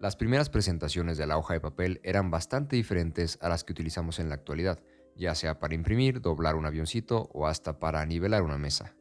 Las 0.00 0.14
primeras 0.14 0.48
presentaciones 0.48 1.18
de 1.18 1.26
la 1.26 1.38
hoja 1.38 1.54
de 1.54 1.60
papel 1.60 2.00
eran 2.04 2.30
bastante 2.30 2.76
diferentes 2.76 3.36
a 3.42 3.48
las 3.48 3.64
que 3.64 3.72
utilizamos 3.72 4.20
en 4.20 4.28
la 4.28 4.36
actualidad, 4.36 4.80
ya 5.16 5.34
sea 5.34 5.58
para 5.58 5.74
imprimir, 5.74 6.20
doblar 6.20 6.54
un 6.54 6.66
avioncito 6.66 7.28
o 7.32 7.48
hasta 7.48 7.80
para 7.80 8.06
nivelar 8.06 8.42
una 8.42 8.58
mesa. 8.58 8.94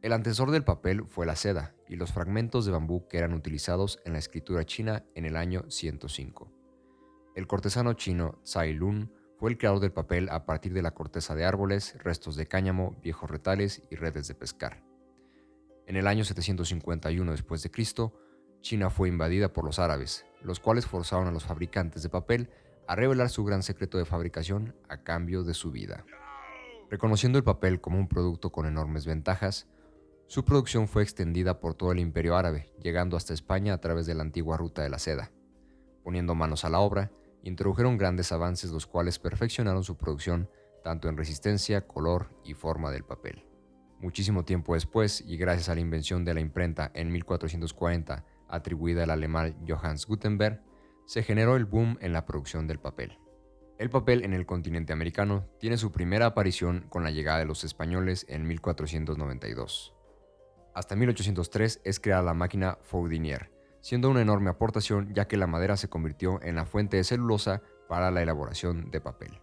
El 0.00 0.12
antecesor 0.12 0.52
del 0.52 0.62
papel 0.62 1.04
fue 1.08 1.26
la 1.26 1.34
seda 1.34 1.74
y 1.88 1.96
los 1.96 2.12
fragmentos 2.12 2.64
de 2.64 2.70
bambú 2.70 3.08
que 3.08 3.18
eran 3.18 3.34
utilizados 3.34 3.98
en 4.04 4.12
la 4.12 4.20
escritura 4.20 4.64
china 4.64 5.04
en 5.16 5.24
el 5.24 5.36
año 5.36 5.64
105. 5.68 6.52
El 7.34 7.48
cortesano 7.48 7.94
chino 7.94 8.38
Tsai 8.44 8.74
Lun 8.74 9.12
fue 9.36 9.50
el 9.50 9.58
creador 9.58 9.80
del 9.80 9.92
papel 9.92 10.28
a 10.28 10.46
partir 10.46 10.72
de 10.74 10.82
la 10.82 10.94
corteza 10.94 11.34
de 11.34 11.44
árboles, 11.44 11.96
restos 11.98 12.36
de 12.36 12.46
cáñamo, 12.46 12.96
viejos 13.02 13.28
retales 13.28 13.82
y 13.90 13.96
redes 13.96 14.28
de 14.28 14.36
pescar. 14.36 14.84
En 15.88 15.96
el 15.96 16.06
año 16.06 16.22
751 16.22 17.32
después 17.32 17.64
de 17.64 17.70
Cristo, 17.72 18.14
China 18.62 18.90
fue 18.90 19.08
invadida 19.08 19.52
por 19.52 19.64
los 19.64 19.78
árabes, 19.78 20.24
los 20.40 20.60
cuales 20.60 20.86
forzaron 20.86 21.26
a 21.26 21.32
los 21.32 21.44
fabricantes 21.44 22.02
de 22.02 22.08
papel 22.08 22.48
a 22.86 22.96
revelar 22.96 23.28
su 23.28 23.44
gran 23.44 23.62
secreto 23.62 23.98
de 23.98 24.04
fabricación 24.04 24.74
a 24.88 25.02
cambio 25.02 25.42
de 25.42 25.52
su 25.52 25.70
vida. 25.70 26.04
Reconociendo 26.88 27.38
el 27.38 27.44
papel 27.44 27.80
como 27.80 27.98
un 27.98 28.08
producto 28.08 28.50
con 28.50 28.66
enormes 28.66 29.04
ventajas, 29.04 29.66
su 30.26 30.44
producción 30.44 30.88
fue 30.88 31.02
extendida 31.02 31.60
por 31.60 31.74
todo 31.74 31.92
el 31.92 31.98
imperio 31.98 32.36
árabe, 32.36 32.72
llegando 32.80 33.16
hasta 33.16 33.34
España 33.34 33.74
a 33.74 33.80
través 33.80 34.06
de 34.06 34.14
la 34.14 34.22
antigua 34.22 34.56
ruta 34.56 34.82
de 34.82 34.88
la 34.88 34.98
seda. 34.98 35.30
Poniendo 36.04 36.34
manos 36.34 36.64
a 36.64 36.70
la 36.70 36.78
obra, 36.80 37.10
introdujeron 37.42 37.98
grandes 37.98 38.32
avances 38.32 38.70
los 38.70 38.86
cuales 38.86 39.18
perfeccionaron 39.18 39.84
su 39.84 39.96
producción 39.96 40.48
tanto 40.82 41.08
en 41.08 41.16
resistencia, 41.16 41.86
color 41.86 42.30
y 42.44 42.54
forma 42.54 42.90
del 42.90 43.04
papel. 43.04 43.44
Muchísimo 44.00 44.44
tiempo 44.44 44.74
después, 44.74 45.22
y 45.26 45.36
gracias 45.36 45.68
a 45.68 45.74
la 45.74 45.80
invención 45.80 46.24
de 46.24 46.34
la 46.34 46.40
imprenta 46.40 46.90
en 46.94 47.12
1440 47.12 48.24
atribuida 48.52 49.02
al 49.02 49.10
alemán 49.10 49.56
Johannes 49.66 50.06
Gutenberg, 50.06 50.62
se 51.06 51.22
generó 51.22 51.56
el 51.56 51.64
boom 51.64 51.98
en 52.00 52.12
la 52.12 52.24
producción 52.24 52.68
del 52.68 52.78
papel. 52.78 53.18
El 53.78 53.90
papel 53.90 54.24
en 54.24 54.32
el 54.32 54.46
continente 54.46 54.92
americano 54.92 55.48
tiene 55.58 55.76
su 55.76 55.90
primera 55.90 56.26
aparición 56.26 56.86
con 56.88 57.02
la 57.02 57.10
llegada 57.10 57.40
de 57.40 57.46
los 57.46 57.64
españoles 57.64 58.24
en 58.28 58.46
1492. 58.46 59.94
Hasta 60.74 60.94
1803 60.94 61.80
es 61.84 61.98
creada 61.98 62.22
la 62.22 62.34
máquina 62.34 62.78
Foudinier, 62.82 63.50
siendo 63.80 64.08
una 64.08 64.22
enorme 64.22 64.50
aportación 64.50 65.12
ya 65.12 65.26
que 65.26 65.36
la 65.36 65.48
madera 65.48 65.76
se 65.76 65.88
convirtió 65.88 66.40
en 66.42 66.54
la 66.54 66.64
fuente 66.64 66.96
de 66.96 67.04
celulosa 67.04 67.62
para 67.88 68.10
la 68.10 68.22
elaboración 68.22 68.90
de 68.90 69.00
papel. 69.00 69.40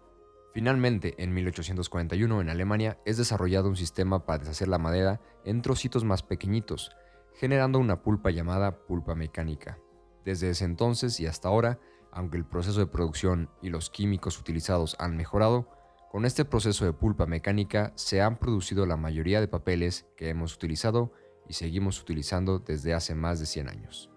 Finalmente, 0.54 1.14
en 1.18 1.34
1841 1.34 2.42
en 2.42 2.50
Alemania 2.50 2.98
es 3.06 3.18
desarrollado 3.18 3.70
un 3.70 3.76
sistema 3.76 4.26
para 4.26 4.40
deshacer 4.40 4.68
la 4.68 4.80
madera 4.80 5.22
en 5.46 5.62
trocitos 5.62 6.04
más 6.04 6.24
pequeñitos, 6.24 6.92
generando 7.40 7.80
una 7.80 8.02
pulpa 8.02 8.32
llamada 8.32 8.86
pulpa 8.86 9.16
mecánica. 9.16 9.80
Desde 10.26 10.50
ese 10.50 10.66
entonces 10.66 11.22
y 11.22 11.26
hasta 11.26 11.48
ahora, 11.48 11.80
aunque 12.12 12.36
el 12.36 12.44
proceso 12.44 12.82
de 12.82 12.88
producción 12.88 13.50
y 13.62 13.70
los 13.70 13.90
químicos 13.90 14.38
utilizados 14.38 14.98
han 15.00 15.16
mejorado, 15.16 15.70
con 16.12 16.26
este 16.26 16.44
proceso 16.44 16.84
de 16.84 16.92
pulpa 16.92 17.26
mecánica 17.28 17.94
se 17.96 18.22
han 18.22 18.38
producido 18.40 18.86
la 18.86 18.98
mayoría 18.98 19.40
de 19.40 19.48
papeles 19.48 20.06
que 20.18 20.28
hemos 20.28 20.54
utilizado 20.54 21.14
y 21.48 21.54
seguimos 21.54 22.02
utilizando 22.02 22.60
desde 22.60 22.94
hace 22.94 23.16
más 23.16 23.40
de 23.40 23.46
100 23.46 23.70
años. 23.70 24.10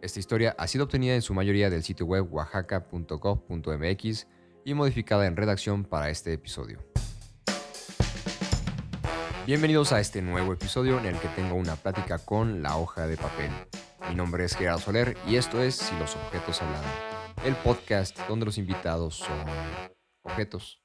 Esta 0.00 0.20
historia 0.20 0.54
ha 0.56 0.68
sido 0.68 0.84
obtenida 0.84 1.16
en 1.16 1.22
su 1.22 1.34
mayoría 1.34 1.70
del 1.70 1.82
sitio 1.82 2.06
web 2.06 2.32
oaxaca.gov.mx 2.32 4.28
y 4.64 4.74
modificada 4.74 5.26
en 5.26 5.34
redacción 5.36 5.82
para 5.82 6.08
este 6.08 6.32
episodio. 6.32 6.78
Bienvenidos 9.46 9.92
a 9.92 10.00
este 10.00 10.22
nuevo 10.22 10.54
episodio 10.54 10.98
en 10.98 11.04
el 11.04 11.18
que 11.18 11.28
tengo 11.28 11.56
una 11.56 11.76
plática 11.76 12.18
con 12.18 12.62
la 12.62 12.78
hoja 12.78 13.06
de 13.06 13.18
papel. 13.18 13.50
Mi 14.08 14.14
nombre 14.14 14.46
es 14.46 14.56
Gerardo 14.56 14.80
Soler 14.80 15.18
y 15.26 15.36
esto 15.36 15.60
es 15.62 15.74
Si 15.74 15.94
los 15.98 16.16
objetos 16.16 16.62
hablaran, 16.62 16.90
el 17.44 17.54
podcast 17.56 18.18
donde 18.26 18.46
los 18.46 18.56
invitados 18.56 19.16
son 19.16 19.44
objetos. 20.22 20.80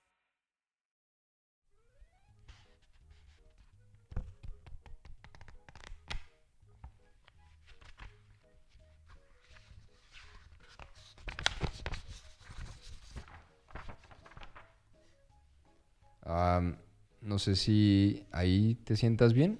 No 17.22 17.40
sé 17.40 17.56
si 17.56 18.28
ahí 18.31 18.75
te 18.75 18.96
sientas 18.96 19.34
bien. 19.34 19.59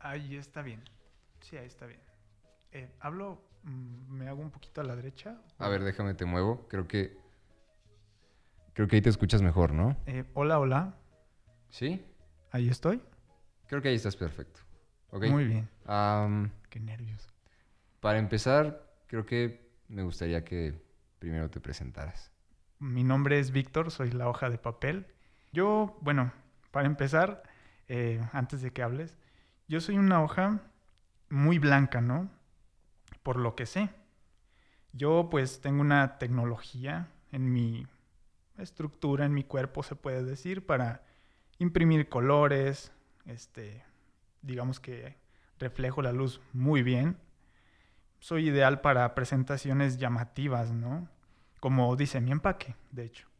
Ahí 0.00 0.36
está 0.36 0.62
bien. 0.62 0.82
Sí, 1.40 1.56
ahí 1.56 1.66
está 1.66 1.86
bien. 1.86 2.00
Eh, 2.72 2.90
hablo, 3.00 3.42
mm, 3.62 4.12
me 4.12 4.28
hago 4.28 4.42
un 4.42 4.50
poquito 4.50 4.80
a 4.80 4.84
la 4.84 4.96
derecha. 4.96 5.40
A 5.58 5.68
ver, 5.68 5.84
déjame 5.84 6.14
te 6.14 6.24
muevo. 6.24 6.66
Creo 6.68 6.88
que 6.88 7.18
creo 8.74 8.88
que 8.88 8.96
ahí 8.96 9.02
te 9.02 9.10
escuchas 9.10 9.42
mejor, 9.42 9.72
¿no? 9.72 9.96
Eh, 10.06 10.24
hola, 10.34 10.58
hola. 10.58 10.96
¿Sí? 11.68 12.04
Ahí 12.50 12.68
estoy. 12.68 13.02
Creo 13.66 13.80
que 13.80 13.88
ahí 13.88 13.94
estás 13.94 14.16
perfecto. 14.16 14.60
Muy 15.12 15.44
bien. 15.44 15.68
Qué 16.68 16.80
nervios. 16.80 17.28
Para 18.00 18.18
empezar, 18.18 18.90
creo 19.06 19.26
que 19.26 19.70
me 19.88 20.02
gustaría 20.02 20.44
que 20.44 20.74
primero 21.18 21.50
te 21.50 21.60
presentaras. 21.60 22.32
Mi 22.78 23.04
nombre 23.04 23.38
es 23.38 23.52
Víctor, 23.52 23.90
soy 23.90 24.10
la 24.10 24.28
hoja 24.28 24.50
de 24.50 24.58
papel 24.58 25.06
yo, 25.52 25.98
bueno, 26.00 26.32
para 26.70 26.86
empezar, 26.86 27.42
eh, 27.88 28.20
antes 28.32 28.62
de 28.62 28.72
que 28.72 28.82
hables, 28.82 29.16
yo 29.68 29.80
soy 29.80 29.98
una 29.98 30.22
hoja 30.22 30.60
muy 31.28 31.58
blanca, 31.58 32.00
¿no? 32.00 32.30
Por 33.22 33.36
lo 33.36 33.54
que 33.54 33.66
sé. 33.66 33.90
Yo 34.92 35.28
pues 35.30 35.60
tengo 35.60 35.80
una 35.80 36.18
tecnología 36.18 37.08
en 37.30 37.52
mi 37.52 37.86
estructura, 38.58 39.24
en 39.24 39.34
mi 39.34 39.44
cuerpo, 39.44 39.82
se 39.82 39.96
puede 39.96 40.24
decir, 40.24 40.66
para 40.66 41.04
imprimir 41.58 42.08
colores, 42.08 42.92
este, 43.26 43.84
digamos 44.42 44.80
que 44.80 45.16
reflejo 45.58 46.02
la 46.02 46.12
luz 46.12 46.40
muy 46.52 46.82
bien. 46.82 47.16
Soy 48.18 48.48
ideal 48.48 48.80
para 48.80 49.14
presentaciones 49.14 49.98
llamativas, 49.98 50.72
¿no? 50.72 51.08
Como 51.60 51.94
dice 51.96 52.20
mi 52.20 52.30
empaque, 52.30 52.74
de 52.90 53.04
hecho. 53.04 53.31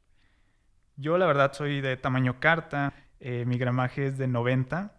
Yo 0.97 1.19
la 1.19 1.27
verdad 1.27 1.53
soy 1.53 1.81
de 1.81 1.97
tamaño 1.97 2.41
carta, 2.41 2.93
eh, 3.21 3.45
mi 3.47 3.59
gramaje 3.59 4.07
es 4.07 4.19
de 4.19 4.27
90 4.27 4.93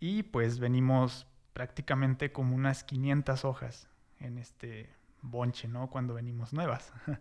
y 0.00 0.24
pues 0.24 0.58
venimos 0.58 1.26
prácticamente 1.52 2.32
como 2.32 2.54
unas 2.54 2.84
500 2.84 3.44
hojas 3.44 3.88
en 4.20 4.38
este 4.38 4.90
bonche, 5.22 5.68
¿no? 5.68 5.88
Cuando 5.90 6.14
venimos 6.14 6.52
nuevas. 6.52 6.92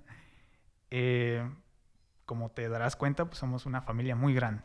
Eh, 0.95 1.43
como 2.27 2.51
te 2.51 2.69
darás 2.69 2.95
cuenta, 2.95 3.25
pues 3.25 3.39
somos 3.39 3.65
una 3.65 3.81
familia 3.81 4.15
muy 4.15 4.35
grande. 4.35 4.61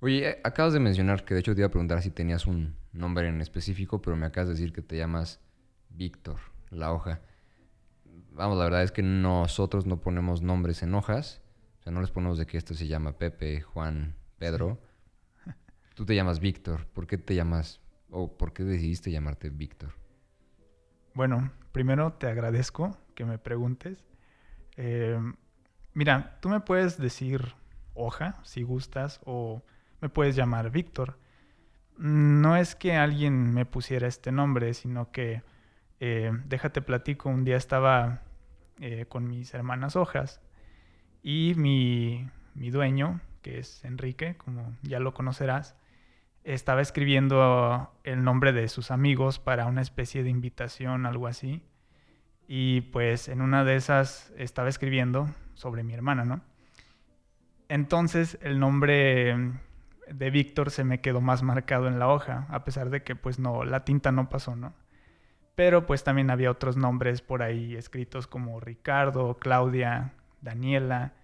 Oye, 0.00 0.28
eh, 0.28 0.40
acabas 0.42 0.72
de 0.72 0.80
mencionar 0.80 1.24
que 1.24 1.34
de 1.34 1.40
hecho 1.40 1.54
te 1.54 1.60
iba 1.60 1.68
a 1.68 1.70
preguntar 1.70 2.02
si 2.02 2.10
tenías 2.10 2.48
un 2.48 2.74
nombre 2.92 3.28
en 3.28 3.40
específico, 3.40 4.02
pero 4.02 4.16
me 4.16 4.26
acabas 4.26 4.48
de 4.48 4.54
decir 4.54 4.72
que 4.72 4.82
te 4.82 4.96
llamas 4.96 5.38
Víctor, 5.88 6.40
la 6.70 6.92
hoja. 6.92 7.20
Vamos, 8.32 8.58
la 8.58 8.64
verdad 8.64 8.82
es 8.82 8.90
que 8.90 9.02
nosotros 9.02 9.86
no 9.86 10.00
ponemos 10.00 10.42
nombres 10.42 10.82
en 10.82 10.96
hojas. 10.96 11.41
O 11.82 11.84
sea, 11.84 11.92
no 11.92 12.00
les 12.00 12.12
ponemos 12.12 12.38
de 12.38 12.46
que 12.46 12.56
esto 12.56 12.74
se 12.74 12.86
llama 12.86 13.18
Pepe, 13.18 13.60
Juan, 13.60 14.14
Pedro. 14.38 14.80
Tú 15.96 16.06
te 16.06 16.14
llamas 16.14 16.38
Víctor. 16.38 16.86
¿Por 16.86 17.08
qué 17.08 17.18
te 17.18 17.34
llamas 17.34 17.80
o 18.08 18.38
por 18.38 18.52
qué 18.52 18.62
decidiste 18.62 19.10
llamarte 19.10 19.50
Víctor? 19.50 19.92
Bueno, 21.12 21.50
primero 21.72 22.12
te 22.12 22.28
agradezco 22.28 22.96
que 23.16 23.24
me 23.24 23.36
preguntes. 23.36 24.04
Eh, 24.76 25.18
mira, 25.92 26.38
tú 26.40 26.50
me 26.50 26.60
puedes 26.60 26.98
decir 26.98 27.56
hoja 27.94 28.38
si 28.44 28.62
gustas 28.62 29.20
o 29.24 29.64
me 30.00 30.08
puedes 30.08 30.36
llamar 30.36 30.70
Víctor. 30.70 31.18
No 31.98 32.56
es 32.56 32.76
que 32.76 32.94
alguien 32.94 33.52
me 33.52 33.66
pusiera 33.66 34.06
este 34.06 34.30
nombre, 34.30 34.72
sino 34.74 35.10
que, 35.10 35.42
eh, 35.98 36.30
déjate 36.44 36.80
platico, 36.80 37.28
un 37.28 37.42
día 37.42 37.56
estaba 37.56 38.22
eh, 38.78 39.06
con 39.08 39.26
mis 39.26 39.52
hermanas 39.52 39.96
hojas 39.96 40.40
y 41.22 41.54
mi, 41.56 42.28
dueño, 42.54 43.20
que 43.42 43.58
es 43.58 43.84
Enrique, 43.84 44.36
como 44.36 44.76
ya 44.82 44.98
lo 44.98 45.14
conocerás, 45.14 45.76
estaba 46.44 46.80
escribiendo 46.80 47.92
el 48.02 48.24
nombre 48.24 48.52
de 48.52 48.68
sus 48.68 48.90
amigos 48.90 49.38
para 49.38 49.66
una 49.66 49.82
especie 49.82 50.24
de 50.24 50.30
invitación, 50.30 51.06
algo 51.06 51.28
así. 51.28 51.62
Y 52.48 52.82
pues 52.92 53.28
en 53.28 53.40
una 53.40 53.64
de 53.64 53.76
esas 53.76 54.32
estaba 54.36 54.68
escribiendo 54.68 55.28
sobre 55.54 55.84
mi 55.84 55.94
hermana, 55.94 56.24
¿no? 56.24 56.42
Entonces 57.68 58.38
el 58.42 58.58
nombre 58.58 59.36
de 60.10 60.30
Víctor 60.30 60.70
se 60.70 60.84
me 60.84 61.00
quedó 61.00 61.20
más 61.20 61.42
marcado 61.42 61.86
en 61.86 61.98
la 61.98 62.08
hoja, 62.08 62.46
a 62.50 62.64
pesar 62.64 62.90
de 62.90 63.02
que 63.04 63.14
pues 63.14 63.38
no, 63.38 63.64
la 63.64 63.84
tinta 63.84 64.10
no 64.12 64.28
pasó, 64.28 64.56
¿no? 64.56 64.74
Pero 65.54 65.86
pues 65.86 66.02
también 66.02 66.30
había 66.30 66.50
otros 66.50 66.76
nombres 66.76 67.22
por 67.22 67.42
ahí 67.42 67.76
escritos 67.76 68.26
como 68.26 68.58
Ricardo, 68.58 69.38
Claudia, 69.38 70.12
Daniela. 70.42 71.14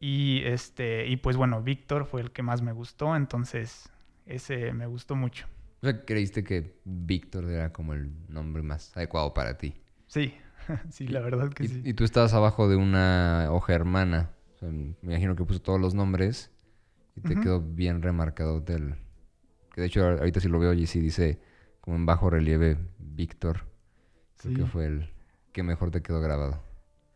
Y 0.00 0.42
este, 0.44 1.06
y 1.06 1.16
pues 1.16 1.36
bueno, 1.36 1.62
Víctor 1.62 2.06
fue 2.06 2.20
el 2.20 2.30
que 2.32 2.42
más 2.42 2.62
me 2.62 2.72
gustó, 2.72 3.14
entonces 3.16 3.90
ese 4.26 4.72
me 4.72 4.86
gustó 4.86 5.16
mucho. 5.16 5.46
O 5.80 5.86
sea, 5.86 6.04
creíste 6.04 6.42
que 6.44 6.80
Víctor 6.84 7.48
era 7.50 7.72
como 7.72 7.94
el 7.94 8.10
nombre 8.28 8.62
más 8.62 8.96
adecuado 8.96 9.32
para 9.34 9.58
ti. 9.58 9.74
Sí, 10.06 10.34
sí, 10.90 11.06
la 11.08 11.20
verdad 11.20 11.50
que 11.52 11.64
y, 11.64 11.68
sí. 11.68 11.82
Y 11.84 11.94
tú 11.94 12.04
estabas 12.04 12.32
abajo 12.34 12.68
de 12.68 12.76
una 12.76 13.48
hoja 13.50 13.74
hermana. 13.74 14.30
O 14.54 14.58
sea, 14.58 14.68
me 14.70 14.94
imagino 15.02 15.36
que 15.36 15.44
puso 15.44 15.60
todos 15.60 15.80
los 15.80 15.94
nombres 15.94 16.50
y 17.16 17.20
te 17.20 17.36
quedó 17.36 17.60
bien 17.60 18.02
remarcado 18.02 18.60
del... 18.60 18.96
Que 19.72 19.82
de 19.82 19.86
hecho 19.88 20.04
ahorita 20.06 20.40
si 20.40 20.48
lo 20.48 20.58
veo 20.58 20.72
y 20.72 20.86
sí 20.86 21.00
dice 21.00 21.40
como 21.80 21.96
en 21.96 22.06
bajo 22.06 22.30
relieve 22.30 22.76
Víctor. 22.98 23.66
Creo 24.36 24.54
Sí. 24.54 24.60
que 24.60 24.66
fue 24.66 24.86
el 24.86 25.12
que 25.52 25.62
mejor 25.64 25.90
te 25.90 26.02
quedó 26.02 26.20
grabado. 26.20 26.62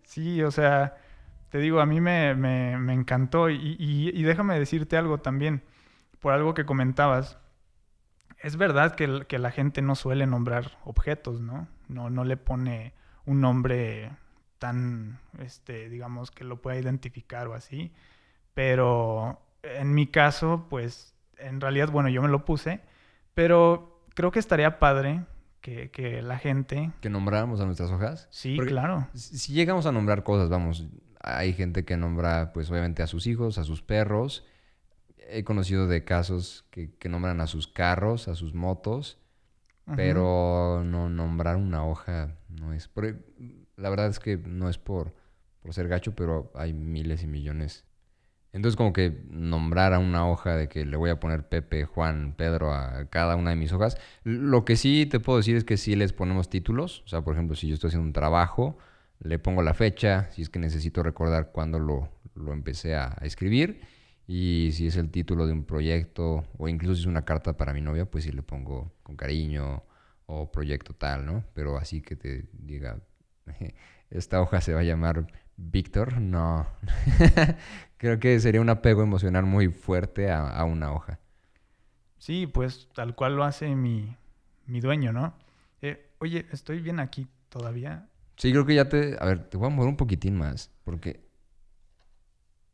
Sí, 0.05 0.43
o 0.43 0.50
sea, 0.50 0.96
te 1.52 1.58
digo, 1.58 1.81
a 1.81 1.87
mí 1.87 2.00
me, 2.00 2.34
me- 2.34 2.78
me 2.78 2.94
encantó 2.94 3.49
y, 3.50 3.76
y- 3.78 4.08
y 4.12 4.22
déjame 4.25 4.58
decirte 4.58 4.96
algo 4.96 5.19
también, 5.19 5.62
por 6.19 6.32
algo 6.32 6.54
que 6.54 6.64
comentabas. 6.64 7.38
Es 8.43 8.56
verdad 8.56 8.94
que, 8.96 9.25
que 9.28 9.38
la 9.38 9.50
gente 9.52 9.82
no 9.82 9.94
suele 9.94 10.26
nombrar 10.26 10.72
objetos, 10.84 11.40
¿no? 11.40 11.69
No, 11.88 12.10
no 12.10 12.25
le 12.25 12.37
pone 12.37 12.94
un 13.26 13.40
nombre 13.40 14.10
tan, 14.58 15.19
este, 15.38 15.88
digamos, 15.90 16.31
que 16.31 16.43
lo 16.44 16.60
pueda 16.60 16.78
identificar 16.81 17.46
o 17.49 17.54
así. 17.54 17.93
Pero 18.54 19.40
en 19.62 19.94
mi 19.94 20.06
caso, 20.06 20.66
pues, 20.70 21.14
en 21.38 21.60
realidad, 21.60 21.90
bueno, 21.90 22.08
yo 22.08 22.22
me 22.22 22.28
lo 22.28 22.44
puse, 22.44 22.81
pero 23.34 24.04
creo 24.14 24.31
que 24.31 24.38
estaría 24.38 24.78
padre 24.78 25.25
que, 25.60 25.90
que 25.90 26.22
la 26.22 26.38
gente... 26.38 26.93
¿Que 27.00 27.10
nombráramos 27.10 27.60
a 27.60 27.66
nuestras 27.66 27.90
hojas? 27.90 28.26
Sí, 28.31 28.56
Porque 28.56 28.70
claro. 28.72 29.06
Si 29.14 29.52
llegamos 29.52 29.87
a 29.87 29.93
nombrar 29.93 30.22
cosas, 30.25 30.49
vamos, 30.49 30.87
hay 31.23 31.53
gente 31.53 31.85
que 31.85 31.97
nombra, 31.97 32.53
pues 32.53 32.71
obviamente 32.71 33.03
a 33.03 33.07
sus 33.07 33.27
hijos, 33.27 33.59
a 33.59 33.65
sus 33.65 33.83
perros. 33.83 34.45
He 35.29 35.45
conocido 35.45 35.87
de 35.87 36.05
casos 36.05 36.65
que, 36.71 36.95
que 36.97 37.09
nombran 37.09 37.41
a 37.41 37.47
sus 37.47 37.69
carros, 37.69 38.29
a 38.29 38.35
sus 38.35 38.55
motos, 38.55 39.19
pero 39.97 40.83
no 40.85 41.09
nombrar 41.11 41.57
una 41.57 41.85
hoja 41.87 42.37
no 42.49 42.73
es. 42.73 42.89
por- 42.89 43.25
la 43.77 43.91
verdad 43.91 44.09
es 44.09 44.19
que 44.21 44.37
no 44.39 44.69
es 44.69 44.79
por, 44.79 45.15
por 45.61 45.75
ser 45.75 45.89
gacho, 45.89 46.15
pero 46.15 46.51
hay 46.55 46.73
miles 46.73 47.23
y 47.23 47.27
millones. 47.27 47.85
Entonces, 48.53 48.77
como 48.77 48.93
que 48.93 49.25
nombrar 49.31 49.95
a 49.95 49.99
una 49.99 50.29
hoja 50.29 50.57
de 50.57 50.69
que 50.69 50.85
le 50.85 50.97
voy 50.99 51.09
a 51.11 51.19
poner 51.21 51.49
Pepe, 51.49 51.85
Juan, 51.87 52.35
Pedro 52.37 52.73
a 52.75 53.07
cada 53.09 53.35
una 53.37 53.51
de 53.51 53.57
mis 53.57 53.73
hojas. 53.73 53.97
Lo 54.25 54.65
que 54.67 54.77
sí 54.77 55.07
te 55.07 55.21
puedo 55.21 55.39
decir 55.39 55.57
es 55.57 55.65
que 55.65 55.79
sí 55.79 55.97
les 55.97 56.13
ponemos 56.13 56.51
títulos. 56.51 57.03
O 57.07 57.09
sea, 57.09 57.23
por 57.23 57.35
ejemplo, 57.35 57.57
si 57.57 57.69
yo 57.69 57.75
estoy 57.75 57.89
haciendo 57.89 58.07
un 58.07 58.13
trabajo, 58.13 58.77
le 59.23 59.39
pongo 59.39 59.63
la 59.63 59.75
fecha, 59.75 60.29
si 60.31 60.43
es 60.43 60.51
que 60.51 60.59
necesito 60.59 61.03
recordar 61.03 61.53
cuándo 61.53 61.79
lo, 61.79 62.09
lo 62.35 62.53
empecé 62.53 62.95
a, 62.95 63.17
escribir. 63.23 63.81
Y 64.27 64.71
si 64.73 64.87
es 64.87 64.97
el 64.97 65.11
título 65.11 65.47
de 65.47 65.53
un 65.53 65.65
proyecto, 65.65 66.45
o 66.59 66.69
incluso 66.69 66.95
si 66.97 67.01
es 67.03 67.07
una 67.07 67.25
carta 67.25 67.57
para 67.57 67.73
mi 67.73 67.81
novia, 67.81 68.07
pues 68.07 68.25
sí 68.25 68.33
le 68.33 68.43
pongo 68.43 68.93
con 69.03 69.17
cariño 69.17 69.83
o 70.27 70.51
proyecto 70.51 70.95
tal, 70.95 71.27
¿no? 71.27 71.45
Pero 71.55 71.77
así 71.77 72.01
que 72.01 72.17
te 72.17 72.49
diga, 72.53 73.01
esta 74.11 74.41
hoja 74.41 74.61
se 74.61 74.75
va 74.75 74.81
a 74.81 74.85
llamar 74.85 75.27
Víctor, 75.57 76.21
no. 76.21 76.67
Creo 77.97 78.19
que 78.19 78.39
sería 78.41 78.61
un 78.61 78.71
apego 78.71 79.03
emocional 79.03 79.45
muy 79.45 79.69
fuerte 79.69 80.31
a, 80.31 80.49
a 80.49 80.65
una 80.65 80.93
hoja. 80.93 81.19
Sí, 82.19 82.47
pues 82.47 82.89
tal 82.95 83.15
cual 83.15 83.37
lo 83.37 83.45
hace 83.45 83.75
mi, 83.75 84.17
mi 84.67 84.81
dueño, 84.81 85.13
¿no? 85.13 85.35
Eh, 85.83 86.11
oye, 86.19 86.47
estoy 86.53 86.81
bien 86.81 87.01
aquí 87.01 87.27
todavía. 87.49 88.09
Sí, 88.37 88.50
creo 88.50 88.67
que 88.67 88.75
ya 88.75 88.88
te... 88.88 89.17
A 89.20 89.25
ver, 89.26 89.49
te 89.49 89.56
voy 89.56 89.67
a 89.67 89.70
mover 89.70 89.88
un 89.88 89.96
poquitín 89.96 90.37
más, 90.37 90.70
porque... 90.84 91.25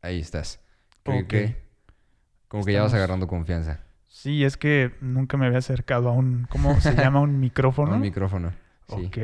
Ahí 0.00 0.20
estás. 0.20 0.60
Creo 1.02 1.26
que... 1.26 1.68
Como 2.48 2.64
que 2.64 2.72
ya 2.72 2.82
vas 2.82 2.94
agarrando 2.94 3.26
confianza. 3.26 3.84
Sí, 4.06 4.42
es 4.44 4.56
que 4.56 4.94
nunca 5.00 5.36
me 5.36 5.46
había 5.46 5.58
acercado 5.58 6.08
a 6.08 6.12
un, 6.12 6.46
¿cómo 6.48 6.80
se 6.80 6.94
llama? 6.96 7.20
Un 7.20 7.40
micrófono. 7.40 7.94
Un 7.94 8.00
micrófono. 8.00 8.52
Sí. 8.88 9.06
Ok. 9.06 9.18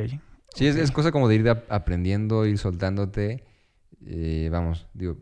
Sí, 0.54 0.66
es, 0.66 0.90
cosa 0.90 1.10
como 1.10 1.28
de 1.28 1.36
ir 1.36 1.48
ap- 1.48 1.70
aprendiendo, 1.72 2.44
ir 2.46 2.58
soltándote. 2.58 3.44
Eh, 4.06 4.48
vamos, 4.52 4.86
digo, 4.92 5.16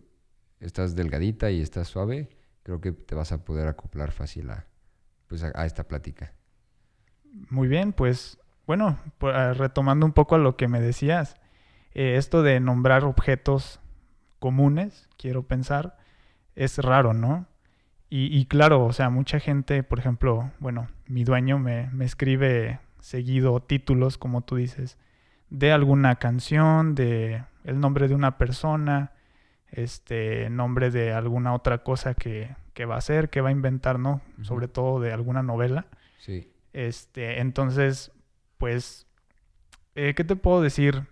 estás 0.60 0.96
delgadita 0.96 1.50
y 1.50 1.60
estás 1.62 1.88
suave. 1.88 2.28
Creo 2.64 2.80
que 2.80 2.92
te 2.92 3.14
vas 3.14 3.32
a 3.32 3.44
poder 3.44 3.68
acoplar 3.68 4.10
fácil 4.12 4.50
a, 4.50 4.66
pues 5.28 5.42
a, 5.44 5.52
a 5.54 5.64
esta 5.64 5.84
plática. 5.84 6.34
Muy 7.48 7.68
bien, 7.68 7.92
pues 7.92 8.38
bueno, 8.66 8.98
ah, 9.22 9.52
retomando 9.56 10.06
un 10.06 10.12
poco 10.12 10.34
a 10.34 10.38
lo 10.38 10.56
que 10.56 10.68
me 10.68 10.80
decías, 10.80 11.36
eh, 11.94 12.16
esto 12.16 12.42
de 12.42 12.60
nombrar 12.60 13.04
objetos 13.04 13.80
comunes, 14.38 15.08
quiero 15.16 15.42
pensar, 15.42 15.96
es 16.54 16.78
raro, 16.78 17.14
¿no? 17.14 17.46
Y, 18.08 18.36
y 18.36 18.46
claro, 18.46 18.84
o 18.84 18.92
sea, 18.92 19.08
mucha 19.08 19.40
gente, 19.40 19.82
por 19.82 19.98
ejemplo, 19.98 20.50
bueno, 20.58 20.88
mi 21.06 21.24
dueño 21.24 21.58
me, 21.58 21.88
me 21.92 22.04
escribe 22.04 22.80
seguido 23.00 23.60
títulos, 23.60 24.18
como 24.18 24.42
tú 24.42 24.56
dices, 24.56 24.98
de 25.50 25.72
alguna 25.72 26.16
canción, 26.16 26.94
de 26.94 27.44
el 27.64 27.80
nombre 27.80 28.08
de 28.08 28.14
una 28.14 28.38
persona, 28.38 29.12
este 29.70 30.50
nombre 30.50 30.90
de 30.90 31.12
alguna 31.12 31.54
otra 31.54 31.78
cosa 31.78 32.14
que, 32.14 32.54
que 32.74 32.84
va 32.84 32.96
a 32.96 32.98
hacer, 32.98 33.30
que 33.30 33.40
va 33.40 33.48
a 33.48 33.52
inventar, 33.52 33.98
¿no? 33.98 34.20
Sobre 34.42 34.68
todo 34.68 35.00
de 35.00 35.12
alguna 35.12 35.42
novela. 35.42 35.86
Sí. 36.18 36.50
Este, 36.72 37.40
entonces, 37.40 38.12
pues, 38.62 39.08
eh, 39.96 40.14
¿qué 40.14 40.22
te 40.22 40.36
puedo 40.36 40.62
decir? 40.62 41.08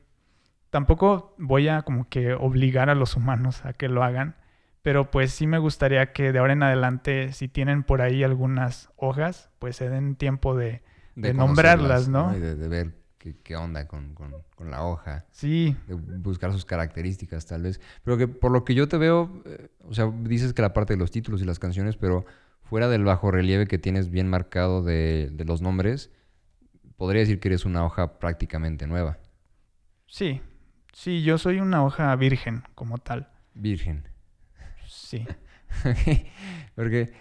Tampoco 0.70 1.34
voy 1.36 1.66
a 1.66 1.82
como 1.82 2.08
que 2.08 2.32
obligar 2.32 2.90
a 2.90 2.94
los 2.94 3.16
humanos 3.16 3.64
a 3.64 3.72
que 3.72 3.88
lo 3.88 4.04
hagan, 4.04 4.36
pero 4.82 5.10
pues 5.10 5.32
sí 5.32 5.48
me 5.48 5.58
gustaría 5.58 6.12
que 6.12 6.30
de 6.30 6.38
ahora 6.38 6.52
en 6.52 6.62
adelante, 6.62 7.32
si 7.32 7.48
tienen 7.48 7.82
por 7.82 8.02
ahí 8.02 8.22
algunas 8.22 8.88
hojas, 8.94 9.50
pues 9.58 9.74
se 9.74 9.88
den 9.88 10.14
tiempo 10.14 10.56
de... 10.56 10.82
De 11.16 11.34
nombrarlas, 11.34 12.08
¿no? 12.08 12.36
Y 12.36 12.38
de, 12.38 12.54
de 12.54 12.68
ver 12.68 12.94
qué, 13.18 13.34
qué 13.42 13.56
onda 13.56 13.88
con, 13.88 14.14
con- 14.14 14.32
con 14.54 14.70
la 14.70 14.84
hoja. 14.84 15.24
Sí, 15.32 15.76
De 15.88 15.94
buscar 15.96 16.52
sus 16.52 16.64
características, 16.64 17.46
tal 17.46 17.62
vez. 17.62 17.80
Pero 18.04 18.16
que 18.16 18.28
por 18.28 18.52
lo 18.52 18.64
que 18.64 18.76
yo 18.76 18.86
te 18.86 18.96
veo, 18.96 19.42
eh, 19.44 19.70
o 19.88 19.92
sea, 19.92 20.08
dices 20.22 20.52
que 20.52 20.62
la 20.62 20.72
parte 20.72 20.92
de 20.92 21.00
los 21.00 21.10
títulos 21.10 21.42
y 21.42 21.46
las 21.46 21.58
canciones, 21.58 21.96
pero 21.96 22.24
fuera 22.62 22.86
del 22.88 23.02
bajo 23.02 23.32
relieve 23.32 23.66
que 23.66 23.78
tienes 23.78 24.08
bien 24.08 24.28
marcado 24.28 24.84
de, 24.84 25.30
de 25.32 25.44
los 25.44 25.62
nombres, 25.62 26.12
podría 27.00 27.20
decir 27.22 27.40
que 27.40 27.48
eres 27.48 27.64
una 27.64 27.82
hoja 27.82 28.18
prácticamente 28.18 28.86
nueva. 28.86 29.16
sí, 30.06 30.42
sí, 30.92 31.22
yo 31.22 31.38
soy 31.38 31.58
una 31.60 31.82
hoja 31.82 32.14
virgen 32.16 32.62
como 32.74 32.98
tal. 32.98 33.30
Virgen. 33.54 34.06
Sí. 34.86 35.26
Porque 36.74 37.12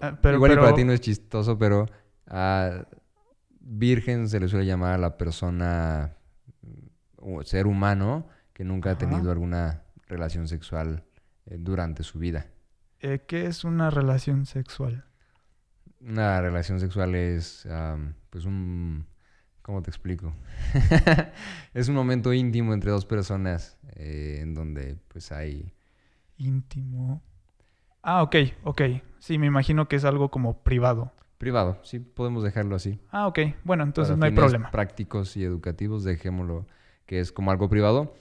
Ah, 0.00 0.16
pero- 0.22 0.36
igual 0.36 0.52
y 0.52 0.54
para 0.54 0.66
pero- 0.68 0.76
ti 0.76 0.84
no 0.84 0.92
es 0.92 1.00
chistoso, 1.02 1.58
pero 1.58 1.86
a 2.28 2.86
virgen 3.60 4.26
se 4.28 4.40
le 4.40 4.48
suele 4.48 4.64
llamar 4.64 4.94
a 4.94 4.98
la 4.98 5.18
persona 5.18 6.16
o 7.16 7.42
ser 7.42 7.66
humano 7.66 8.26
que 8.54 8.64
nunca 8.64 8.92
ha 8.92 8.98
tenido 8.98 9.30
alguna 9.32 9.82
relación 10.06 10.46
sexual 10.48 11.04
eh, 11.46 11.56
durante 11.58 12.04
su 12.04 12.18
vida. 12.18 12.46
Eh, 13.00 13.24
¿Qué 13.26 13.46
es 13.46 13.64
una 13.64 13.90
relación 13.90 14.46
sexual? 14.46 15.04
Una 16.06 16.40
relación 16.40 16.80
sexual 16.80 17.14
es, 17.14 17.66
pues, 18.30 18.44
un... 18.44 19.06
¿Cómo 19.62 19.80
te 19.82 19.90
explico? 19.90 20.34
es 21.74 21.88
un 21.88 21.94
momento 21.94 22.34
íntimo 22.34 22.74
entre 22.74 22.90
dos 22.90 23.06
personas 23.06 23.78
eh, 23.96 24.40
en 24.42 24.54
donde, 24.54 24.98
pues, 25.08 25.32
hay... 25.32 25.72
Íntimo. 26.36 27.22
Ah, 28.02 28.22
ok, 28.22 28.36
ok. 28.64 28.82
Sí, 29.18 29.38
me 29.38 29.46
imagino 29.46 29.88
que 29.88 29.96
es 29.96 30.04
algo 30.04 30.30
como 30.30 30.62
privado. 30.62 31.12
Privado, 31.38 31.78
sí, 31.82 31.98
podemos 31.98 32.42
dejarlo 32.42 32.76
así. 32.76 33.00
Ah, 33.10 33.26
ok. 33.26 33.38
Bueno, 33.64 33.84
entonces 33.84 34.12
Para 34.12 34.18
no 34.18 34.24
hay 34.26 34.30
fines 34.32 34.44
problema. 34.44 34.70
prácticos 34.70 35.36
y 35.36 35.44
educativos, 35.44 36.04
dejémoslo 36.04 36.66
que 37.06 37.20
es 37.20 37.32
como 37.32 37.50
algo 37.50 37.68
privado. 37.68 38.14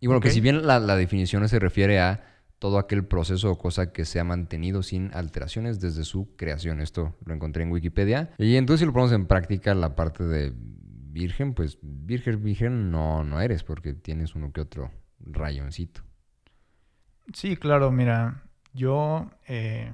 Y 0.00 0.06
bueno, 0.06 0.20
que 0.20 0.30
si 0.30 0.40
bien 0.40 0.66
la, 0.66 0.78
la 0.78 0.96
definición 0.96 1.48
se 1.48 1.58
refiere 1.58 2.00
a 2.00 2.22
todo 2.58 2.78
aquel 2.78 3.04
proceso 3.04 3.50
o 3.52 3.58
cosa 3.58 3.92
que 3.92 4.04
se 4.04 4.20
ha 4.20 4.24
mantenido 4.24 4.82
sin 4.82 5.10
alteraciones 5.14 5.80
desde 5.80 6.04
su 6.04 6.34
creación. 6.36 6.80
Esto 6.80 7.14
lo 7.24 7.34
encontré 7.34 7.62
en 7.62 7.70
Wikipedia. 7.70 8.30
Y 8.38 8.56
entonces 8.56 8.80
si 8.80 8.86
lo 8.86 8.92
ponemos 8.92 9.12
en 9.12 9.26
práctica, 9.26 9.74
la 9.74 9.94
parte 9.94 10.24
de 10.24 10.52
virgen, 10.56 11.54
pues 11.54 11.78
virgen, 11.82 12.42
virgen 12.42 12.90
no, 12.90 13.24
no 13.24 13.40
eres 13.40 13.62
porque 13.62 13.92
tienes 13.92 14.34
uno 14.34 14.52
que 14.52 14.60
otro 14.60 14.90
rayoncito. 15.20 16.02
Sí, 17.32 17.56
claro, 17.56 17.90
mira, 17.90 18.42
yo 18.72 19.30
eh, 19.46 19.92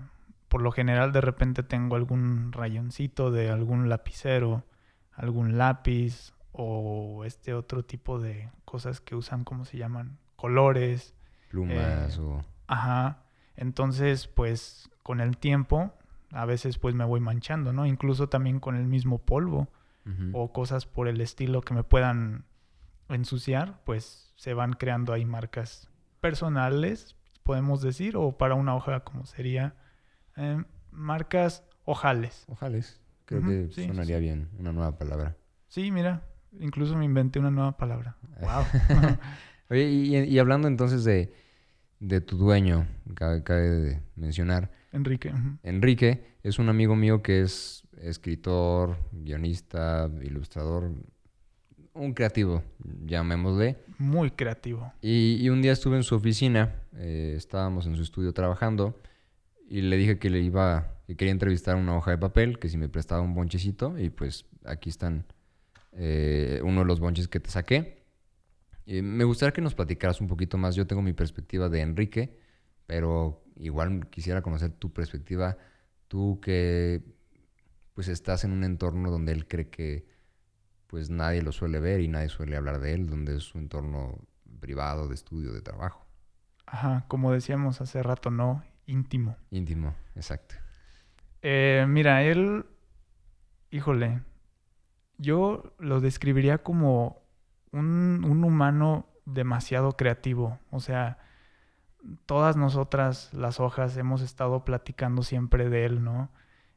por 0.49 0.63
lo 0.63 0.71
general 0.71 1.13
de 1.13 1.21
repente 1.21 1.63
tengo 1.63 1.97
algún 1.97 2.53
rayoncito 2.53 3.31
de 3.31 3.51
algún 3.51 3.89
lapicero, 3.89 4.65
algún 5.13 5.59
lápiz 5.59 6.33
o 6.53 7.25
este 7.25 7.55
otro 7.55 7.85
tipo 7.85 8.21
de 8.21 8.51
cosas 8.65 9.01
que 9.01 9.17
usan, 9.17 9.45
¿cómo 9.45 9.65
se 9.65 9.79
llaman? 9.79 10.19
Colores. 10.37 11.15
Plumas 11.51 12.19
Eh, 12.19 12.21
o... 12.21 12.54
Ajá. 12.67 13.25
Entonces, 13.57 14.27
pues 14.27 14.91
con 15.03 15.21
el 15.21 15.37
tiempo, 15.37 15.93
a 16.33 16.45
veces 16.45 16.79
pues 16.79 16.95
me 16.95 17.05
voy 17.05 17.21
manchando, 17.21 17.73
¿no? 17.73 17.87
Incluso 17.87 18.29
también 18.29 18.61
con 18.61 18.77
el 18.77 18.87
mismo 18.87 19.19
polvo 19.19 19.69
o 20.35 20.53
cosas 20.53 20.85
por 20.85 21.09
el 21.09 21.23
estilo 21.23 21.63
que 21.63 21.73
me 21.73 21.83
puedan 21.83 22.45
ensuciar, 23.09 23.81
pues 23.85 24.35
se 24.37 24.53
van 24.53 24.75
creando 24.75 25.15
ahí 25.15 25.25
marcas 25.25 25.89
personales, 26.21 27.17
podemos 27.43 27.81
decir, 27.81 28.15
o 28.19 28.37
para 28.37 28.55
una 28.55 28.75
hoja 28.75 29.01
como 29.01 29.25
sería 29.25 29.75
eh, 30.37 30.63
marcas 30.91 31.65
ojales. 31.87 32.45
Ojales. 32.49 33.01
Creo 33.25 33.43
que 33.43 33.69
sí, 33.69 33.83
sí, 33.83 33.87
sonaría 33.89 34.19
sí. 34.19 34.23
bien, 34.25 34.51
una 34.59 34.73
nueva 34.73 34.99
palabra. 34.99 35.37
Sí, 35.69 35.91
mira, 35.91 36.23
incluso 36.61 36.97
me 36.97 37.07
inventé 37.07 37.39
una 37.39 37.51
nueva 37.51 37.77
palabra. 37.77 38.17
Wow. 38.41 38.65
Oye, 39.71 39.89
y, 39.89 40.17
y 40.17 40.39
hablando 40.39 40.69
entonces 40.69 41.05
de, 41.05 41.33
de 42.09 42.21
tu 42.21 42.37
dueño, 42.37 42.87
cabe, 43.15 43.43
cabe 43.43 43.69
de 43.69 44.01
mencionar, 44.17 44.71
Enrique. 44.93 45.33
Enrique 45.63 46.37
es 46.43 46.59
un 46.59 46.69
amigo 46.69 46.95
mío 46.95 47.23
que 47.23 47.43
es 47.43 47.85
escritor, 48.01 48.97
guionista, 49.13 50.09
ilustrador, 50.23 50.93
un 51.95 52.13
creativo, 52.13 52.63
llamémosle. 53.05 53.79
Muy 53.99 54.31
creativo. 54.31 54.93
Y, 55.01 55.37
y 55.41 55.49
un 55.49 55.63
día 55.63 55.73
estuve 55.73 55.97
en 55.97 56.03
su 56.03 56.15
oficina, 56.15 56.75
eh, 56.97 57.35
estábamos 57.37 57.87
en 57.87 57.97
su 57.97 58.03
estudio 58.03 58.33
trabajando 58.33 59.01
y 59.69 59.81
le 59.81 59.97
dije 59.97 60.19
que 60.19 60.31
le 60.31 60.41
iba, 60.41 60.99
que 61.07 61.17
quería 61.17 61.33
entrevistar 61.33 61.77
una 61.77 61.97
hoja 61.97 62.13
de 62.13 62.19
papel, 62.19 62.59
que 62.59 62.69
si 62.69 62.77
me 62.77 62.89
prestaba 62.89 63.23
un 63.23 63.35
bonchecito 63.35 63.99
y 63.99 64.11
pues 64.11 64.45
aquí 64.65 64.91
están 64.91 65.25
eh, 65.93 66.61
uno 66.63 66.81
de 66.81 66.87
los 66.87 67.01
bonches 67.01 67.29
que 67.29 67.41
te 67.41 67.51
saqué. 67.51 68.04
Y 68.87 69.03
me 69.03 69.25
gustaría 69.25 69.53
que 69.53 69.63
nos 69.63 69.75
platicaras 69.75 70.21
un 70.21 70.29
poquito 70.29 70.59
más. 70.59 70.75
Yo 70.75 70.87
tengo 70.87 71.03
mi 71.03 71.13
perspectiva 71.13 71.69
de 71.69 71.81
Enrique, 71.81 72.39
pero 72.87 73.45
igual 73.57 74.09
quisiera 74.11 74.43
conocer 74.43 74.73
tu 74.73 74.93
perspectiva. 74.93 75.57
Tú 76.09 76.41
que 76.41 77.03
pues 77.95 78.09
estás 78.09 78.45
en 78.45 78.53
un 78.53 78.65
entorno 78.65 79.11
donde 79.11 79.33
él 79.33 79.47
cree 79.47 79.71
que 79.71 80.07
pues 80.87 81.11
nadie 81.11 81.43
lo 81.43 81.53
suele 81.53 81.81
ver 81.81 82.01
y 82.01 82.09
nadie 82.09 82.29
suele 82.29 82.57
hablar 82.57 82.81
de 82.81 82.93
él, 82.95 83.09
donde 83.09 83.37
es 83.37 83.45
su 83.45 83.59
entorno 83.59 84.19
privado, 84.61 85.09
de 85.09 85.15
estudio, 85.15 85.53
de 85.53 85.61
trabajo. 85.61 86.07
Ajá, 86.67 87.05
como 87.09 87.33
decíamos 87.33 87.81
hace 87.81 88.03
rato, 88.03 88.31
¿no? 88.31 88.65
Íntimo. 88.87 89.37
Íntimo, 89.51 89.95
exacto. 90.15 90.55
Eh, 91.43 91.85
mira, 91.89 92.23
él, 92.23 92.65
híjole, 93.71 94.23
yo 95.19 95.75
lo 95.79 96.01
describiría 96.01 96.59
como 96.59 97.24
un, 97.75 98.25
un 98.25 98.45
humano 98.45 99.07
demasiado 99.27 99.93
creativo. 99.93 100.59
O 100.71 100.81
sea, 100.81 101.19
todas 102.27 102.57
nosotras, 102.57 103.33
las 103.33 103.61
hojas, 103.61 103.97
hemos 103.97 104.23
estado 104.23 104.65
platicando 104.65 105.23
siempre 105.23 105.69
de 105.69 105.87
él, 105.87 106.05
¿no? 106.05 106.31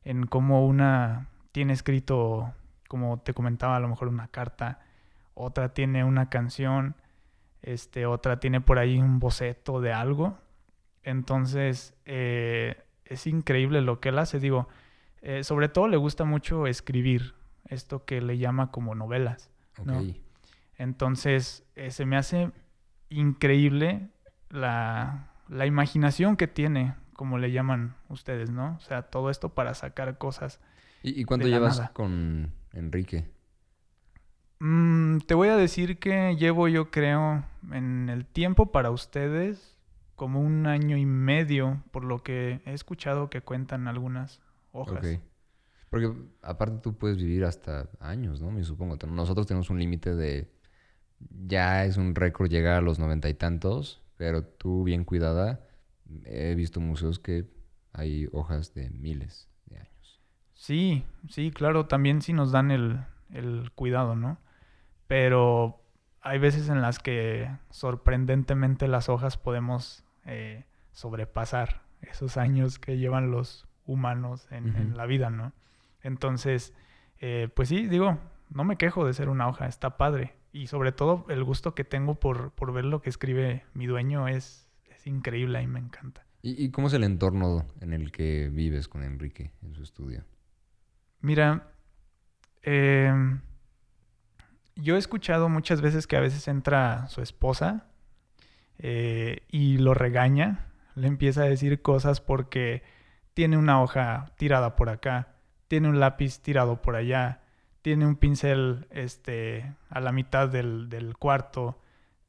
En 0.03 0.25
cómo 0.25 0.65
una 0.65 1.29
tiene 1.51 1.73
escrito, 1.73 2.53
como 2.87 3.19
te 3.19 3.33
comentaba, 3.33 3.75
a 3.75 3.79
lo 3.79 3.87
mejor 3.87 4.07
una 4.07 4.27
carta, 4.27 4.79
otra 5.33 5.73
tiene 5.73 6.03
una 6.03 6.29
canción, 6.29 6.95
este, 7.61 8.05
otra 8.05 8.39
tiene 8.39 8.61
por 8.61 8.79
ahí 8.79 8.97
un 8.97 9.19
boceto 9.19 9.81
de 9.81 9.93
algo. 9.93 10.37
Entonces, 11.03 11.93
eh, 12.05 12.83
es 13.05 13.27
increíble 13.27 13.81
lo 13.81 13.99
que 13.99 14.09
él 14.09 14.19
hace. 14.19 14.39
Digo, 14.39 14.67
eh, 15.21 15.43
sobre 15.43 15.69
todo 15.69 15.87
le 15.87 15.97
gusta 15.97 16.23
mucho 16.23 16.67
escribir, 16.67 17.35
esto 17.65 18.05
que 18.05 18.21
le 18.21 18.37
llama 18.37 18.71
como 18.71 18.95
novelas. 18.95 19.49
No. 19.83 20.01
Entonces, 20.77 21.65
eh, 21.75 21.91
se 21.91 22.05
me 22.05 22.17
hace 22.17 22.51
increíble 23.10 24.10
la, 24.50 25.31
la 25.48 25.65
imaginación 25.65 26.38
que 26.38 26.48
tiene, 26.48 26.96
como 27.13 27.38
le 27.38 27.51
llaman 27.51 27.96
ustedes, 28.10 28.51
¿no? 28.51 28.75
O 28.75 28.79
sea, 28.79 29.03
todo 29.03 29.29
esto 29.29 29.50
para 29.50 29.74
sacar 29.74 30.17
cosas. 30.17 30.60
¿Y, 31.03 31.19
y 31.19 31.24
cuánto 31.25 31.48
llevas 31.48 31.77
nada. 31.77 31.93
con 31.93 32.51
Enrique? 32.74 33.25
Mm, 34.60 35.19
te 35.19 35.34
voy 35.34 35.50
a 35.50 35.55
decir 35.55 36.00
que 36.00 36.36
llevo, 36.36 36.67
yo 36.67 36.89
creo, 36.89 37.43
en 37.72 38.10
el 38.10 38.25
tiempo 38.25 38.72
para 38.72 38.91
ustedes 38.91 39.77
como 40.15 40.41
un 40.41 40.65
año 40.65 40.98
y 40.98 41.05
medio, 41.05 41.84
por 41.91 42.03
lo 42.03 42.24
que 42.24 42.62
he 42.65 42.74
escuchado 42.74 43.29
que 43.29 43.41
cuentan 43.41 43.88
algunas 43.88 44.41
hojas. 44.72 45.19
Porque 45.89 46.12
aparte 46.41 46.79
tú 46.79 46.98
puedes 46.98 47.17
vivir 47.17 47.46
hasta 47.46 47.88
años, 48.00 48.41
¿no? 48.41 48.51
Me 48.51 48.63
supongo. 48.63 48.98
Nosotros 49.07 49.46
tenemos 49.48 49.69
un 49.69 49.79
límite 49.79 50.15
de... 50.15 50.51
Ya 51.19 51.86
es 51.86 51.97
un 51.97 52.15
récord 52.15 52.50
llegar 52.50 52.75
a 52.75 52.81
los 52.81 53.00
noventa 53.00 53.29
y 53.29 53.33
tantos, 53.33 54.01
pero 54.17 54.43
tú 54.43 54.83
bien 54.83 55.03
cuidada, 55.03 55.62
he 56.25 56.55
visto 56.55 56.79
museos 56.79 57.19
que 57.19 57.45
hay 57.93 58.27
hojas 58.31 58.74
de 58.74 58.89
miles 58.89 59.50
de 59.65 59.79
años. 59.79 60.21
Sí, 60.53 61.05
sí, 61.29 61.51
claro, 61.51 61.88
también 61.88 62.21
sí 62.21 62.33
nos 62.33 62.51
dan 62.51 62.71
el, 62.71 63.00
el 63.31 63.71
cuidado, 63.75 64.15
¿no? 64.15 64.38
Pero 65.07 65.81
hay 66.21 66.39
veces 66.39 66.69
en 66.69 66.81
las 66.81 67.00
que 67.00 67.50
sorprendentemente 67.69 68.88
las 68.88 69.09
hojas 69.09 69.38
podemos 69.38 70.03
eh, 70.25 70.65
sobrepasar 70.91 71.81
esos 72.01 72.38
años 72.38 72.79
que 72.79 72.97
llevan 72.97 73.31
los 73.31 73.67
humanos 73.86 74.47
en, 74.51 74.75
en 74.75 74.97
la 74.97 75.05
vida, 75.05 75.29
¿no? 75.29 75.53
Entonces, 76.01 76.74
eh, 77.19 77.50
pues 77.55 77.69
sí, 77.69 77.88
digo, 77.88 78.19
no 78.50 78.63
me 78.63 78.77
quejo 78.77 79.05
de 79.05 79.13
ser 79.13 79.29
una 79.29 79.47
hoja, 79.47 79.67
está 79.67 79.97
padre. 79.97 80.36
Y 80.51 80.67
sobre 80.67 80.91
todo 80.91 81.25
el 81.29 81.43
gusto 81.43 81.75
que 81.75 81.83
tengo 81.83 82.19
por, 82.19 82.51
por 82.51 82.73
ver 82.73 82.85
lo 82.85 83.01
que 83.01 83.09
escribe 83.09 83.65
mi 83.73 83.85
dueño 83.85 84.27
es, 84.27 84.67
es 84.89 85.05
increíble 85.07 85.61
y 85.61 85.67
me 85.67 85.79
encanta. 85.79 86.25
¿Y, 86.41 86.63
y 86.63 86.71
cómo 86.71 86.87
es 86.87 86.93
el 86.93 87.03
entorno 87.03 87.65
en 87.81 87.93
el 87.93 88.11
que 88.11 88.49
vives 88.49 88.87
con 88.87 89.03
Enrique 89.03 89.51
en 89.61 89.73
su 89.73 89.83
estudio? 89.83 90.23
Mira, 91.21 91.71
em, 92.61 93.41
yo 94.75 94.95
he 94.95 94.99
escuchado 94.99 95.49
muchas 95.49 95.81
veces 95.81 96.07
que 96.07 96.15
a 96.15 96.21
veces 96.21 96.47
entra 96.47 97.07
su 97.07 97.21
esposa 97.21 97.87
eh, 98.77 99.41
y 99.49 99.77
lo 99.77 99.93
regaña, 99.93 100.67
le 100.95 101.07
empieza 101.07 101.41
a 101.41 101.45
decir 101.45 101.81
cosas 101.81 102.21
porque 102.21 102.83
tiene 103.33 103.57
una 103.57 103.81
hoja 103.81 104.31
tirada 104.37 104.75
por 104.75 104.89
acá, 104.89 105.35
tiene 105.67 105.89
un 105.89 105.99
lápiz 105.99 106.39
tirado 106.41 106.81
por 106.81 106.95
allá, 106.95 107.41
tiene 107.88 108.06
un 108.06 108.17
pincel 108.17 108.86
este, 108.91 109.74
a 109.89 110.01
la 110.01 110.12
mitad 110.12 110.50
del, 110.50 110.89
del 110.89 111.15
cuarto, 111.15 111.79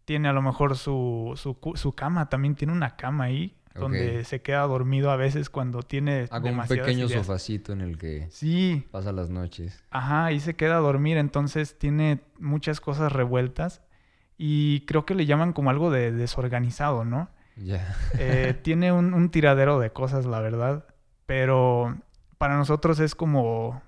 tiene 0.05 0.29
a 0.29 0.33
lo 0.33 0.41
mejor 0.41 0.77
su, 0.77 1.33
su, 1.35 1.57
su 1.75 1.93
cama, 1.97 2.29
también 2.29 2.55
tiene 2.55 2.73
una 2.73 2.95
cama 2.95 3.25
ahí 3.25 3.57
donde 3.75 4.23
se 4.23 4.41
queda 4.41 4.61
dormido 4.69 5.11
a 5.11 5.17
veces 5.17 5.51
cuando 5.51 5.83
tiene 5.83 6.27
Ah, 6.31 6.41
como 6.41 6.63
un 6.63 6.69
pequeño 6.69 7.07
ideas. 7.07 7.27
sofacito 7.27 7.73
en 7.73 7.81
el 7.81 7.99
que 7.99 8.29
Sí, 8.31 8.87
pasa 8.93 9.11
las 9.11 9.31
noches. 9.31 9.83
Ajá, 9.91 10.27
ahí 10.27 10.39
se 10.39 10.55
queda 10.55 10.77
a 10.77 10.81
dormir, 10.81 11.17
entonces 11.17 11.77
tiene 11.77 12.21
muchas 12.39 12.81
cosas 12.81 13.11
revueltas 13.11 13.83
y 14.37 14.83
creo 14.87 15.05
que 15.05 15.17
le 15.17 15.27
llaman 15.27 15.53
como 15.53 15.71
algo 15.71 15.91
de 15.91 16.13
desorganizado, 16.13 17.05
¿no? 17.05 17.31
Ya. 17.57 17.97
Eh, 18.17 18.55
tiene 18.63 18.93
un, 18.93 19.13
un 19.13 19.29
tiradero 19.33 19.81
de 19.81 19.91
cosas, 19.91 20.25
la 20.25 20.39
verdad, 20.41 20.85
pero 21.27 21.99
para 22.39 22.57
nosotros 22.57 23.01
es 23.01 23.17
como, 23.17 23.83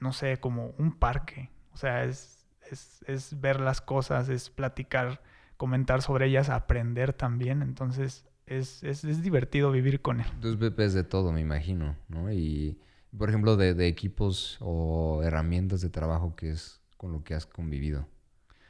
no 0.00 0.12
sé, 0.12 0.38
como 0.38 0.74
un 0.78 0.92
parque, 0.92 1.50
o 1.72 1.76
sea, 1.76 2.04
es, 2.04 2.46
es, 2.70 3.02
es 3.06 3.40
ver 3.40 3.60
las 3.60 3.80
cosas, 3.80 4.28
es 4.28 4.50
platicar, 4.50 5.22
comentar 5.56 6.02
sobre 6.02 6.26
ellas, 6.26 6.48
aprender 6.48 7.12
también, 7.12 7.62
entonces 7.62 8.26
es, 8.46 8.82
es, 8.82 9.04
es 9.04 9.22
divertido 9.22 9.70
vivir 9.70 10.00
con 10.00 10.20
él. 10.20 10.26
Entonces 10.34 10.76
ves 10.76 10.94
de 10.94 11.04
todo, 11.04 11.32
me 11.32 11.40
imagino, 11.40 11.96
¿no? 12.08 12.32
Y, 12.32 12.78
por 13.16 13.28
ejemplo, 13.28 13.56
de, 13.56 13.74
de 13.74 13.88
equipos 13.88 14.58
o 14.60 15.22
herramientas 15.22 15.80
de 15.80 15.90
trabajo 15.90 16.36
que 16.36 16.50
es 16.50 16.80
con 16.96 17.12
lo 17.12 17.24
que 17.24 17.34
has 17.34 17.46
convivido. 17.46 18.06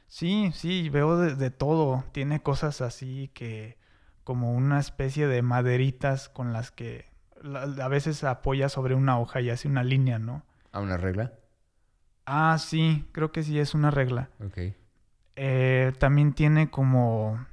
Sí, 0.08 0.50
sí, 0.54 0.88
veo 0.88 1.18
de, 1.18 1.34
de 1.34 1.50
todo. 1.50 2.04
Tiene 2.12 2.40
cosas 2.42 2.80
así 2.80 3.30
que 3.34 3.76
como 4.24 4.52
una 4.52 4.80
especie 4.80 5.26
de 5.26 5.42
maderitas 5.42 6.28
con 6.28 6.52
las 6.52 6.70
que 6.70 7.06
a 7.80 7.88
veces 7.88 8.24
apoya 8.24 8.68
sobre 8.68 8.94
una 8.94 9.18
hoja 9.18 9.40
y 9.40 9.50
hace 9.50 9.68
una 9.68 9.84
línea, 9.84 10.18
¿no? 10.18 10.42
¿A 10.76 10.80
una 10.80 10.98
regla? 10.98 11.32
Ah, 12.26 12.58
sí, 12.58 13.06
creo 13.12 13.32
que 13.32 13.42
sí 13.42 13.58
es 13.58 13.72
una 13.74 13.90
regla. 13.90 14.28
Ok. 14.44 14.58
Eh, 15.36 15.92
también 15.98 16.34
tiene 16.34 16.70
como... 16.70 17.46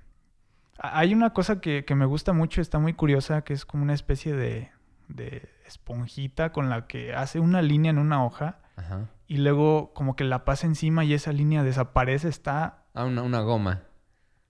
Hay 0.77 1.13
una 1.13 1.31
cosa 1.31 1.61
que, 1.61 1.85
que 1.85 1.95
me 1.95 2.05
gusta 2.05 2.33
mucho, 2.33 2.59
está 2.59 2.79
muy 2.79 2.91
curiosa, 2.93 3.43
que 3.43 3.53
es 3.53 3.65
como 3.65 3.83
una 3.83 3.93
especie 3.93 4.33
de, 4.33 4.71
de 5.07 5.47
esponjita 5.65 6.51
con 6.51 6.69
la 6.69 6.85
que 6.87 7.13
hace 7.15 7.39
una 7.39 7.61
línea 7.61 7.91
en 7.91 7.97
una 7.99 8.25
hoja 8.25 8.59
Ajá. 8.75 9.07
y 9.27 9.37
luego 9.37 9.93
como 9.93 10.17
que 10.17 10.25
la 10.25 10.43
pasa 10.43 10.67
encima 10.67 11.05
y 11.05 11.13
esa 11.13 11.31
línea 11.31 11.63
desaparece. 11.63 12.27
Está 12.27 12.83
Ah, 12.93 13.05
una, 13.05 13.21
una 13.21 13.39
goma 13.39 13.83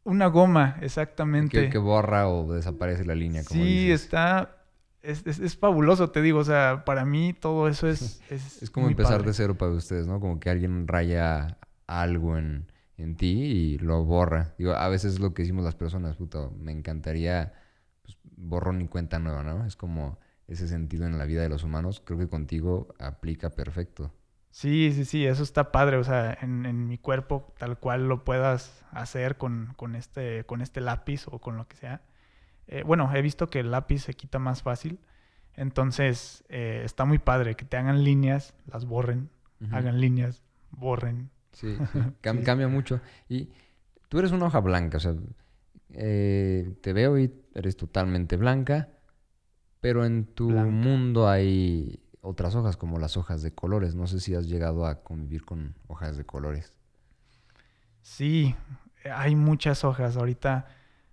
una 0.06 0.26
goma, 0.28 0.78
exactamente. 0.82 1.62
que, 1.62 1.70
que 1.70 1.78
borra 1.78 2.28
o 2.28 2.52
desaparece 2.54 3.06
la 3.06 3.16
línea, 3.16 3.44
como 3.46 3.62
Sí, 3.64 3.86
dices. 3.88 4.04
está. 4.06 4.63
Es, 5.04 5.26
es- 5.28 5.40
es 5.40 5.58
fabuloso, 5.58 6.10
te 6.12 6.22
digo. 6.22 6.40
O 6.40 6.44
sea, 6.44 6.84
para 6.86 7.06
mí 7.06 7.34
todo 7.34 7.68
eso 7.68 7.88
es. 7.88 8.22
Es, 8.30 8.64
Es 8.64 8.72
como 8.72 8.88
empezar 8.88 9.18
padre. 9.18 9.28
de 9.28 9.34
cero 9.34 9.56
para 9.58 9.72
ustedes, 9.74 10.08
¿no? 10.08 10.20
Como 10.20 10.40
que 10.40 10.50
alguien 10.50 10.88
raya 10.88 11.58
algo 11.88 12.38
en, 12.38 12.72
en 12.98 13.16
ti 13.18 13.30
y 13.44 13.78
lo 13.80 14.04
borra. 14.06 14.56
Digo, 14.58 14.74
a 14.74 14.88
veces 14.90 15.14
es 15.16 15.20
lo 15.20 15.34
que 15.34 15.44
decimos 15.44 15.64
las 15.66 15.76
personas, 15.76 16.16
puta, 16.16 16.50
me 16.58 16.72
encantaría 16.72 17.54
pues, 18.04 18.18
borrón 18.38 18.82
y 18.82 18.88
cuenta 18.88 19.20
nueva, 19.20 19.44
¿no? 19.44 19.66
Es 19.66 19.76
como 19.76 20.20
ese 20.48 20.68
sentido 20.68 21.06
en 21.06 21.18
la 21.18 21.26
vida 21.26 21.42
de 21.42 21.50
los 21.50 21.64
humanos. 21.64 22.02
Creo 22.04 22.18
que 22.20 22.28
contigo 22.30 22.94
aplica 23.00 23.50
perfecto. 23.52 24.14
Sí, 24.52 24.92
sí, 24.94 25.04
sí, 25.06 25.26
eso 25.26 25.44
está 25.44 25.72
padre. 25.72 25.98
O 25.98 26.04
sea, 26.04 26.38
en, 26.42 26.66
en 26.66 26.88
mi 26.88 26.98
cuerpo, 26.98 27.54
tal 27.58 27.80
cual 27.80 28.08
lo 28.08 28.24
puedas 28.24 28.86
hacer 28.92 29.38
con, 29.38 29.74
con 29.78 29.96
este, 29.96 30.46
con 30.46 30.62
este 30.62 30.80
lápiz 30.80 31.26
o 31.28 31.40
con 31.40 31.58
lo 31.58 31.68
que 31.68 31.76
sea. 31.76 32.02
Eh, 32.68 32.84
bueno, 32.84 33.10
he 33.14 33.22
visto 33.22 33.50
que 33.50 33.60
el 33.60 33.72
lápiz 33.72 34.00
se 34.00 34.14
quita 34.14 34.40
más 34.40 34.62
fácil. 34.62 35.00
Entonces, 35.56 36.44
eh, 36.50 36.82
está 36.84 37.06
muy 37.06 37.20
padre 37.20 37.56
que 37.56 37.66
te 37.66 37.78
hagan 37.78 38.04
líneas, 38.04 38.56
las 38.66 38.86
borren, 38.86 39.30
hagan 39.72 40.02
líneas, 40.02 40.42
borren. 40.72 41.30
Sí, 41.52 41.78
cambia 42.22 42.68
mucho. 42.68 43.02
Y 43.30 43.50
tú 44.10 44.20
eres 44.20 44.32
una 44.32 44.48
hoja 44.48 44.60
blanca, 44.60 44.98
o 44.98 45.00
sea, 45.00 45.14
eh, 45.92 46.76
te 46.82 46.94
veo 46.94 47.20
y 47.20 47.32
eres 47.54 47.78
totalmente 47.78 48.36
blanca, 48.36 48.90
pero 49.80 50.06
en 50.06 50.26
tu 50.26 50.50
mundo 50.50 51.30
hay 51.30 52.00
otras 52.22 52.56
hojas, 52.56 52.78
como 52.78 52.98
las 52.98 53.18
hojas 53.18 53.44
de 53.44 53.54
colores. 53.54 53.96
No 53.96 54.08
sé 54.08 54.20
si 54.20 54.34
has 54.34 54.48
llegado 54.48 54.88
a 54.88 55.04
convivir 55.04 55.46
con 55.46 55.76
hojas 55.88 56.18
de 56.18 56.26
colores. 56.26 56.74
Sí, 58.02 58.56
hay 59.14 59.36
muchas 59.36 59.84
hojas. 59.84 60.18
Ahorita 60.18 60.66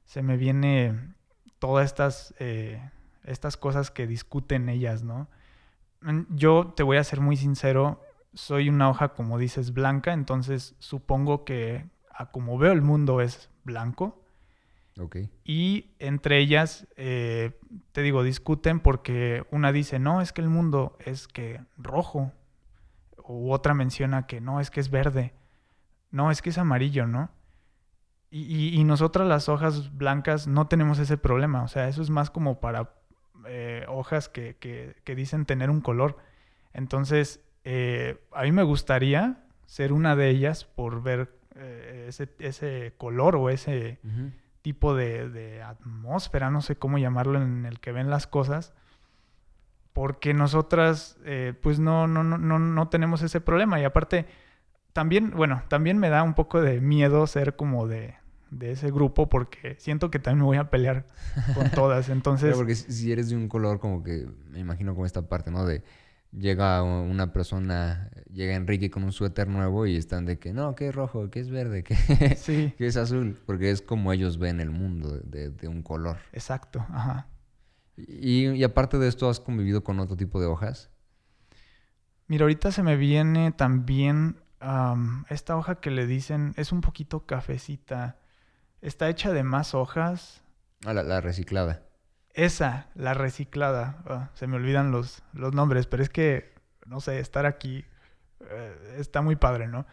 se 0.04 0.22
me 0.22 0.36
viene 0.36 1.14
todas 1.60 1.86
estas, 1.86 2.34
eh, 2.40 2.82
estas 3.22 3.56
cosas 3.56 3.92
que 3.92 4.08
discuten 4.08 4.68
ellas, 4.68 5.04
¿no? 5.04 5.28
Yo 6.30 6.72
te 6.74 6.82
voy 6.82 6.96
a 6.96 7.04
ser 7.04 7.20
muy 7.20 7.36
sincero, 7.36 8.02
soy 8.34 8.68
una 8.68 8.88
hoja, 8.88 9.10
como 9.10 9.38
dices, 9.38 9.72
blanca, 9.72 10.12
entonces 10.12 10.74
supongo 10.78 11.44
que 11.44 11.84
a 12.12 12.30
como 12.30 12.58
veo 12.58 12.72
el 12.72 12.82
mundo 12.82 13.20
es 13.20 13.50
blanco. 13.64 14.16
Y 15.44 15.86
entre 15.98 16.38
ellas, 16.38 16.86
eh, 16.96 17.58
te 17.92 18.02
digo, 18.02 18.22
discuten 18.22 18.80
porque 18.80 19.44
una 19.50 19.72
dice, 19.72 19.98
no, 19.98 20.20
es 20.20 20.32
que 20.32 20.42
el 20.42 20.48
mundo 20.48 20.96
es 21.04 21.26
que 21.26 21.60
rojo. 21.78 22.32
U 23.24 23.52
otra 23.52 23.72
menciona 23.72 24.26
que 24.26 24.40
no, 24.40 24.60
es 24.60 24.70
que 24.70 24.80
es 24.80 24.90
verde. 24.90 25.32
No, 26.10 26.30
es 26.30 26.42
que 26.42 26.50
es 26.50 26.58
amarillo, 26.58 27.06
¿no? 27.06 27.30
Y, 28.32 28.84
nosotras 28.84 29.26
las 29.26 29.48
hojas 29.48 29.96
blancas 29.96 30.46
no 30.46 30.68
tenemos 30.68 31.00
ese 31.00 31.16
problema. 31.16 31.64
O 31.64 31.68
sea, 31.68 31.88
eso 31.88 32.00
es 32.00 32.10
más 32.10 32.30
como 32.30 32.60
para 32.60 32.92
eh, 33.46 33.84
hojas 33.88 34.28
que, 34.28 34.56
que, 34.56 35.14
dicen 35.16 35.46
tener 35.46 35.68
un 35.68 35.80
color. 35.80 36.16
Entonces, 36.72 37.40
eh, 37.64 38.20
a 38.32 38.42
mí 38.42 38.52
me 38.52 38.62
gustaría 38.62 39.42
ser 39.66 39.92
una 39.92 40.14
de 40.14 40.28
ellas 40.30 40.64
por 40.64 41.02
ver 41.02 41.32
ese, 42.06 42.28
ese, 42.38 42.94
color 42.96 43.34
o 43.34 43.50
ese 43.50 43.98
tipo 44.62 44.94
de, 44.94 45.62
atmósfera, 45.62 46.50
no 46.50 46.60
sé 46.60 46.76
cómo 46.76 46.98
llamarlo, 46.98 47.40
en 47.40 47.66
el 47.66 47.80
que 47.80 47.92
ven 47.92 48.10
las 48.10 48.26
cosas, 48.26 48.74
porque 49.92 50.34
nosotras 50.34 51.18
eh, 51.24 51.54
pues 51.60 51.78
no, 51.78 52.06
no, 52.06 52.22
no, 52.22 52.58
no, 52.58 52.88
tenemos 52.88 53.22
ese 53.22 53.40
problema 53.40 53.80
y 53.80 53.84
aparte 53.84 54.26
también, 54.92 55.30
bueno, 55.30 55.62
también 55.68 55.98
me 55.98 56.10
da 56.10 56.22
un 56.22 56.34
poco 56.34 56.60
de 56.60 56.80
miedo 56.80 57.26
ser 57.26 57.56
como 57.56 57.86
de, 57.86 58.16
de 58.50 58.72
ese 58.72 58.90
grupo 58.90 59.28
porque 59.28 59.76
siento 59.78 60.10
que 60.10 60.18
también 60.18 60.40
me 60.40 60.44
voy 60.44 60.56
a 60.58 60.70
pelear 60.70 61.06
con 61.54 61.70
todas, 61.74 62.08
entonces... 62.08 62.56
porque 62.56 62.74
si 62.74 63.12
eres 63.12 63.30
de 63.30 63.36
un 63.36 63.48
color 63.48 63.80
como 63.80 64.02
que, 64.02 64.28
me 64.48 64.58
imagino 64.58 64.94
como 64.94 65.06
esta 65.06 65.28
parte, 65.28 65.50
¿no? 65.50 65.64
De 65.64 65.82
llega 66.32 66.82
una 66.82 67.32
persona, 67.32 68.10
llega 68.32 68.54
Enrique 68.54 68.90
con 68.90 69.02
un 69.04 69.12
suéter 69.12 69.48
nuevo 69.48 69.86
y 69.86 69.96
están 69.96 70.26
de 70.26 70.38
que 70.38 70.52
no, 70.52 70.74
que 70.74 70.88
es 70.88 70.94
rojo, 70.94 71.30
que 71.30 71.40
es 71.40 71.50
verde, 71.50 71.82
que, 71.82 71.94
es 72.78 72.96
azul, 72.96 73.38
porque 73.46 73.70
es 73.70 73.82
como 73.82 74.12
ellos 74.12 74.38
ven 74.38 74.60
el 74.60 74.70
mundo 74.70 75.18
de, 75.18 75.68
un 75.68 75.82
color. 75.82 76.18
Exacto, 76.32 76.84
ajá. 76.90 77.26
Y, 77.96 78.62
aparte 78.62 78.98
de 78.98 79.08
esto, 79.08 79.28
¿has 79.28 79.40
convivido 79.40 79.84
con 79.84 80.00
otro 80.00 80.16
tipo 80.16 80.40
de 80.40 80.46
hojas? 80.46 80.90
Mira, 82.28 82.44
ahorita 82.44 82.72
se 82.72 82.82
me 82.82 82.96
viene 82.96 83.52
también 83.52 84.36
esta 85.28 85.56
hoja 85.56 85.80
que 85.80 85.90
le 85.90 86.06
dicen, 86.06 86.54
es 86.56 86.72
un 86.72 86.80
poquito 86.80 87.26
cafecita, 87.26 88.18
está 88.80 89.08
hecha 89.08 89.32
de 89.32 89.42
más 89.42 89.74
hojas. 89.74 90.42
Ah, 90.84 90.94
la 90.94 91.20
reciclada. 91.20 91.82
Esa, 92.32 92.88
la 92.94 93.14
reciclada. 93.14 94.02
Ah, 94.06 94.30
se 94.34 94.46
me 94.46 94.56
olvidan 94.56 94.92
los, 94.92 95.22
los 95.32 95.52
nombres, 95.54 95.86
pero 95.86 96.02
es 96.02 96.10
que, 96.10 96.54
no 96.86 97.00
sé, 97.00 97.18
estar 97.18 97.46
aquí 97.46 97.84
eh, 98.48 98.96
está 98.98 99.20
muy 99.20 99.36
padre, 99.36 99.68
¿no? 99.68 99.86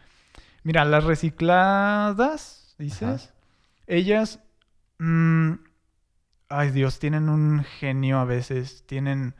Mira, 0.62 0.84
las 0.84 1.04
recicladas, 1.04 2.74
dices, 2.78 3.32
ellas, 3.86 4.40
mm, 4.98 5.52
ay 6.48 6.70
Dios, 6.70 6.98
tienen 6.98 7.28
un 7.28 7.64
genio 7.64 8.18
a 8.18 8.24
veces, 8.24 8.84
tienen 8.86 9.34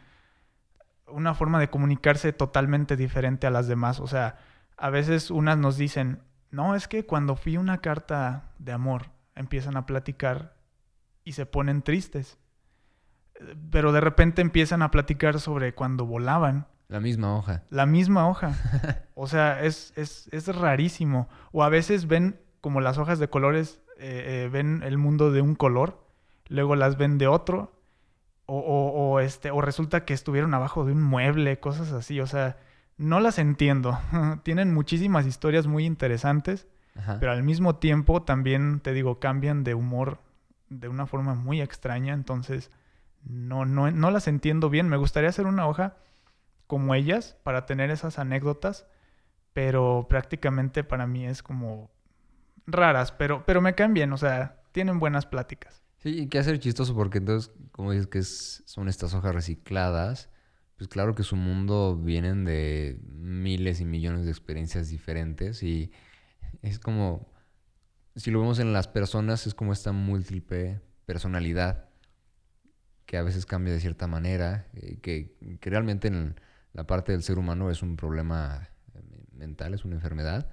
una 1.07 1.35
forma 1.35 1.59
de 1.59 1.71
comunicarse 1.71 2.33
totalmente 2.33 2.97
diferente 2.97 3.47
a 3.47 3.51
las 3.51 3.67
demás. 3.67 4.01
O 4.01 4.07
sea, 4.07 4.39
a 4.77 4.91
veces 4.91 5.31
unas 5.31 5.59
nos 5.59 5.77
dicen, 5.77 6.23
no, 6.51 6.75
es 6.75 6.89
que 6.89 7.05
cuando 7.05 7.37
fui 7.37 7.57
una 7.57 7.79
carta 7.79 8.53
de 8.59 8.73
amor, 8.73 9.11
empiezan 9.39 9.77
a 9.77 9.87
platicar 9.87 10.57
y 11.25 11.33
se 11.33 11.47
ponen 11.47 11.83
tristes 11.83 12.39
pero 13.71 13.93
de 13.93 14.01
repente 14.01 14.43
empiezan 14.43 14.83
a 14.83 14.91
platicar 14.91 15.41
sobre 15.41 15.75
cuando 15.75 16.07
volaban. 16.07 16.67
La 16.89 17.01
misma 17.01 17.37
hoja. 17.37 17.65
La 17.71 17.87
misma 17.87 18.29
hoja. 18.29 18.55
o 19.15 19.27
sea, 19.27 19.63
es, 19.63 19.93
es, 19.97 20.29
es, 20.33 20.55
rarísimo. 20.55 21.29
O 21.53 21.63
a 21.63 21.69
veces 21.69 22.07
ven 22.07 22.41
como 22.61 22.81
las 22.81 22.99
hojas 22.99 23.19
de 23.19 23.29
colores, 23.29 23.81
eh, 23.99 24.45
eh, 24.45 24.49
ven 24.51 24.83
el 24.83 24.99
mundo 24.99 25.31
de 25.31 25.41
un 25.43 25.55
color, 25.55 26.05
luego 26.49 26.77
las 26.77 26.97
ven 26.97 27.19
de 27.19 27.29
otro, 27.29 27.73
o, 28.47 28.59
o, 28.59 29.21
este, 29.21 29.51
o 29.51 29.61
resulta 29.61 30.07
que 30.07 30.15
estuvieron 30.15 30.55
abajo 30.55 30.87
de 30.87 30.93
un 30.93 31.03
mueble, 31.03 31.61
cosas 31.61 31.93
así. 31.93 32.21
O 32.21 32.27
sea, 32.27 32.57
no 32.97 33.21
las 33.21 33.39
entiendo. 33.39 33.99
Tienen 34.43 34.73
muchísimas 34.73 35.27
historias 35.27 35.67
muy 35.67 35.85
interesantes, 35.85 36.67
pero 37.21 37.33
al 37.33 37.43
mismo 37.43 37.77
tiempo 37.77 38.23
también, 38.23 38.81
te 38.81 38.93
digo, 38.93 39.19
cambian 39.21 39.65
de 39.65 39.75
humor 39.75 40.21
de 40.69 40.89
una 40.89 41.07
forma 41.07 41.35
muy 41.35 41.61
extraña. 41.61 42.15
Entonces, 42.15 42.71
no, 43.25 43.65
no, 43.65 43.91
no 43.91 44.11
las 44.11 44.29
entiendo 44.29 44.71
bien. 44.71 44.89
Me 44.89 44.97
gustaría 44.97 45.29
hacer 45.29 45.47
una 45.47 45.67
hoja 45.67 45.97
como 46.67 46.95
ellas 46.95 47.37
para 47.43 47.67
tener 47.67 47.91
esas 47.91 48.19
anécdotas, 48.19 48.87
pero 49.53 50.07
prácticamente 50.09 50.85
para 50.85 51.07
mí 51.07 51.27
es 51.27 51.43
como 51.43 51.91
raras, 52.67 53.13
pero, 53.13 53.45
pero 53.47 53.61
me 53.61 53.75
caen 53.75 53.95
bien, 53.95 54.13
o 54.13 54.19
sea, 54.19 54.61
tienen 54.73 54.99
buenas 55.01 55.27
pláticas. 55.27 55.83
Sí, 55.97 56.11
y 56.11 56.29
que 56.29 56.39
hacer 56.39 56.61
chistoso 56.61 56.95
porque 56.95 57.19
entonces, 57.19 57.53
como 57.73 57.93
dices 57.93 58.07
que 58.07 58.23
son 58.23 58.89
estas 58.89 59.15
hojas 59.15 59.35
recicladas, 59.35 60.31
pues 60.77 60.89
claro 60.89 61.15
que 61.15 61.25
su 61.25 61.35
mundo 61.35 61.97
vienen 61.97 62.45
de 62.45 63.01
miles 63.03 63.81
y 63.81 63.85
millones 63.85 64.25
de 64.25 64.31
experiencias 64.31 64.91
diferentes 64.91 65.63
y 65.63 65.91
es 66.63 66.79
como, 66.79 67.29
si 68.17 68.31
lo 68.31 68.41
vemos 68.41 68.59
en 68.59 68.73
las 68.73 68.89
personas, 68.89 69.47
es 69.47 69.55
como 69.55 69.73
esta 69.73 69.93
múltiple 69.93 70.81
personalidad 71.07 71.89
que 73.07 73.17
a 73.17 73.23
veces 73.23 73.47
cambia 73.47 73.73
de 73.73 73.81
cierta 73.81 74.07
manera, 74.07 74.67
eh, 74.75 74.99
que, 75.01 75.35
realmente 75.63 76.09
en 76.09 76.39
la 76.75 76.87
parte 76.87 77.13
del 77.13 77.23
ser 77.23 77.39
humano 77.39 77.71
es 77.71 77.83
un 77.83 77.97
problema 77.97 78.69
eh, 78.95 79.01
mental, 79.33 79.73
es 79.73 79.85
una 79.85 79.95
enfermedad, 79.95 80.51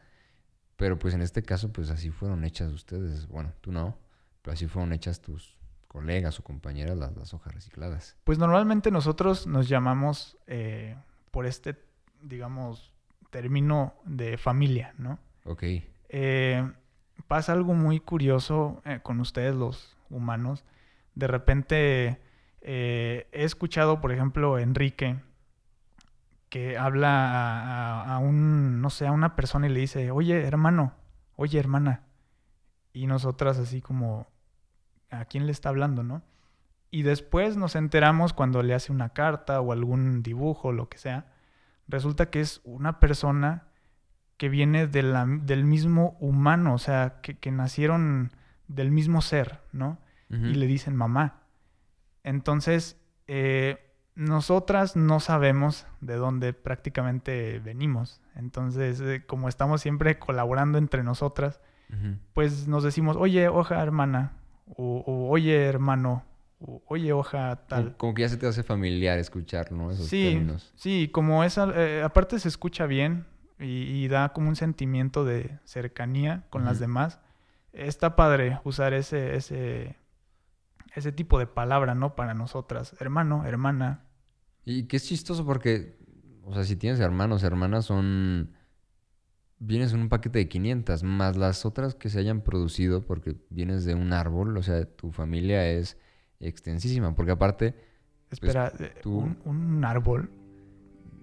pero 0.77 0.97
pues 0.97 1.13
en 1.13 1.21
este 1.21 1.43
caso 1.43 1.73
pues 1.73 1.89
así 1.89 2.11
fueron 2.11 2.45
hechas 2.45 2.71
ustedes, 2.71 3.27
bueno, 3.27 3.53
tú 3.59 3.73
no, 3.73 3.97
pero 4.41 4.53
así 4.53 4.67
fueron 4.67 4.93
hechas 4.93 5.19
tus 5.21 5.57
colegas 5.89 6.39
o 6.39 6.43
compañeras 6.43 6.97
las, 6.97 7.33
hojas 7.33 7.53
recicladas. 7.53 8.15
Pues 8.23 8.37
normalmente 8.37 8.91
nosotros 8.91 9.47
nos 9.47 9.67
llamamos 9.67 10.37
eh, 10.47 10.95
por 11.31 11.45
este, 11.45 11.77
digamos, 12.21 12.93
término 13.31 13.95
de 14.05 14.37
familia, 14.37 14.93
¿no? 14.97 15.19
Ok. 15.43 15.63
Pasa 17.27 17.53
algo 17.53 17.73
muy 17.73 17.99
curioso 17.99 18.81
con 19.03 19.19
ustedes 19.19 19.55
los 19.55 19.97
humanos. 20.09 20.63
De 21.13 21.27
repente 21.27 22.19
eh, 22.67 23.27
he 23.31 23.43
escuchado, 23.43 24.01
por 24.01 24.11
ejemplo, 24.11 24.57
Enrique, 24.57 25.19
que 26.49 26.79
habla 26.79 28.03
a, 28.03 28.17
un, 28.17 28.81
no 28.81 28.89
sé, 28.89 29.05
a 29.05 29.11
una 29.11 29.35
persona 29.35 29.67
y 29.67 29.69
le 29.69 29.81
dice, 29.81 30.09
oye, 30.09 30.41
hermano, 30.41 30.93
oye, 31.35 31.59
hermana. 31.59 32.05
Y 32.91 33.05
nosotras 33.05 33.59
así 33.59 33.81
como, 33.81 34.27
¿a 35.11 35.25
quién 35.25 35.45
le 35.45 35.51
está 35.51 35.69
hablando, 35.69 36.01
no? 36.01 36.23
Y 36.89 37.03
después 37.03 37.55
nos 37.55 37.75
enteramos 37.75 38.33
cuando 38.33 38.63
le 38.63 38.73
hace 38.73 38.91
una 38.91 39.09
carta 39.09 39.61
o 39.61 39.71
algún 39.71 40.23
dibujo, 40.23 40.71
lo 40.71 40.89
que 40.89 40.97
sea, 40.97 41.33
resulta 41.87 42.31
que 42.31 42.39
es 42.39 42.61
una 42.63 42.99
persona 42.99 43.67
que 44.37 44.49
viene 44.49 44.87
del 44.87 45.63
mismo 45.63 46.17
humano, 46.19 46.73
o 46.73 46.77
sea, 46.77 47.21
que, 47.21 47.51
nacieron 47.51 48.31
del 48.67 48.91
mismo 48.91 49.21
ser, 49.21 49.61
¿no? 49.71 49.99
Y 50.29 50.55
le 50.55 50.67
dicen 50.67 50.95
mamá. 50.95 51.43
Entonces, 52.23 52.97
eh, 53.27 53.77
nosotras 54.15 54.97
no 54.97 55.19
sabemos 55.21 55.85
de 56.01 56.15
dónde 56.15 56.51
prácticamente 56.51 57.59
venimos. 57.59 58.21
Entonces, 58.35 58.99
eh, 58.99 59.23
como 59.25 59.47
estamos 59.47 59.81
siempre 59.81 60.19
colaborando 60.19 60.77
entre 60.77 61.03
nosotras, 61.03 61.61
pues 62.33 62.67
nos 62.67 62.83
decimos, 62.83 63.15
oye, 63.15 63.47
hoja 63.47 63.81
hermana, 63.81 64.33
o, 64.75 65.29
oye 65.29 65.65
hermano, 65.65 66.25
o 66.59 66.81
oye 66.87 67.13
hoja 67.13 67.67
tal. 67.67 67.95
Como, 67.95 68.13
que 68.13 68.23
ya 68.23 68.29
se 68.29 68.37
te 68.37 68.47
hace 68.47 68.63
familiar 68.63 69.19
escuchar, 69.19 69.71
¿no? 69.71 69.91
Esos 69.91 70.07
sí, 70.07 70.45
sí, 70.75 71.09
como 71.13 71.43
esa, 71.45 71.71
eh, 71.75 72.03
aparte 72.03 72.39
se 72.39 72.49
escucha 72.49 72.87
bien 72.87 73.25
y, 73.59 74.07
da 74.07 74.33
como 74.33 74.49
un 74.49 74.55
sentimiento 74.55 75.25
de 75.25 75.59
cercanía 75.63 76.45
con 76.49 76.65
las 76.65 76.79
demás. 76.79 77.19
Está 77.73 78.15
padre 78.15 78.59
usar 78.63 78.93
ese, 78.93 79.35
ese 79.35 79.97
ese 80.95 81.11
tipo 81.11 81.37
de 81.39 81.45
palabra, 81.45 81.93
¿no? 81.93 82.15
Para 82.15 82.33
nosotras, 82.33 82.95
hermano, 82.99 83.45
hermana. 83.45 84.05
Y 84.63 84.83
que 84.83 84.97
es 84.97 85.05
chistoso 85.05 85.45
porque, 85.45 85.97
o 86.43 86.53
sea, 86.53 86.63
si 86.63 86.75
tienes 86.75 86.99
hermanos, 86.99 87.43
hermanas 87.43 87.85
son... 87.85 88.53
Vienes 89.57 89.93
en 89.93 90.01
un 90.01 90.09
paquete 90.09 90.39
de 90.39 90.49
500, 90.49 91.03
más 91.03 91.37
las 91.37 91.65
otras 91.65 91.95
que 91.95 92.09
se 92.09 92.19
hayan 92.19 92.41
producido 92.41 93.05
porque 93.05 93.35
vienes 93.49 93.85
de 93.85 93.95
un 93.95 94.11
árbol, 94.11 94.57
o 94.57 94.63
sea, 94.63 94.83
tu 94.85 95.11
familia 95.11 95.67
es 95.67 95.97
extensísima, 96.39 97.15
porque 97.15 97.31
aparte... 97.31 97.73
pues, 98.29 98.41
Espera, 98.43 98.71
tú, 99.01 99.19
¿un, 99.19 99.37
¿un, 99.45 99.85
árbol? 99.85 100.29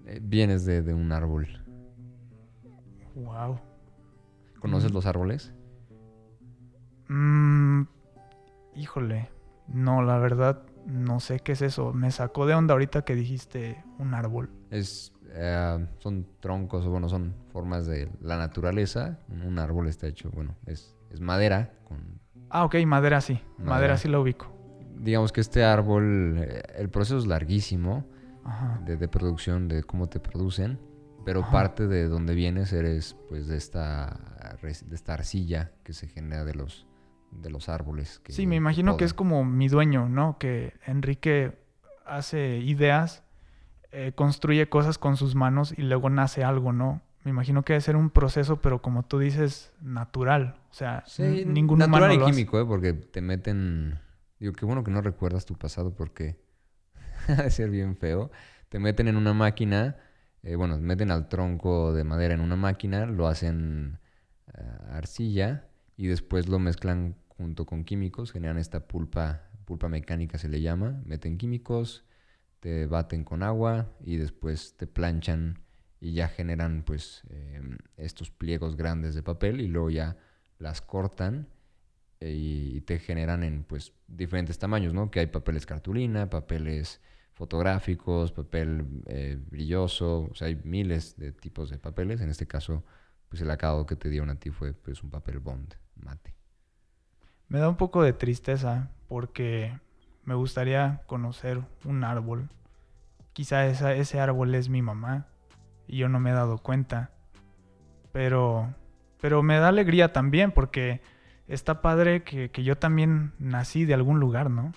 Eh, 0.07 0.19
vienes 0.21 0.65
de, 0.65 0.81
de 0.81 0.95
un 0.95 1.11
árbol. 1.11 1.62
Wow. 3.15 3.59
¿Conoces 4.59 4.91
los 4.91 5.05
árboles? 5.05 5.53
Mmm. 7.09 7.83
híjole, 8.75 9.29
no, 9.67 10.01
la 10.01 10.17
verdad 10.17 10.63
no 10.85 11.19
sé 11.19 11.39
qué 11.39 11.53
es 11.53 11.61
eso. 11.61 11.93
Me 11.93 12.11
sacó 12.11 12.45
de 12.45 12.53
onda 12.53 12.73
ahorita 12.73 13.03
que 13.03 13.15
dijiste 13.15 13.83
un 13.99 14.13
árbol. 14.13 14.49
Es, 14.69 15.13
eh, 15.29 15.87
son 15.99 16.27
troncos, 16.39 16.85
o 16.85 16.89
bueno, 16.89 17.09
son 17.09 17.35
formas 17.51 17.85
de 17.85 18.09
la 18.21 18.37
naturaleza. 18.37 19.19
Un 19.29 19.59
árbol 19.59 19.87
está 19.87 20.07
hecho, 20.07 20.29
bueno, 20.31 20.55
es, 20.65 20.95
es 21.11 21.21
madera. 21.21 21.73
Con 21.85 22.19
ah, 22.49 22.65
ok, 22.65 22.75
madera 22.85 23.21
sí. 23.21 23.39
Madera, 23.57 23.97
sí 23.97 24.07
la 24.07 24.19
ubico. 24.19 24.51
Digamos 24.95 25.31
que 25.31 25.41
este 25.41 25.63
árbol, 25.63 26.37
eh, 26.37 26.61
el 26.77 26.89
proceso 26.89 27.17
es 27.17 27.25
larguísimo 27.25 28.05
de, 28.85 28.97
de, 28.97 29.07
producción, 29.07 29.67
de 29.67 29.83
cómo 29.83 30.07
te 30.07 30.19
producen. 30.19 30.79
Pero 31.25 31.49
parte 31.49 31.87
de 31.87 32.07
donde 32.07 32.35
vienes 32.35 32.73
eres 32.73 33.15
pues 33.29 33.47
de 33.47 33.57
esta, 33.57 34.57
de 34.61 34.95
esta 34.95 35.13
arcilla 35.13 35.71
que 35.83 35.93
se 35.93 36.07
genera 36.07 36.43
de 36.43 36.53
los, 36.53 36.85
de 37.31 37.49
los 37.49 37.69
árboles. 37.69 38.19
Que 38.19 38.33
sí, 38.33 38.45
me 38.45 38.55
imagino 38.55 38.97
que 38.97 39.05
es 39.05 39.13
como 39.13 39.45
mi 39.45 39.67
dueño, 39.67 40.09
¿no? 40.09 40.37
Que 40.37 40.73
Enrique 40.85 41.57
hace 42.05 42.57
ideas, 42.57 43.23
eh, 43.91 44.11
construye 44.15 44.67
cosas 44.67 44.97
con 44.97 45.17
sus 45.17 45.35
manos 45.35 45.73
y 45.77 45.83
luego 45.83 46.09
nace 46.09 46.43
algo, 46.43 46.73
¿no? 46.73 47.01
Me 47.23 47.31
imagino 47.31 47.63
que 47.63 47.73
debe 47.73 47.81
ser 47.81 47.95
un 47.95 48.09
proceso, 48.09 48.61
pero 48.61 48.81
como 48.81 49.03
tú 49.03 49.19
dices, 49.19 49.71
natural. 49.81 50.57
O 50.71 50.73
sea, 50.73 51.03
sí, 51.07 51.45
ningún 51.45 51.79
natural 51.79 52.11
y 52.13 52.19
químico, 52.19 52.59
¿eh? 52.59 52.65
Porque 52.65 52.93
te 52.93 53.21
meten... 53.21 53.99
Digo, 54.39 54.51
qué 54.51 54.65
bueno 54.65 54.83
que 54.83 54.91
no 54.91 55.01
recuerdas 55.01 55.45
tu 55.45 55.55
pasado 55.55 55.95
porque 55.95 56.37
de 57.27 57.49
ser 57.49 57.69
bien 57.69 57.95
feo. 57.95 58.29
Te 58.67 58.79
meten 58.79 59.07
en 59.07 59.15
una 59.15 59.33
máquina 59.33 59.95
eh, 60.43 60.55
bueno, 60.55 60.77
meten 60.77 61.09
al 61.09 61.29
tronco 61.29 61.93
de 61.93 62.03
madera 62.03 62.33
en 62.33 62.41
una 62.41 62.57
máquina, 62.57 63.05
lo 63.05 63.27
hacen 63.27 63.99
eh, 64.53 64.61
arcilla 64.91 65.67
y 65.95 66.07
después 66.07 66.49
lo 66.49 66.59
mezclan 66.59 67.15
junto 67.29 67.65
con 67.65 67.85
químicos, 67.85 68.31
generan 68.31 68.57
esta 68.57 68.87
pulpa, 68.87 69.43
pulpa 69.65 69.87
mecánica 69.87 70.37
se 70.37 70.49
le 70.49 70.61
llama, 70.61 71.01
meten 71.05 71.37
químicos, 71.37 72.03
te 72.59 72.85
baten 72.87 73.23
con 73.23 73.41
agua 73.41 73.93
y 74.03 74.17
después 74.17 74.75
te 74.77 74.85
planchan 74.85 75.59
y 75.99 76.13
ya 76.13 76.27
generan 76.27 76.83
pues 76.83 77.23
em, 77.29 77.77
estos 77.97 78.29
pliegos 78.29 78.75
grandes 78.75 79.15
de 79.15 79.23
papel 79.23 79.61
y 79.61 79.67
luego 79.67 79.89
ya 79.89 80.17
las 80.59 80.81
cortan 80.81 81.47
y 82.19 82.79
te 82.81 82.99
generan 82.99 83.43
en 83.43 83.63
pues 83.63 83.91
diferentes 84.07 84.57
tamaños, 84.57 84.93
¿no? 84.93 85.11
Que 85.11 85.19
hay 85.19 85.27
papeles 85.27 85.65
cartulina, 85.65 86.29
papeles 86.29 87.01
fotográficos, 87.33 88.31
papel 88.31 88.85
eh, 89.07 89.37
brilloso, 89.49 90.29
o 90.31 90.35
sea, 90.35 90.47
hay 90.47 90.59
miles 90.63 91.17
de 91.17 91.31
tipos 91.31 91.69
de 91.69 91.77
papeles. 91.77 92.21
En 92.21 92.29
este 92.29 92.47
caso, 92.47 92.83
pues 93.29 93.41
el 93.41 93.49
acabado 93.49 93.85
que 93.85 93.95
te 93.95 94.09
dieron 94.09 94.29
a 94.29 94.35
ti 94.35 94.51
fue 94.51 94.73
pues 94.73 95.03
un 95.03 95.09
papel 95.09 95.39
bond 95.39 95.73
mate. 95.95 96.35
Me 97.47 97.59
da 97.59 97.69
un 97.69 97.75
poco 97.75 98.03
de 98.03 98.13
tristeza 98.13 98.89
porque 99.07 99.79
me 100.23 100.35
gustaría 100.35 101.01
conocer 101.07 101.61
un 101.85 102.03
árbol. 102.03 102.49
Quizá 103.33 103.65
ese 103.65 104.19
árbol 104.19 104.53
es 104.55 104.69
mi 104.69 104.81
mamá 104.81 105.27
y 105.87 105.97
yo 105.97 106.09
no 106.09 106.19
me 106.19 106.29
he 106.29 106.33
dado 106.33 106.59
cuenta. 106.59 107.11
Pero, 108.11 108.73
pero 109.19 109.41
me 109.41 109.57
da 109.57 109.69
alegría 109.69 110.13
también 110.13 110.51
porque 110.51 111.01
está 111.47 111.81
padre 111.81 112.23
que, 112.23 112.51
que 112.51 112.63
yo 112.63 112.77
también 112.77 113.33
nací 113.39 113.85
de 113.85 113.95
algún 113.95 114.19
lugar, 114.19 114.51
¿no? 114.51 114.71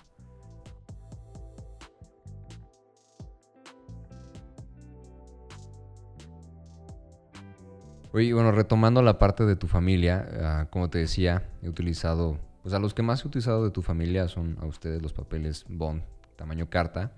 Oye, 8.17 8.33
bueno, 8.33 8.51
retomando 8.51 9.03
la 9.03 9.19
parte 9.19 9.45
de 9.45 9.57
tu 9.57 9.67
familia, 9.67 10.27
ah, 10.41 10.67
como 10.71 10.89
te 10.89 10.97
decía, 10.97 11.51
he 11.61 11.69
utilizado, 11.69 12.39
pues 12.63 12.73
a 12.73 12.79
los 12.79 12.95
que 12.95 13.03
más 13.03 13.23
he 13.23 13.29
utilizado 13.29 13.63
de 13.63 13.71
tu 13.71 13.83
familia 13.83 14.27
son 14.27 14.57
a 14.59 14.65
ustedes 14.65 15.03
los 15.03 15.13
papeles 15.13 15.67
Bond, 15.69 16.01
tamaño 16.35 16.71
carta. 16.71 17.13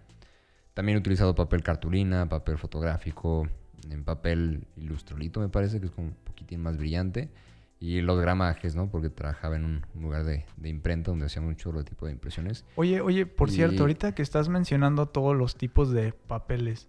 También 0.75 0.97
he 0.97 0.99
utilizado 0.99 1.37
papel 1.37 1.63
cartulina, 1.63 2.29
papel 2.29 2.59
fotográfico, 2.59 3.47
en 3.89 4.03
papel 4.03 4.67
ilustrolito 4.77 5.39
me 5.39 5.49
parece, 5.49 5.79
que 5.79 5.87
es 5.87 5.93
como 5.93 6.09
un 6.09 6.15
poquitín 6.15 6.63
más 6.63 6.77
brillante. 6.77 7.31
Y 7.79 8.01
los 8.01 8.21
gramajes, 8.21 8.75
¿no? 8.75 8.91
Porque 8.91 9.09
trabajaba 9.09 9.55
en 9.55 9.67
un 9.67 9.87
lugar 10.03 10.25
de, 10.25 10.47
imprenta 10.65 11.13
donde 11.13 11.27
hacían 11.27 11.45
un 11.45 11.55
chorro 11.55 11.79
de 11.79 11.85
tipo 11.85 12.07
de 12.07 12.13
impresiones. 12.13 12.65
Oye, 12.75 13.01
oye, 13.03 13.25
por 13.25 13.53
cierto, 13.53 13.85
ahorita 13.85 14.17
que 14.17 14.23
estás 14.23 14.49
mencionando 14.49 15.07
todos 15.07 15.37
los 15.37 15.55
tipos 15.55 15.93
de 15.93 16.13
papeles, 16.13 16.89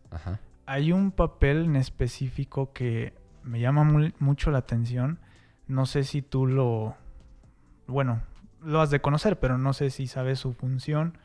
hay 0.65 0.91
un 0.91 1.12
papel 1.12 1.65
en 1.65 1.76
específico 1.76 2.74
que 2.74 3.18
me 3.43 3.60
llama 3.60 3.84
mucho 4.19 4.52
la 4.52 4.60
atención. 4.60 5.19
No 5.67 5.86
sé 5.86 6.04
si 6.04 6.21
tú 6.21 6.47
lo... 6.47 6.95
Bueno, 7.88 8.21
lo 8.62 8.82
has 8.82 8.89
de 8.89 9.02
conocer, 9.02 9.39
pero 9.39 9.58
no 9.58 9.73
sé 9.73 9.89
si 9.89 10.08
sabes 10.08 10.39
su 10.39 10.54
función. 10.54 11.17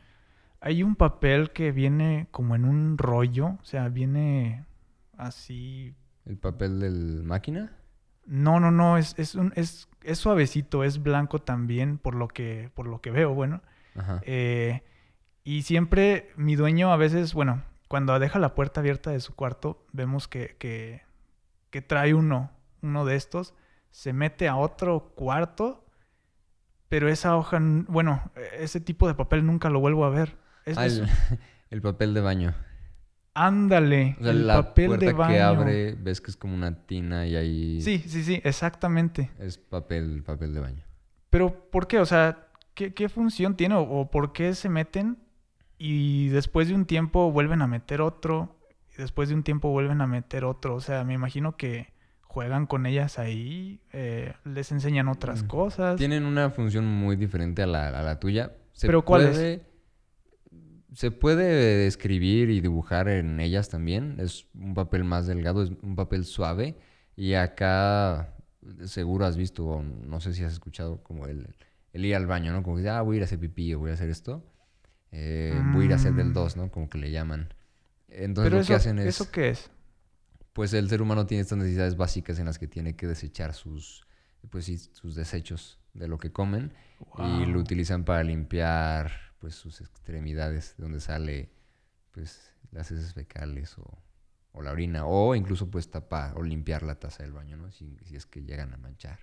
Hay 0.61 0.83
un 0.83 0.95
papel 0.95 1.51
que 1.51 1.71
viene 1.71 2.27
como 2.31 2.55
en 2.55 2.65
un 2.65 2.97
rollo, 2.97 3.57
o 3.61 3.63
sea, 3.63 3.89
viene 3.89 4.65
así... 5.17 5.95
¿El 6.25 6.37
papel 6.37 6.79
del 6.79 7.23
máquina? 7.23 7.71
No, 8.25 8.59
no, 8.59 8.71
no, 8.71 8.97
es, 8.97 9.13
es, 9.17 9.35
un, 9.35 9.53
es, 9.55 9.87
es 10.01 10.17
suavecito, 10.17 10.83
es 10.83 11.03
blanco 11.03 11.39
también, 11.39 11.99
por 11.99 12.15
lo 12.15 12.27
que, 12.27 12.71
por 12.73 12.87
lo 12.87 12.99
que 13.01 13.11
veo, 13.11 13.33
bueno. 13.33 13.61
Eh, 14.23 14.81
y 15.43 15.61
siempre 15.61 16.31
mi 16.35 16.55
dueño 16.55 16.91
a 16.91 16.97
veces, 16.97 17.33
bueno, 17.33 17.63
cuando 17.87 18.17
deja 18.19 18.39
la 18.39 18.55
puerta 18.55 18.81
abierta 18.81 19.11
de 19.11 19.19
su 19.19 19.35
cuarto, 19.35 19.85
vemos 19.93 20.27
que, 20.27 20.55
que 20.57 21.03
que 21.75 21.81
trae 21.81 22.13
uno, 22.13 22.51
uno 22.81 23.03
de 23.03 23.17
estos, 23.17 23.53
se 23.91 24.13
mete 24.13 24.47
a 24.47 24.55
otro 24.55 25.11
cuarto, 25.13 25.85
pero 26.87 27.09
esa 27.09 27.35
hoja, 27.35 27.59
bueno, 27.61 28.31
ese 28.57 28.79
tipo 28.79 29.09
de 29.09 29.13
papel 29.13 29.45
nunca 29.45 29.69
lo 29.69 29.81
vuelvo 29.81 30.05
a 30.05 30.09
ver. 30.09 30.37
ah, 30.73 30.87
el, 31.69 31.81
papel 31.81 32.13
de 32.13 32.21
baño. 32.21 32.55
Ándale, 33.33 34.15
el 34.21 34.47
la 34.47 34.63
papel 34.63 34.87
puerta 34.87 35.05
de 35.05 35.11
baño. 35.11 35.33
que 35.33 35.41
abre, 35.41 35.95
ves 35.95 36.21
que 36.21 36.31
es 36.31 36.37
como 36.37 36.55
una 36.55 36.85
tina 36.85 37.27
y 37.27 37.35
ahí... 37.35 37.81
Sí, 37.81 38.01
sí, 38.07 38.23
sí, 38.23 38.39
exactamente. 38.45 39.31
Es 39.37 39.57
papel, 39.57 40.23
papel 40.23 40.53
de 40.53 40.61
baño. 40.61 40.83
Pero, 41.29 41.69
¿por 41.71 41.87
qué? 41.87 41.99
O 41.99 42.05
sea, 42.05 42.47
¿qué, 42.73 42.93
qué 42.93 43.09
función 43.09 43.57
tiene? 43.57 43.75
¿O 43.75 44.09
por 44.09 44.31
qué 44.31 44.55
se 44.55 44.69
meten 44.69 45.17
y 45.77 46.29
después 46.29 46.69
de 46.69 46.73
un 46.73 46.85
tiempo 46.85 47.33
vuelven 47.33 47.61
a 47.61 47.67
meter 47.67 47.99
otro? 47.99 48.54
Y 48.97 49.01
después 49.01 49.29
de 49.29 49.35
un 49.35 49.43
tiempo 49.43 49.69
vuelven 49.69 50.01
a 50.01 50.07
meter 50.07 50.45
otro. 50.45 50.75
O 50.75 50.81
sea, 50.81 51.03
me 51.03 51.13
imagino 51.13 51.57
que 51.57 51.93
juegan 52.21 52.65
con 52.65 52.85
ellas 52.85 53.17
ahí, 53.17 53.79
eh, 53.93 54.33
les 54.43 54.71
enseñan 54.71 55.07
otras 55.07 55.43
mm. 55.43 55.47
cosas. 55.47 55.95
Tienen 55.97 56.25
una 56.25 56.49
función 56.49 56.85
muy 56.85 57.15
diferente 57.15 57.63
a 57.63 57.67
la, 57.67 57.87
a 57.87 58.03
la 58.03 58.19
tuya. 58.19 58.53
¿Pero 58.81 59.05
cuál 59.05 59.27
es? 59.27 59.61
Se 60.93 61.11
puede 61.11 61.87
escribir 61.87 62.49
y 62.49 62.61
dibujar 62.61 63.09
en 63.09 63.39
ellas 63.39 63.69
también. 63.69 64.15
Es 64.19 64.47
un 64.53 64.73
papel 64.73 65.03
más 65.03 65.27
delgado, 65.27 65.63
es 65.63 65.71
un 65.81 65.95
papel 65.95 66.25
suave. 66.25 66.77
Y 67.17 67.33
acá 67.33 68.33
seguro 68.85 69.25
has 69.25 69.37
visto, 69.37 69.65
o 69.65 69.83
no 69.83 70.19
sé 70.19 70.33
si 70.33 70.43
has 70.43 70.53
escuchado, 70.53 71.03
como 71.03 71.27
el, 71.27 71.55
el 71.93 72.05
ir 72.05 72.15
al 72.15 72.27
baño, 72.27 72.51
¿no? 72.51 72.63
Como 72.63 72.77
que, 72.77 72.89
ah, 72.89 73.01
voy 73.01 73.15
a 73.15 73.17
ir 73.17 73.23
a 73.23 73.25
hacer 73.25 73.39
pipí 73.39 73.73
o 73.73 73.79
voy 73.79 73.91
a 73.91 73.93
hacer 73.93 74.09
esto. 74.09 74.43
Eh, 75.11 75.57
voy 75.71 75.83
a 75.83 75.85
ir 75.85 75.93
a 75.93 75.95
hacer 75.95 76.13
del 76.13 76.33
2, 76.33 76.55
mm. 76.55 76.59
¿no? 76.59 76.71
Como 76.71 76.89
que 76.89 76.97
le 76.97 77.11
llaman. 77.11 77.53
Entonces 78.15 78.53
lo 78.53 78.63
que 78.63 78.73
hacen 78.73 78.99
es... 78.99 79.07
¿Eso 79.07 79.31
qué 79.31 79.49
es? 79.49 79.69
Pues 80.53 80.73
el 80.73 80.87
ser 80.89 81.01
humano 81.01 81.25
tiene 81.25 81.41
estas 81.41 81.57
necesidades 81.57 81.97
básicas 81.97 82.39
en 82.39 82.45
las 82.45 82.57
que 82.57 82.67
tiene 82.67 82.95
que 82.95 83.07
desechar 83.07 83.53
sus, 83.53 84.07
pues 84.49 84.89
sus 84.93 85.15
desechos 85.15 85.79
de 85.93 86.07
lo 86.07 86.17
que 86.17 86.31
comen 86.31 86.71
y 87.17 87.45
lo 87.45 87.59
utilizan 87.59 88.05
para 88.05 88.23
limpiar 88.23 89.11
pues 89.39 89.55
sus 89.55 89.81
extremidades, 89.81 90.75
de 90.77 90.83
donde 90.83 91.01
sale 91.01 91.51
pues 92.11 92.53
las 92.71 92.89
heces 92.91 93.13
fecales 93.13 93.77
o, 93.77 93.97
o, 94.53 94.61
la 94.61 94.71
orina 94.71 95.05
o 95.05 95.35
incluso 95.35 95.69
pues 95.69 95.91
tapar 95.91 96.37
o 96.37 96.43
limpiar 96.43 96.83
la 96.83 96.95
taza 96.95 97.23
del 97.23 97.33
baño, 97.33 97.57
¿no? 97.57 97.71
Si, 97.71 97.97
si 98.05 98.15
es 98.15 98.25
que 98.25 98.41
llegan 98.41 98.73
a 98.73 98.77
manchar. 98.77 99.19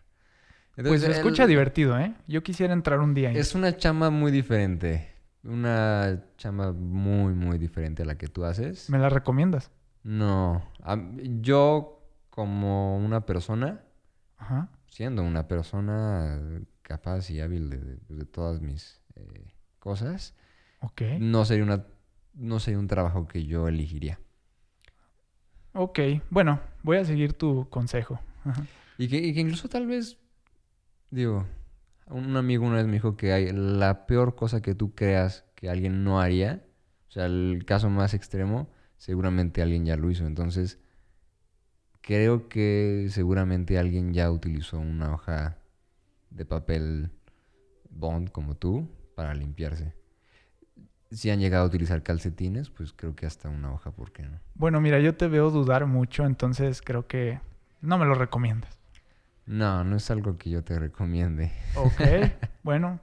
pues 0.77 1.01
se 1.01 1.11
escucha 1.11 1.47
divertido, 1.47 1.99
¿eh? 1.99 2.15
Yo 2.29 2.43
quisiera 2.43 2.75
entrar 2.75 3.01
un 3.01 3.15
día. 3.15 3.33
Es 3.33 3.55
una 3.55 3.75
chama 3.77 4.11
muy 4.11 4.31
diferente. 4.31 5.13
Una 5.45 6.25
chamba 6.37 6.73
muy, 6.73 7.35
muy 7.35 7.59
diferente 7.59 8.03
a 8.03 8.07
la 8.07 8.17
que 8.17 8.29
tú 8.29 8.45
haces. 8.45 8.89
¿Me 8.91 8.99
la 8.99 9.09
recomiendas? 9.09 9.71
No. 10.05 10.63
Yo, 11.41 12.01
como 12.31 12.97
una 12.99 13.27
persona, 13.27 13.83
siendo 14.87 15.23
una 15.23 15.49
persona 15.49 16.41
capaz 16.83 17.31
y 17.31 17.41
hábil 17.41 17.71
de, 18.09 18.25
todas 18.27 18.61
mis 18.61 19.01
eh, 19.17 19.53
cosas, 19.79 20.35
okay. 20.81 21.19
no 21.19 21.45
sería 21.45 21.65
una 21.65 21.87
no 22.35 22.61
sería 22.61 22.79
un 22.79 22.87
trabajo 22.87 23.27
que 23.27 23.45
yo 23.45 23.69
elegiría. 23.69 24.19
Ok, 25.75 26.01
bueno, 26.31 26.61
voy 26.83 26.99
a 26.99 27.05
seguir 27.05 27.33
tu 27.33 27.69
consejo. 27.69 28.21
Y 28.99 29.09
que, 29.09 29.17
y 29.17 29.33
que 29.33 29.41
incluso 29.41 29.69
tal 29.69 29.87
vez, 29.87 30.19
digo, 31.11 31.47
un 32.07 32.37
amigo 32.37 32.67
una 32.67 32.77
vez 32.77 32.87
me 32.87 32.95
dijo 32.95 33.17
que 33.17 33.33
hay 33.33 33.51
la 33.53 34.07
peor 34.07 34.35
cosa 34.35 34.61
que 34.61 34.75
tú 34.75 34.95
creas 34.95 35.45
que 35.55 35.71
alguien 35.71 36.05
no 36.05 36.21
haría, 36.21 36.65
o 37.09 37.13
sea, 37.13 37.27
el 37.27 37.65
caso 37.67 37.91
más 37.91 38.15
extremo, 38.15 38.71
seguramente 38.97 39.63
alguien 39.63 39.85
ya 39.85 39.97
lo 39.97 40.11
hizo. 40.11 40.27
Entonces, 40.27 40.79
creo 42.01 42.49
que 42.49 43.07
seguramente 43.11 43.79
alguien 43.79 44.13
ya 44.13 44.31
utilizó 44.31 44.79
una 44.79 45.15
hoja 45.15 45.59
de 46.31 46.45
papel 46.45 47.11
bond 47.91 48.31
como 48.31 48.55
tú 48.55 48.89
para 49.15 49.35
limpiarse. 49.35 49.95
Si 51.11 51.31
han 51.31 51.41
llegado 51.41 51.65
a 51.65 51.67
utilizar 51.67 52.03
calcetines, 52.03 52.71
pues 52.71 52.93
creo 52.93 53.15
que 53.15 53.27
hasta 53.27 53.51
una 53.51 53.73
hoja, 53.73 53.91
¿por 53.91 54.13
qué 54.13 54.23
no? 54.23 54.41
Bueno, 54.55 54.81
mira, 54.81 54.99
yo 54.99 55.15
te 55.15 55.29
veo 55.29 55.51
dudar 55.51 55.87
mucho, 55.87 56.25
entonces 56.25 56.81
creo 56.81 57.07
que 57.07 57.41
no 57.83 57.99
me 57.99 58.07
lo 58.07 58.15
recomiendas. 58.15 58.82
No, 59.47 59.85
no 59.85 59.97
es 59.97 60.11
algo 60.11 60.39
que 60.39 60.51
yo 60.51 60.63
te 60.63 60.79
recomiende. 60.79 61.53
Ok, 61.75 62.01
bueno, 62.63 63.01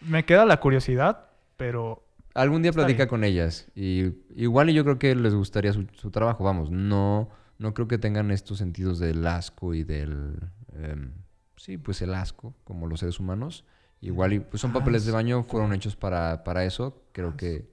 me 0.00 0.24
queda 0.24 0.44
la 0.44 0.58
curiosidad, 0.58 1.26
pero... 1.56 2.06
Algún 2.34 2.62
día 2.62 2.72
platica 2.72 3.08
con 3.08 3.24
ellas. 3.24 3.68
Y 3.74 4.14
igual 4.34 4.70
y 4.70 4.74
yo 4.74 4.84
creo 4.84 4.98
que 4.98 5.14
les 5.14 5.34
gustaría 5.34 5.72
su, 5.72 6.10
trabajo, 6.10 6.42
vamos, 6.44 6.70
no, 6.70 7.28
no 7.58 7.74
creo 7.74 7.88
que 7.88 7.98
tengan 7.98 8.30
estos 8.30 8.58
sentidos 8.58 8.98
del 8.98 9.26
asco 9.26 9.74
y 9.74 9.84
del... 9.84 10.38
Em, 10.74 11.12
sí, 11.56 11.76
pues 11.76 12.00
el 12.00 12.14
asco, 12.14 12.54
como 12.64 12.86
los 12.86 13.00
seres 13.00 13.20
humanos. 13.20 13.64
Igual 14.00 14.32
y 14.32 14.40
pues 14.40 14.60
son 14.60 14.72
papeles 14.72 15.04
de 15.04 15.12
baño, 15.12 15.44
fueron 15.44 15.72
hechos 15.72 15.94
para, 15.94 16.42
para 16.42 16.64
eso. 16.64 17.02
Creo 17.12 17.36
que 17.36 17.70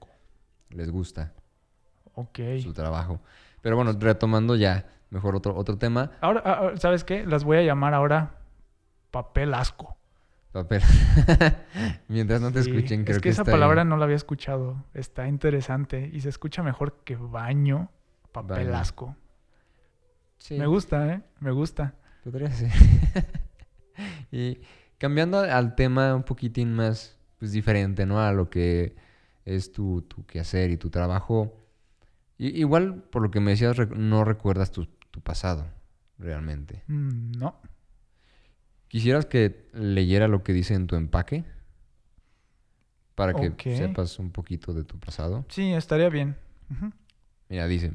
les 0.69 0.91
gusta 0.91 1.33
Ok. 2.13 2.39
su 2.61 2.73
trabajo. 2.73 3.19
Pero 3.61 3.75
bueno, 3.75 3.93
retomando 3.99 4.55
ya, 4.55 4.85
mejor 5.09 5.35
otro, 5.35 5.55
otro 5.55 5.77
tema. 5.77 6.11
Ahora, 6.21 6.41
ah, 6.45 6.59
ah, 6.61 6.77
¿sabes 6.77 7.03
qué? 7.03 7.25
Las 7.25 7.43
voy 7.43 7.57
a 7.57 7.63
llamar 7.63 7.93
ahora 7.93 8.39
papel 9.11 9.53
asco. 9.53 9.97
Papel. 10.51 10.81
Mientras 12.07 12.41
no 12.41 12.51
te 12.51 12.59
escuchen, 12.59 13.03
creo 13.03 13.17
es 13.17 13.21
que, 13.21 13.29
esa 13.29 13.43
palabra 13.43 13.83
no 13.83 13.97
la 13.97 14.05
había 14.05 14.15
escuchado. 14.15 14.83
Está 14.93 15.27
interesante 15.27 16.09
y 16.11 16.21
se 16.21 16.29
escucha 16.29 16.63
mejor 16.63 17.03
que 17.03 17.15
baño, 17.15 17.91
papel 18.31 18.73
asco. 18.73 19.15
Sí. 20.37 20.57
Me 20.57 20.65
gusta, 20.65 21.13
¿eh? 21.13 21.21
Me 21.39 21.51
gusta. 21.51 21.93
Podría 22.23 22.51
ser. 22.51 22.71
y 24.31 24.59
cambiando 24.97 25.39
al 25.39 25.75
tema 25.75 26.15
un 26.15 26.23
poquitín 26.23 26.73
más 26.73 27.17
pues, 27.37 27.51
diferente, 27.51 28.05
¿no? 28.05 28.19
A 28.19 28.31
lo 28.31 28.49
que 28.49 28.95
es 29.45 29.71
tu, 29.71 30.01
tu 30.03 30.25
quehacer 30.25 30.71
y 30.71 30.77
tu 30.77 30.89
trabajo. 30.89 31.53
igual, 32.37 33.03
por 33.03 33.21
lo 33.21 33.29
que 33.29 33.39
me 33.39 33.51
decías, 33.51 33.77
no 33.95 34.23
recuerdas 34.23 34.71
tu, 34.71 34.87
tu 35.19 35.23
pasado, 35.23 35.67
realmente. 36.17 36.83
Mm, 36.87 37.31
no. 37.37 37.55
¿Quisieras 38.87 39.25
que 39.25 39.69
leyera 39.73 40.27
lo 40.27 40.43
que 40.43 40.53
dice 40.53 40.73
en 40.73 40.87
tu 40.87 40.95
empaque? 40.95 41.43
Para 43.15 43.33
que 43.33 43.75
sepas 43.75 44.17
un 44.17 44.31
poquito 44.31 44.73
de 44.73 44.85
tu 44.85 44.97
pasado. 44.97 45.45
Sí, 45.49 45.73
estaría 45.73 46.09
bien. 46.09 46.37
Mira, 47.49 47.67
dice, 47.67 47.91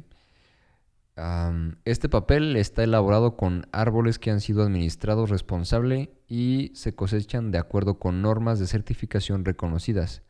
este 1.85 2.09
papel 2.09 2.57
está 2.57 2.85
elaborado 2.85 3.37
con 3.37 3.67
árboles 3.73 4.19
que 4.19 4.31
han 4.31 4.41
sido 4.41 4.63
administrados 4.63 5.31
responsable 5.31 6.13
y 6.29 6.73
se 6.75 6.95
cosechan 6.95 7.51
de 7.51 7.59
acuerdo 7.59 7.99
con 7.99 8.21
normas 8.21 8.59
de 8.59 8.67
certificación 8.67 9.45
reconocidas, 9.47 10.23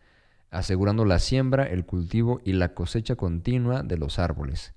asegurando 0.51 1.05
la 1.05 1.19
siembra, 1.19 1.65
el 1.65 1.85
cultivo 1.85 2.41
y 2.45 2.53
la 2.53 2.75
cosecha 2.75 3.17
continua 3.17 3.83
de 3.83 3.99
los 3.99 4.21
árboles, 4.21 4.75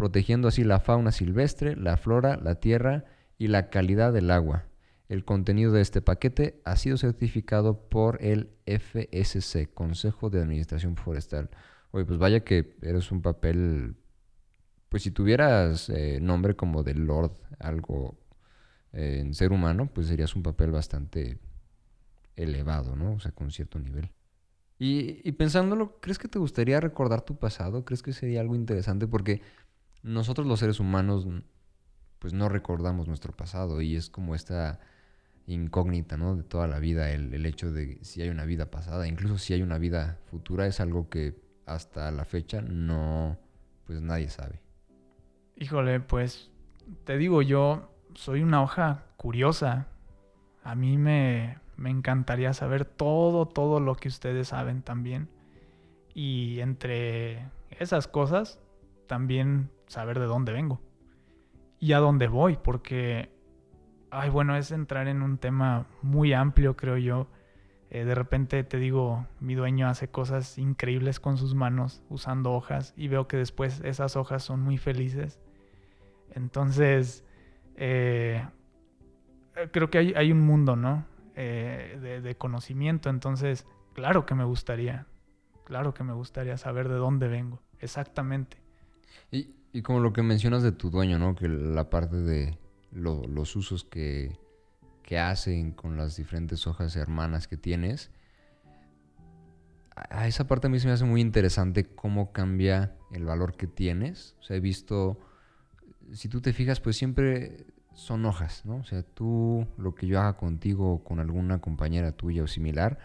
protegiendo 0.00 0.48
así 0.48 0.64
la 0.64 0.80
fauna 0.80 1.12
silvestre, 1.12 1.76
la 1.76 1.96
flora, 1.96 2.36
la 2.42 2.56
tierra 2.56 3.04
y 3.38 3.46
la 3.46 3.70
calidad 3.70 4.12
del 4.12 4.32
agua 4.32 4.64
el 5.10 5.24
contenido 5.24 5.72
de 5.72 5.80
este 5.80 6.00
paquete 6.00 6.62
ha 6.64 6.76
sido 6.76 6.96
certificado 6.96 7.88
por 7.88 8.22
el 8.22 8.50
FSC, 8.64 9.66
Consejo 9.74 10.30
de 10.30 10.40
Administración 10.40 10.94
Forestal. 10.94 11.50
Oye, 11.90 12.04
pues 12.04 12.20
vaya 12.20 12.44
que 12.44 12.76
eres 12.80 13.10
un 13.10 13.20
papel, 13.20 13.96
pues 14.88 15.02
si 15.02 15.10
tuvieras 15.10 15.90
eh, 15.90 16.20
nombre 16.22 16.54
como 16.54 16.84
de 16.84 16.94
Lord, 16.94 17.32
algo 17.58 18.20
eh, 18.92 19.18
en 19.18 19.34
ser 19.34 19.50
humano, 19.50 19.90
pues 19.92 20.06
serías 20.06 20.36
un 20.36 20.44
papel 20.44 20.70
bastante 20.70 21.40
elevado, 22.36 22.94
¿no? 22.94 23.14
O 23.14 23.18
sea, 23.18 23.32
con 23.32 23.50
cierto 23.50 23.80
nivel. 23.80 24.12
Y, 24.78 25.28
y 25.28 25.32
pensándolo, 25.32 25.98
¿crees 26.00 26.20
que 26.20 26.28
te 26.28 26.38
gustaría 26.38 26.80
recordar 26.80 27.22
tu 27.22 27.36
pasado? 27.36 27.84
¿Crees 27.84 28.04
que 28.04 28.12
sería 28.12 28.40
algo 28.40 28.54
interesante? 28.54 29.08
Porque 29.08 29.42
nosotros 30.02 30.46
los 30.46 30.60
seres 30.60 30.80
humanos, 30.80 31.26
pues 32.18 32.32
no 32.32 32.48
recordamos 32.48 33.08
nuestro 33.08 33.32
pasado 33.32 33.80
y 33.80 33.96
es 33.96 34.10
como 34.10 34.34
esta 34.34 34.80
incógnita, 35.46 36.16
¿no? 36.16 36.36
De 36.36 36.42
toda 36.42 36.66
la 36.66 36.78
vida, 36.78 37.10
el, 37.10 37.44
hecho 37.46 37.72
de 37.72 37.98
si 38.02 38.22
hay 38.22 38.28
una 38.28 38.44
vida 38.44 38.70
pasada, 38.70 39.08
incluso 39.08 39.38
si 39.38 39.54
hay 39.54 39.62
una 39.62 39.78
vida 39.78 40.18
futura, 40.26 40.66
es 40.66 40.80
algo 40.80 41.08
que 41.08 41.34
hasta 41.66 42.10
la 42.10 42.24
fecha 42.24 42.62
no, 42.62 43.38
pues 43.86 44.00
nadie 44.00 44.28
sabe. 44.28 44.60
Híjole, 45.56 46.00
pues 46.00 46.50
te 47.04 47.18
digo, 47.18 47.42
yo 47.42 47.90
soy 48.14 48.42
una 48.42 48.62
hoja 48.62 49.06
curiosa. 49.16 49.88
A 50.62 50.74
mí 50.74 50.98
me, 50.98 51.58
me 51.76 51.90
encantaría 51.90 52.52
saber 52.52 52.84
todo, 52.84 53.46
todo 53.46 53.80
lo 53.80 53.94
que 53.94 54.08
ustedes 54.08 54.48
saben 54.48 54.82
también. 54.82 55.28
Y 56.14 56.60
entre 56.60 57.48
esas 57.70 58.08
cosas, 58.08 58.58
también 59.06 59.70
saber 59.90 60.20
de 60.20 60.26
dónde 60.26 60.52
vengo 60.52 60.80
y 61.80 61.94
a 61.94 61.98
dónde 61.98 62.28
voy, 62.28 62.56
porque 62.62 63.30
ay, 64.10 64.30
bueno, 64.30 64.56
es 64.56 64.70
entrar 64.70 65.08
en 65.08 65.22
un 65.22 65.38
tema 65.38 65.86
muy 66.00 66.32
amplio, 66.32 66.76
creo 66.76 66.96
yo. 66.96 67.26
Eh, 67.90 68.04
de 68.04 68.14
repente 68.14 68.62
te 68.62 68.76
digo, 68.76 69.26
mi 69.40 69.56
dueño 69.56 69.88
hace 69.88 70.08
cosas 70.08 70.58
increíbles 70.58 71.18
con 71.18 71.36
sus 71.36 71.56
manos 71.56 72.04
usando 72.08 72.52
hojas 72.52 72.94
y 72.96 73.08
veo 73.08 73.26
que 73.26 73.36
después 73.36 73.80
esas 73.84 74.14
hojas 74.16 74.44
son 74.44 74.60
muy 74.60 74.78
felices. 74.78 75.40
Entonces, 76.34 77.24
eh, 77.74 78.46
creo 79.72 79.90
que 79.90 79.98
hay, 79.98 80.30
un 80.30 80.40
mundo, 80.40 80.76
¿no? 80.76 81.04
Eh, 81.34 82.20
de, 82.22 82.36
conocimiento. 82.36 83.10
Entonces, 83.10 83.66
claro 83.92 84.24
que 84.24 84.36
me 84.36 84.44
gustaría, 84.44 85.06
claro 85.64 85.94
que 85.94 86.04
me 86.04 86.12
gustaría 86.12 86.56
saber 86.56 86.88
de 86.88 86.94
dónde 86.94 87.26
vengo, 87.26 87.60
exactamente. 87.80 88.58
Y, 89.32 89.56
y 89.72 89.82
como 89.82 90.00
lo 90.00 90.12
que 90.12 90.22
mencionas 90.22 90.62
de 90.62 90.72
tu 90.72 90.90
dueño, 90.90 91.18
¿no? 91.18 91.34
Que 91.34 91.48
la 91.48 91.90
parte 91.90 92.16
de 92.16 92.58
los 92.92 93.56
usos 93.56 93.84
que, 93.84 94.38
hacen 95.18 95.72
con 95.72 95.96
las 95.96 96.14
diferentes 96.14 96.68
hojas 96.68 96.94
hermanas 96.94 97.48
que 97.48 97.56
tienes. 97.56 98.12
A 99.96 100.28
esa 100.28 100.46
parte 100.46 100.68
a 100.68 100.70
mí 100.70 100.78
se 100.78 100.86
me 100.86 100.92
hace 100.92 101.04
muy 101.04 101.20
interesante 101.20 101.84
cómo 101.84 102.30
cambia 102.30 102.96
el 103.10 103.24
valor 103.24 103.56
que 103.56 103.66
tienes. 103.66 104.36
O 104.38 104.44
sea, 104.44 104.56
he 104.56 104.60
visto, 104.60 105.18
si 106.12 106.28
tú 106.28 106.40
te 106.40 106.52
fijas, 106.52 106.78
pues 106.78 106.96
siempre 106.96 107.66
son 107.92 108.24
hojas, 108.24 108.64
¿no? 108.64 108.76
O 108.76 108.84
sea, 108.84 109.02
tú, 109.02 109.66
lo 109.78 109.96
que 109.96 110.06
yo 110.06 110.20
haga 110.20 110.36
contigo 110.36 110.92
o 110.92 111.02
con 111.02 111.18
alguna 111.18 111.60
compañera 111.60 112.12
tuya 112.12 112.44
o 112.44 112.46
similar, 112.46 113.00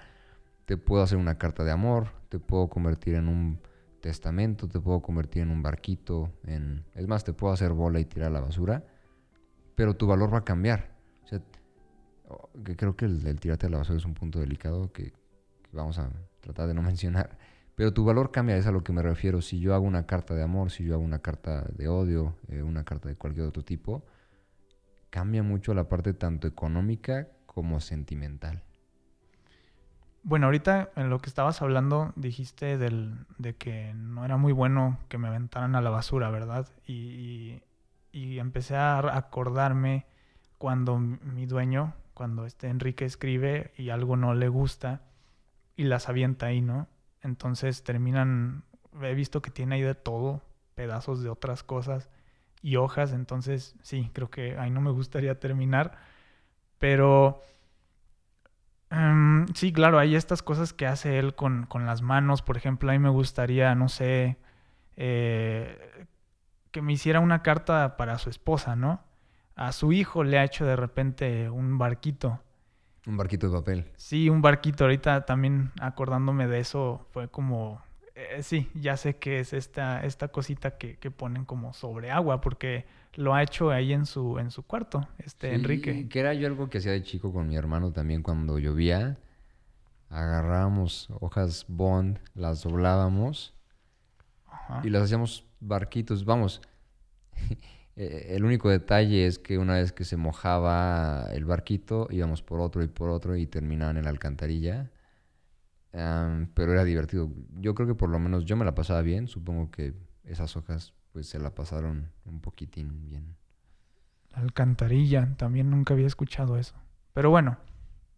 te 0.65 0.77
puedo 0.77 1.01
hacer 1.01 1.17
una 1.17 1.39
carta 1.39 1.63
de 1.63 1.71
amor, 1.71 2.09
te 2.29 2.37
puedo 2.37 2.69
convertir 2.69 3.15
en 3.15 3.27
un 3.29 3.59
testamento, 4.09 4.67
te 4.67 4.79
puedo 4.79 5.01
convertir 5.01 5.41
en 5.41 5.49
un 5.49 5.61
barquito, 5.61 6.31
en... 6.45 6.85
Es 6.93 7.07
más, 7.07 7.23
te 7.23 7.33
puedo 7.33 7.53
hacer 7.53 7.73
bola 7.73 7.99
y 7.99 8.05
tirar 8.05 8.31
la 8.31 8.39
basura 8.39 8.83
pero 9.75 9.95
tu 9.95 10.07
valor 10.07 10.33
va 10.33 10.39
a 10.39 10.45
cambiar. 10.45 10.95
O 11.23 11.27
sea, 11.27 11.41
que 12.63 12.75
creo 12.75 12.95
que 12.95 13.05
el, 13.05 13.39
tirarte 13.39 13.67
a 13.67 13.69
la 13.69 13.77
basura 13.77 13.97
es 13.97 14.05
un 14.05 14.13
punto 14.13 14.39
delicado 14.39 14.91
que, 14.91 15.13
vamos 15.71 15.99
a 15.99 16.09
tratar 16.39 16.67
de 16.67 16.73
no 16.73 16.81
mencionar. 16.81 17.37
Pero 17.75 17.93
tu 17.93 18.05
valor 18.05 18.31
cambia, 18.31 18.55
es 18.55 18.65
a 18.65 18.71
lo 18.71 18.83
que 18.83 18.93
me 18.93 19.01
refiero. 19.01 19.41
Si 19.41 19.59
yo 19.59 19.75
hago 19.75 19.85
una 19.85 20.05
carta 20.05 20.33
de 20.33 20.41
amor, 20.41 20.71
si 20.71 20.85
yo 20.85 20.93
hago 20.93 21.03
una 21.03 21.19
carta 21.19 21.65
de 21.75 21.89
odio, 21.89 22.37
eh, 22.47 22.63
una 22.63 22.85
carta 22.85 23.09
de 23.09 23.15
cualquier 23.15 23.45
otro 23.45 23.63
tipo, 23.63 24.05
cambia 25.09 25.43
mucho 25.43 25.73
la 25.73 25.89
parte 25.89 26.13
tanto 26.13 26.47
económica 26.47 27.27
como 27.45 27.81
sentimental. 27.81 28.63
Bueno, 30.27 30.47
ahorita 30.47 30.89
en 30.95 31.09
lo 31.09 31.19
que 31.19 31.29
estabas 31.29 31.61
hablando 31.61 32.11
dijiste 32.15 32.77
del, 32.77 33.25
de 33.37 33.55
que 33.55 33.93
no 33.93 34.25
era 34.25 34.37
muy 34.37 34.51
bueno 34.51 34.97
que 35.07 35.17
me 35.17 35.27
aventaran 35.27 35.75
a 35.75 35.81
la 35.81 35.91
basura, 35.91 36.29
¿verdad? 36.29 36.67
y 36.85 37.61
y 38.15 38.39
empecé 38.39 38.77
a 38.77 39.17
acordarme 39.17 40.05
cuando 40.57 40.97
mi 40.97 41.45
dueño, 41.45 41.93
cuando 42.13 42.45
este 42.45 42.69
Enrique 42.69 43.03
escribe 43.03 43.73
y 43.75 43.89
algo 43.89 44.15
no 44.15 44.33
le 44.33 44.47
gusta 44.47 45.01
y 45.75 45.83
las 45.83 46.07
avienta 46.07 46.45
ahí, 46.45 46.61
¿no? 46.61 46.87
Entonces 47.21 47.83
terminan, 47.83 48.63
he 49.01 49.13
visto 49.15 49.41
que 49.41 49.51
tiene 49.51 49.75
ahí 49.75 49.81
de 49.81 49.95
todo, 49.95 50.41
pedazos 50.75 51.23
de 51.23 51.29
otras 51.29 51.63
cosas 51.63 52.09
y 52.61 52.77
hojas, 52.77 53.11
entonces 53.11 53.75
sí, 53.81 54.09
creo 54.13 54.29
que 54.29 54.57
ahí 54.57 54.71
no 54.71 54.79
me 54.79 54.91
gustaría 54.91 55.37
terminar, 55.37 55.97
pero 56.79 57.41
em, 58.89 59.47
sí, 59.53 59.71
claro, 59.73 59.99
hay 59.99 60.15
estas 60.15 60.41
cosas 60.41 60.73
que 60.73 60.85
hace 60.87 61.19
él 61.19 61.35
con, 61.35 61.65
con 61.65 61.85
las 61.85 62.01
manos, 62.01 62.41
por 62.41 62.57
ejemplo, 62.57 62.91
ahí 62.91 62.99
me 62.99 63.09
gustaría, 63.09 63.73
no 63.75 63.89
sé, 63.89 64.37
eh, 64.97 66.07
que 66.71 66.81
me 66.81 66.93
hiciera 66.93 67.19
una 67.19 67.41
carta 67.41 67.97
para 67.97 68.17
su 68.17 68.29
esposa, 68.29 68.75
¿no? 68.75 69.01
A 69.55 69.71
su 69.71 69.93
hijo 69.93 70.23
le 70.23 70.37
ha 70.37 70.43
hecho 70.43 70.65
de 70.65 70.75
repente 70.75 71.49
un 71.49 71.77
barquito. 71.77 72.41
Un 73.07 73.17
barquito 73.17 73.47
de 73.47 73.57
papel. 73.57 73.91
Sí, 73.95 74.29
un 74.29 74.41
barquito. 74.41 74.83
Ahorita 74.83 75.25
también 75.25 75.71
acordándome 75.79 76.47
de 76.47 76.59
eso, 76.59 77.05
fue 77.11 77.29
como, 77.29 77.81
eh, 78.15 78.43
sí, 78.43 78.69
ya 78.73 78.95
sé 78.95 79.17
que 79.17 79.39
es 79.39 79.51
esta, 79.51 80.05
esta 80.05 80.29
cosita 80.29 80.77
que, 80.77 80.95
que, 80.97 81.11
ponen 81.11 81.43
como 81.43 81.73
sobre 81.73 82.11
agua, 82.11 82.39
porque 82.39 82.85
lo 83.15 83.33
ha 83.33 83.43
hecho 83.43 83.71
ahí 83.71 83.91
en 83.91 84.05
su, 84.05 84.39
en 84.39 84.51
su 84.51 84.63
cuarto, 84.63 85.07
este 85.17 85.49
Sí, 85.49 85.55
Enrique. 85.55 86.07
Que 86.07 86.19
era 86.21 86.33
yo 86.33 86.47
algo 86.47 86.69
que 86.69 86.77
hacía 86.77 86.93
de 86.93 87.03
chico 87.03 87.33
con 87.33 87.47
mi 87.47 87.57
hermano 87.57 87.91
también 87.91 88.23
cuando 88.23 88.57
llovía. 88.57 89.17
Agarrábamos 90.09 91.09
hojas 91.19 91.65
bond, 91.67 92.19
las 92.35 92.63
doblábamos 92.63 93.53
Ajá. 94.47 94.81
y 94.85 94.89
las 94.89 95.03
hacíamos 95.03 95.45
barquitos. 95.59 96.23
Vamos, 96.23 96.61
eh, 97.97 98.27
el 98.29 98.45
único 98.45 98.69
detalle 98.69 99.27
es 99.27 99.39
que 99.39 99.57
una 99.57 99.73
vez 99.73 99.91
que 99.91 100.05
se 100.05 100.15
mojaba 100.15 101.27
el 101.33 101.43
barquito, 101.43 102.07
íbamos 102.11 102.41
por 102.41 102.61
otro 102.61 102.81
y 102.81 102.87
por 102.87 103.09
otro 103.09 103.35
y 103.35 103.45
terminaban 103.45 103.97
en 103.97 104.05
la 104.05 104.09
alcantarilla. 104.09 104.89
Pero 106.53 106.73
era 106.73 106.83
divertido. 106.83 107.31
Yo 107.59 107.73
creo 107.73 107.87
que 107.87 107.95
por 107.95 108.09
lo 108.09 108.19
menos 108.19 108.45
yo 108.45 108.57
me 108.57 108.65
la 108.65 108.75
pasaba 108.75 109.01
bien. 109.01 109.27
Supongo 109.27 109.71
que 109.71 109.93
esas 110.23 110.55
hojas 110.57 110.93
pues 111.13 111.27
se 111.29 111.39
la 111.39 111.55
pasaron 111.55 112.11
un 112.25 112.41
poquitín 112.41 113.01
bien. 113.01 113.35
Alcantarilla, 114.33 115.35
también 115.37 115.69
nunca 115.69 115.93
había 115.93 116.07
escuchado 116.07 116.57
eso. 116.57 116.75
Pero 117.13 117.29
bueno, 117.29 117.57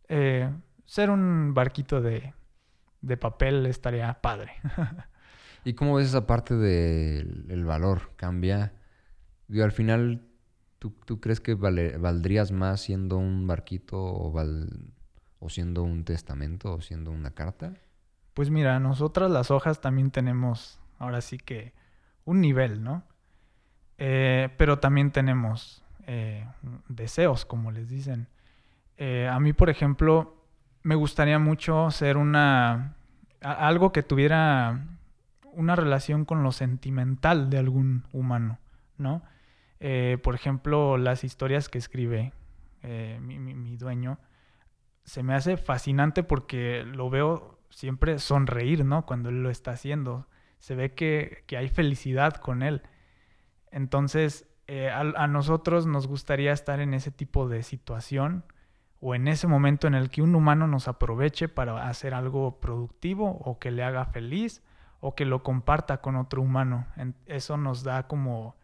eh, 0.10 0.50
ser 0.86 1.12
un 1.12 1.54
barquito 1.54 2.02
de, 2.02 2.34
de 3.02 3.18
papel 3.18 3.68
estaría 3.68 4.20
padre. 4.22 4.54
¿Y 5.64 5.74
cómo 5.74 5.96
ves 5.96 6.08
esa 6.08 6.26
parte 6.26 6.56
del 6.56 7.46
el 7.50 7.66
valor? 7.66 8.12
¿Cambia? 8.16 8.74
Digo, 9.48 9.66
al 9.66 9.72
final, 9.72 10.28
¿tú, 10.80 10.92
tú 11.06 11.20
crees 11.20 11.40
que 11.40 11.56
vale- 11.56 11.98
valdrías 11.98 12.52
más 12.52 12.82
siendo 12.82 13.18
un 13.18 13.48
barquito 13.48 13.98
o, 14.04 14.32
val- 14.32 14.94
o 15.40 15.50
siendo 15.50 15.84
un 15.84 16.04
testamento 16.04 16.74
o 16.74 16.82
siendo 16.82 17.12
una 17.12 17.32
carta? 17.32 17.74
Pues 18.34 18.50
mira, 18.50 18.80
nosotras 18.80 19.32
las 19.32 19.52
hojas 19.52 19.82
también 19.82 20.12
tenemos 20.12 20.80
ahora 21.00 21.22
sí 21.22 21.38
que 21.38 21.74
un 22.26 22.42
nivel, 22.42 22.84
¿no? 22.84 23.04
Eh, 23.98 24.50
pero 24.58 24.80
también 24.80 25.12
tenemos 25.12 25.84
eh, 26.06 26.46
deseos, 26.88 27.46
como 27.46 27.72
les 27.72 27.90
dicen. 27.90 28.28
Eh, 28.98 29.28
a 29.32 29.40
mí, 29.40 29.54
por 29.54 29.70
ejemplo, 29.70 30.36
me 30.84 30.96
gustaría 30.96 31.40
mucho 31.40 31.90
ser 31.92 32.18
una... 32.18 32.96
algo 33.42 33.92
que 33.92 34.04
tuviera 34.04 34.86
una 35.54 35.76
relación 35.76 36.26
con 36.26 36.44
lo 36.44 36.52
sentimental 36.52 37.50
de 37.50 37.58
algún 37.58 38.04
humano, 38.14 38.60
¿no? 38.98 39.24
Por 40.24 40.34
ejemplo, 40.36 40.98
las 40.98 41.24
historias 41.24 41.70
que 41.70 41.78
escribe 41.78 42.34
mi- 43.22 43.40
mi 43.40 43.78
dueño, 43.78 44.18
se 45.08 45.24
me 45.24 45.34
hace 45.34 45.58
fascinante 45.58 46.22
porque 46.22 46.84
lo 46.84 47.10
veo 47.10 47.60
siempre 47.70 48.20
sonreír, 48.20 48.84
¿no? 48.86 49.06
Cuando 49.06 49.30
él 49.30 49.42
lo 49.42 49.50
está 49.50 49.72
haciendo. 49.72 50.28
Se 50.60 50.76
ve 50.76 50.94
que, 50.94 51.44
que 51.48 51.56
hay 51.58 51.70
felicidad 51.70 52.36
con 52.36 52.62
él. 52.62 52.82
Entonces, 53.72 54.48
eh, 54.68 54.90
a, 54.90 55.00
a 55.00 55.28
nosotros 55.28 55.86
nos 55.88 56.08
gustaría 56.08 56.52
estar 56.52 56.80
en 56.82 56.94
ese 56.94 57.10
tipo 57.12 57.48
de 57.48 57.64
situación 57.64 58.44
o 59.00 59.16
en 59.16 59.28
ese 59.28 59.48
momento 59.48 59.88
en 59.88 59.94
el 59.94 60.10
que 60.10 60.22
un 60.22 60.36
humano 60.36 60.68
nos 60.68 60.88
aproveche 60.88 61.48
para 61.48 61.88
hacer 61.88 62.14
algo 62.14 62.60
productivo 62.60 63.30
o 63.32 63.60
que 63.60 63.72
le 63.72 63.84
haga 63.84 64.06
feliz 64.06 64.62
o 65.00 65.16
que 65.16 65.24
lo 65.26 65.42
comparta 65.42 66.02
con 66.02 66.16
otro 66.18 66.42
humano. 66.42 66.86
En- 66.98 67.16
eso 67.28 67.56
nos 67.56 67.84
da 67.84 68.08
como... 68.08 68.58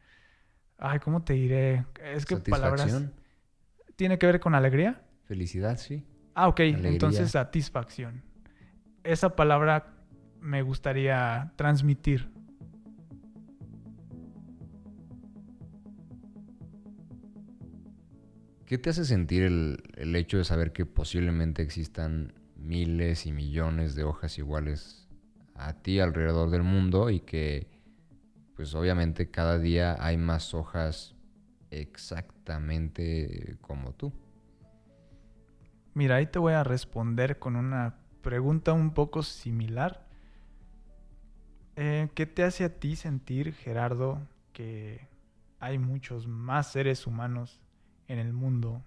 Ay, 0.77 0.99
¿cómo 0.99 1.23
te 1.23 1.33
diré? 1.33 1.85
Es 2.03 2.25
que 2.25 2.35
palabras... 2.51 2.81
¿Tiene 3.95 4.17
que 4.17 4.25
ver 4.25 4.39
con 4.41 4.55
alegría? 4.55 5.03
¿Felicidad? 5.25 5.77
Sí. 5.77 6.05
Ah, 6.35 6.47
ok. 6.47 6.59
Alegría. 6.59 6.89
Entonces 6.91 7.31
satisfacción. 7.31 8.23
Esa 9.03 9.35
palabra 9.35 9.93
me 10.39 10.61
gustaría 10.61 11.51
transmitir. 11.55 12.29
¿Qué 18.65 18.77
te 18.77 18.89
hace 18.89 19.05
sentir 19.05 19.43
el, 19.43 19.83
el 19.95 20.15
hecho 20.15 20.37
de 20.37 20.45
saber 20.45 20.71
que 20.71 20.85
posiblemente 20.85 21.61
existan 21.61 22.33
miles 22.55 23.25
y 23.25 23.31
millones 23.31 23.93
de 23.93 24.03
hojas 24.03 24.37
iguales 24.37 25.07
a 25.55 25.73
ti 25.73 25.99
alrededor 25.99 26.49
del 26.49 26.63
mundo 26.63 27.09
y 27.09 27.19
que, 27.19 27.67
pues 28.55 28.73
obviamente 28.73 29.29
cada 29.29 29.59
día 29.59 29.97
hay 29.99 30.17
más 30.17 30.53
hojas 30.53 31.15
exactamente 31.69 33.57
como 33.61 33.93
tú? 33.93 34.11
Mira, 35.93 36.15
ahí 36.15 36.25
te 36.25 36.39
voy 36.39 36.53
a 36.53 36.63
responder 36.63 37.37
con 37.39 37.55
una 37.55 37.95
pregunta 38.21 38.73
un 38.73 38.93
poco 38.93 39.21
similar. 39.21 40.07
Eh, 41.75 42.09
¿Qué 42.15 42.25
te 42.25 42.43
hace 42.43 42.63
a 42.65 42.79
ti 42.79 42.95
sentir, 42.95 43.53
Gerardo, 43.53 44.19
que 44.53 45.07
hay 45.59 45.77
muchos 45.77 46.27
más 46.27 46.71
seres 46.71 47.05
humanos 47.07 47.59
en 48.07 48.19
el 48.19 48.33
mundo 48.33 48.81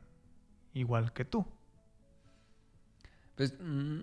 igual 0.75 1.13
que 1.13 1.25
tú? 1.25 1.47
Pues, 3.37 3.55
mm, 3.61 4.01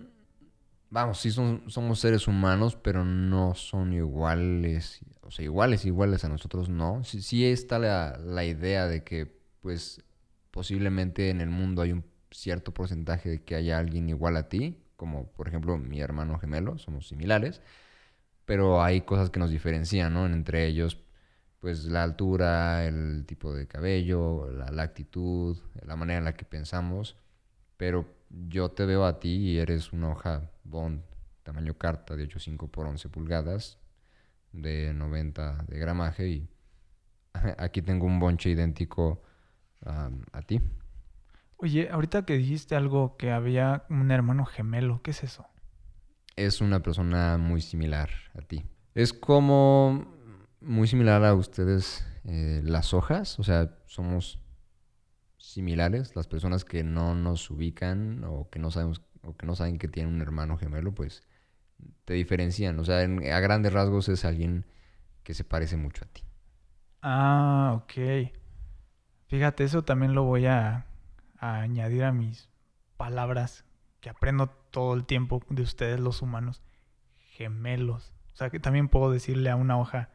vamos, 0.90 1.18
sí 1.20 1.30
son, 1.30 1.64
somos 1.68 2.00
seres 2.00 2.26
humanos, 2.28 2.76
pero 2.76 3.04
no 3.04 3.54
son 3.54 3.92
iguales, 3.92 5.00
o 5.22 5.30
sea, 5.30 5.44
iguales, 5.44 5.84
iguales 5.84 6.24
a 6.24 6.28
nosotros, 6.28 6.68
no. 6.68 7.04
Sí, 7.04 7.20
sí 7.22 7.44
está 7.44 7.78
la, 7.78 8.18
la 8.18 8.44
idea 8.44 8.86
de 8.86 9.04
que, 9.04 9.26
pues, 9.60 10.02
posiblemente 10.50 11.30
en 11.30 11.40
el 11.40 11.50
mundo 11.50 11.82
hay 11.82 11.92
un 11.92 12.04
cierto 12.34 12.74
porcentaje 12.74 13.28
de 13.30 13.42
que 13.44 13.54
haya 13.54 13.78
alguien 13.78 14.08
igual 14.08 14.36
a 14.36 14.48
ti, 14.48 14.82
como 14.96 15.26
por 15.32 15.48
ejemplo 15.48 15.78
mi 15.78 16.00
hermano 16.00 16.38
gemelo, 16.38 16.78
somos 16.78 17.08
similares, 17.08 17.60
pero 18.46 18.82
hay 18.82 19.02
cosas 19.02 19.30
que 19.30 19.40
nos 19.40 19.50
diferencian, 19.50 20.14
¿no? 20.14 20.26
Entre 20.26 20.66
ellos, 20.66 20.98
pues 21.60 21.84
la 21.86 22.02
altura, 22.02 22.84
el 22.86 23.24
tipo 23.26 23.54
de 23.54 23.66
cabello, 23.66 24.50
la, 24.50 24.70
la 24.70 24.82
actitud, 24.82 25.58
la 25.86 25.96
manera 25.96 26.18
en 26.18 26.24
la 26.24 26.34
que 26.34 26.44
pensamos, 26.44 27.16
pero 27.76 28.06
yo 28.30 28.70
te 28.70 28.86
veo 28.86 29.04
a 29.06 29.20
ti 29.20 29.36
y 29.36 29.58
eres 29.58 29.92
una 29.92 30.10
hoja 30.10 30.50
bond 30.64 31.02
tamaño 31.44 31.74
carta 31.74 32.16
de 32.16 32.24
8.5 32.28 32.70
por 32.70 32.86
11 32.86 33.08
pulgadas 33.10 33.78
de 34.52 34.92
90 34.94 35.64
de 35.68 35.78
gramaje 35.78 36.28
y 36.28 36.48
aquí 37.58 37.82
tengo 37.82 38.06
un 38.06 38.18
bonche 38.18 38.50
idéntico 38.50 39.22
a 39.86 40.42
ti. 40.42 40.60
Oye, 41.56 41.88
ahorita 41.90 42.24
que 42.24 42.36
dijiste 42.38 42.76
algo 42.76 43.16
que 43.16 43.32
había 43.32 43.84
un 43.90 44.10
hermano 44.12 44.44
gemelo, 44.46 45.02
¿qué 45.02 45.10
es 45.10 45.24
eso? 45.24 45.46
Es 46.36 46.60
una 46.60 46.82
persona 46.82 47.38
muy 47.38 47.60
similar 47.60 48.10
a 48.34 48.42
ti. 48.42 48.64
Es 48.94 49.12
como 49.12 50.04
muy 50.60 50.88
similar 50.88 51.24
a 51.24 51.34
ustedes 51.34 52.04
eh, 52.24 52.60
las 52.64 52.92
hojas, 52.94 53.38
o 53.38 53.44
sea, 53.44 53.76
somos 53.86 54.40
similares. 55.38 56.16
Las 56.16 56.26
personas 56.28 56.64
que 56.64 56.84
no 56.84 57.14
nos 57.14 57.50
ubican 57.50 58.24
o 58.24 58.48
que 58.50 58.58
no 58.58 58.70
sabemos 58.70 59.02
o 59.22 59.36
que 59.36 59.46
no 59.46 59.54
saben 59.56 59.78
que 59.78 59.88
tienen 59.88 60.14
un 60.14 60.22
hermano 60.22 60.58
gemelo, 60.58 60.94
pues 60.94 61.22
te 62.06 62.14
diferencian. 62.14 62.78
O 62.80 62.84
sea, 62.84 63.02
en- 63.04 63.32
a 63.32 63.40
grandes 63.40 63.72
rasgos 63.72 64.08
es 64.10 64.24
alguien 64.26 64.66
que 65.24 65.34
se 65.34 65.44
parece 65.44 65.76
mucho 65.78 66.04
a 66.04 66.08
ti. 66.08 66.22
Ah, 67.02 67.72
ok. 67.76 67.92
Fíjate, 69.28 69.64
eso 69.64 69.84
también 69.84 70.14
lo 70.14 70.22
voy 70.24 70.46
a, 70.46 70.86
a 71.44 71.60
añadir 71.60 72.04
a 72.04 72.12
mis 72.12 72.48
palabras 72.96 73.64
que 74.00 74.08
aprendo 74.10 74.48
todo 74.70 74.94
el 74.94 75.04
tiempo 75.04 75.42
de 75.50 75.62
ustedes 75.62 76.00
los 76.00 76.22
humanos. 76.22 76.62
Gemelos. 77.32 78.12
O 78.32 78.36
sea 78.36 78.50
que 78.50 78.60
también 78.60 78.88
puedo 78.88 79.10
decirle 79.10 79.50
a 79.50 79.56
una 79.56 79.78
hoja 79.78 80.10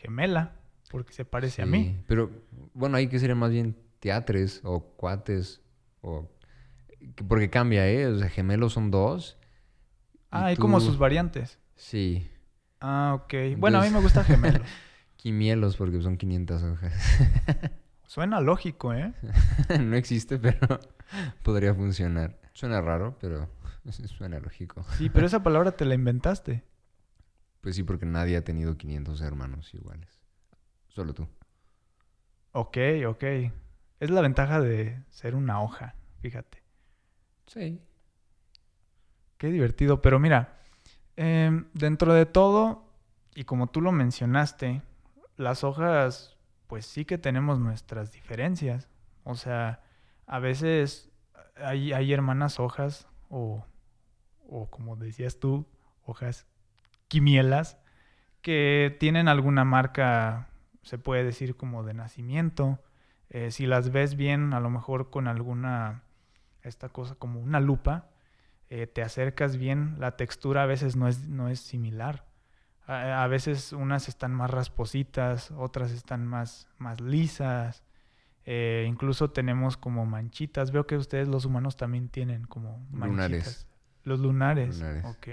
gemela 0.00 0.56
porque 0.90 1.12
se 1.12 1.24
parece 1.24 1.62
a 1.62 1.66
mí. 1.66 1.98
Pero 2.06 2.30
bueno, 2.74 2.96
ahí 2.96 3.08
que 3.08 3.18
serían 3.18 3.38
más 3.38 3.50
bien 3.50 3.76
teatres 4.00 4.60
o 4.64 4.80
cuates 4.96 5.60
o 6.02 6.28
que- 7.16 7.24
porque 7.24 7.50
cambia, 7.50 7.88
¿eh? 7.88 8.06
O 8.06 8.18
sea, 8.18 8.28
gemelos 8.28 8.72
son 8.74 8.90
dos. 8.90 9.38
Ah, 10.30 10.46
hay 10.46 10.56
como 10.56 10.78
sus 10.80 10.98
variantes. 10.98 11.58
Sí. 11.76 12.28
Ah, 12.80 13.12
ok. 13.16 13.34
Bueno, 13.56 13.80
a 13.80 13.82
mí 13.84 13.90
me 13.90 14.00
gusta 14.00 14.22
gemelos. 14.24 14.66
Quimielos 15.16 15.76
porque 15.76 16.00
son 16.02 16.16
500 16.16 16.62
hojas. 16.62 16.92
Suena 18.06 18.40
lógico, 18.40 18.92
¿eh? 18.92 19.12
no 19.80 19.96
existe, 19.96 20.38
pero 20.38 20.80
podría 21.42 21.74
funcionar. 21.74 22.38
Suena 22.52 22.80
raro, 22.80 23.16
pero 23.20 23.48
suena 23.90 24.38
lógico. 24.38 24.84
Sí, 24.96 25.10
pero 25.10 25.26
esa 25.26 25.42
palabra 25.42 25.72
te 25.72 25.84
la 25.84 25.94
inventaste. 25.94 26.62
Pues 27.60 27.76
sí, 27.76 27.82
porque 27.82 28.06
nadie 28.06 28.36
ha 28.36 28.44
tenido 28.44 28.76
500 28.76 29.20
hermanos 29.22 29.72
iguales. 29.74 30.20
Solo 30.88 31.14
tú. 31.14 31.26
Ok, 32.52 32.76
ok. 33.06 33.24
Es 34.00 34.10
la 34.10 34.20
ventaja 34.20 34.60
de 34.60 35.02
ser 35.10 35.34
una 35.34 35.62
hoja, 35.62 35.94
fíjate. 36.20 36.62
Sí. 37.46 37.80
Qué 39.38 39.48
divertido. 39.48 40.02
Pero 40.02 40.18
mira, 40.18 40.58
em, 41.16 41.66
dentro 41.72 42.12
de 42.14 42.26
todo, 42.26 42.84
y 43.34 43.44
como 43.44 43.68
tú 43.68 43.80
lo 43.80 43.92
mencionaste, 43.92 44.82
las 45.36 45.64
hojas, 45.64 46.33
pues 46.74 46.86
sí 46.86 47.04
que 47.04 47.18
tenemos 47.18 47.60
nuestras 47.60 48.10
diferencias. 48.10 48.88
O 49.22 49.36
sea, 49.36 49.80
a 50.26 50.40
veces 50.40 51.08
hay, 51.54 52.12
hermanas 52.12 52.58
hojas 52.58 53.06
o, 53.28 53.64
o 54.48 54.68
como 54.70 54.96
decías 54.96 55.38
tú, 55.38 55.68
hojas 56.04 56.48
quimielas 57.06 57.78
que 58.42 58.96
tienen 58.98 59.28
alguna 59.28 59.64
marca, 59.64 60.48
se 60.82 60.98
puede 60.98 61.22
decir 61.22 61.56
como 61.56 61.84
de 61.84 61.94
nacimiento. 61.94 62.82
Eh, 63.30 63.52
si 63.52 63.66
las 63.66 63.92
ves 63.92 64.16
bien, 64.16 64.52
a 64.52 64.58
lo 64.58 64.68
mejor 64.68 65.10
con 65.10 65.28
alguna, 65.28 66.02
esta 66.62 66.88
cosa 66.88 67.14
como 67.14 67.38
una 67.38 67.60
lupa, 67.60 68.10
eh, 68.68 68.88
te 68.88 69.02
acercas 69.02 69.58
bien, 69.58 69.94
la 70.00 70.16
textura 70.16 70.64
a 70.64 70.66
veces 70.66 70.96
no 70.96 71.06
es, 71.06 71.28
no 71.28 71.48
es 71.48 71.60
similar. 71.60 72.24
A, 72.86 73.26
veces 73.28 73.72
unas 73.72 74.08
están 74.08 74.34
más 74.34 74.50
raspositas, 74.50 75.50
otras 75.52 75.90
están 75.90 76.26
más, 76.26 76.68
más 76.78 77.00
lisas. 77.00 77.82
Eh, 78.44 78.84
incluso 78.86 79.30
tenemos 79.30 79.76
como 79.76 80.04
manchitas. 80.04 80.70
Veo 80.70 80.86
que 80.86 80.96
ustedes 80.96 81.28
los 81.28 81.46
humanos 81.46 81.76
también 81.76 82.08
tienen 82.08 82.44
como 82.44 82.78
manchitas. 82.90 83.08
Lunares. 83.08 83.66
Los 84.02 84.20
lunares. 84.20 84.78
lunares. 84.78 85.04
Ok. 85.06 85.28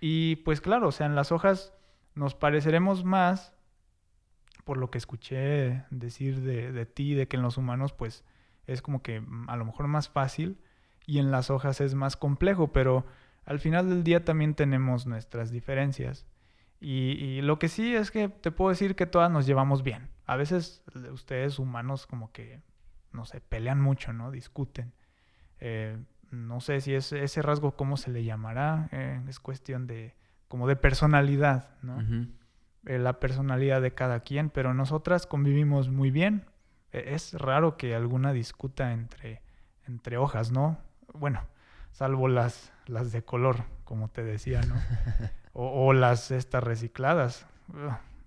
Y 0.00 0.36
pues 0.36 0.60
claro, 0.60 0.88
o 0.88 0.92
sea, 0.92 1.06
en 1.06 1.14
las 1.14 1.32
hojas 1.32 1.72
nos 2.14 2.34
pareceremos 2.34 3.04
más, 3.04 3.54
por 4.64 4.76
lo 4.76 4.90
que 4.90 4.98
escuché 4.98 5.84
decir 5.90 6.40
de, 6.42 6.72
de 6.72 6.86
ti, 6.86 7.14
de 7.14 7.28
que 7.28 7.36
en 7.36 7.42
los 7.42 7.56
humanos 7.56 7.92
pues 7.92 8.24
es 8.66 8.82
como 8.82 9.02
que 9.02 9.22
a 9.48 9.56
lo 9.56 9.64
mejor 9.64 9.88
más 9.88 10.08
fácil 10.08 10.58
y 11.06 11.18
en 11.18 11.30
las 11.30 11.50
hojas 11.50 11.80
es 11.80 11.94
más 11.94 12.16
complejo, 12.16 12.72
pero 12.72 13.04
al 13.44 13.58
final 13.58 13.88
del 13.88 14.04
día 14.04 14.24
también 14.24 14.54
tenemos 14.54 15.06
nuestras 15.06 15.50
diferencias. 15.50 16.26
Y, 16.80 17.42
lo 17.42 17.58
que 17.58 17.68
sí 17.68 17.94
es 17.94 18.10
que 18.10 18.28
te 18.28 18.50
puedo 18.50 18.70
decir 18.70 18.96
que 18.96 19.06
todas 19.06 19.30
nos 19.30 19.46
llevamos 19.46 19.82
bien. 19.82 20.08
A 20.24 20.36
veces 20.36 20.82
ustedes 21.12 21.58
humanos 21.58 22.06
como 22.06 22.32
que, 22.32 22.62
no 23.12 23.26
sé, 23.26 23.40
pelean 23.40 23.80
mucho, 23.80 24.12
¿no? 24.14 24.30
Discuten. 24.30 24.94
Eh, 25.58 25.98
no 26.30 26.60
sé 26.60 26.80
si 26.80 26.94
es 26.94 27.12
ese 27.12 27.42
rasgo, 27.42 27.76
¿cómo 27.76 27.98
se 27.98 28.10
le 28.10 28.24
llamará? 28.24 28.88
Eh, 28.92 29.20
es 29.28 29.40
cuestión 29.40 29.86
de, 29.86 30.14
como 30.48 30.66
de 30.66 30.76
personalidad, 30.76 31.70
¿no? 31.82 32.00
Eh, 32.86 32.98
la 32.98 33.20
personalidad 33.20 33.82
de 33.82 33.92
cada 33.92 34.20
quien, 34.20 34.48
pero 34.48 34.72
nosotras 34.72 35.26
convivimos 35.26 35.90
muy 35.90 36.10
bien. 36.10 36.46
E, 36.92 37.14
es 37.14 37.34
raro 37.34 37.76
que 37.76 37.94
alguna 37.94 38.32
discuta 38.32 38.92
entre, 38.92 39.42
entre 39.86 40.16
hojas, 40.16 40.50
¿no? 40.50 40.78
Bueno, 41.12 41.42
salvo 41.90 42.28
las, 42.28 42.72
las 42.86 43.12
de 43.12 43.22
color, 43.22 43.64
como 43.84 44.08
te 44.08 44.22
decía, 44.22 44.62
¿no? 44.62 44.76
o, 45.52 45.92
las 45.92 46.30
estas 46.30 46.62
recicladas. 46.62 47.46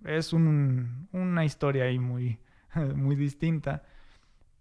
Es 0.05 0.33
una 0.33 1.45
historia 1.45 1.85
ahí 1.85 1.99
muy, 1.99 2.39
muy 2.95 3.15
distinta, 3.15 3.83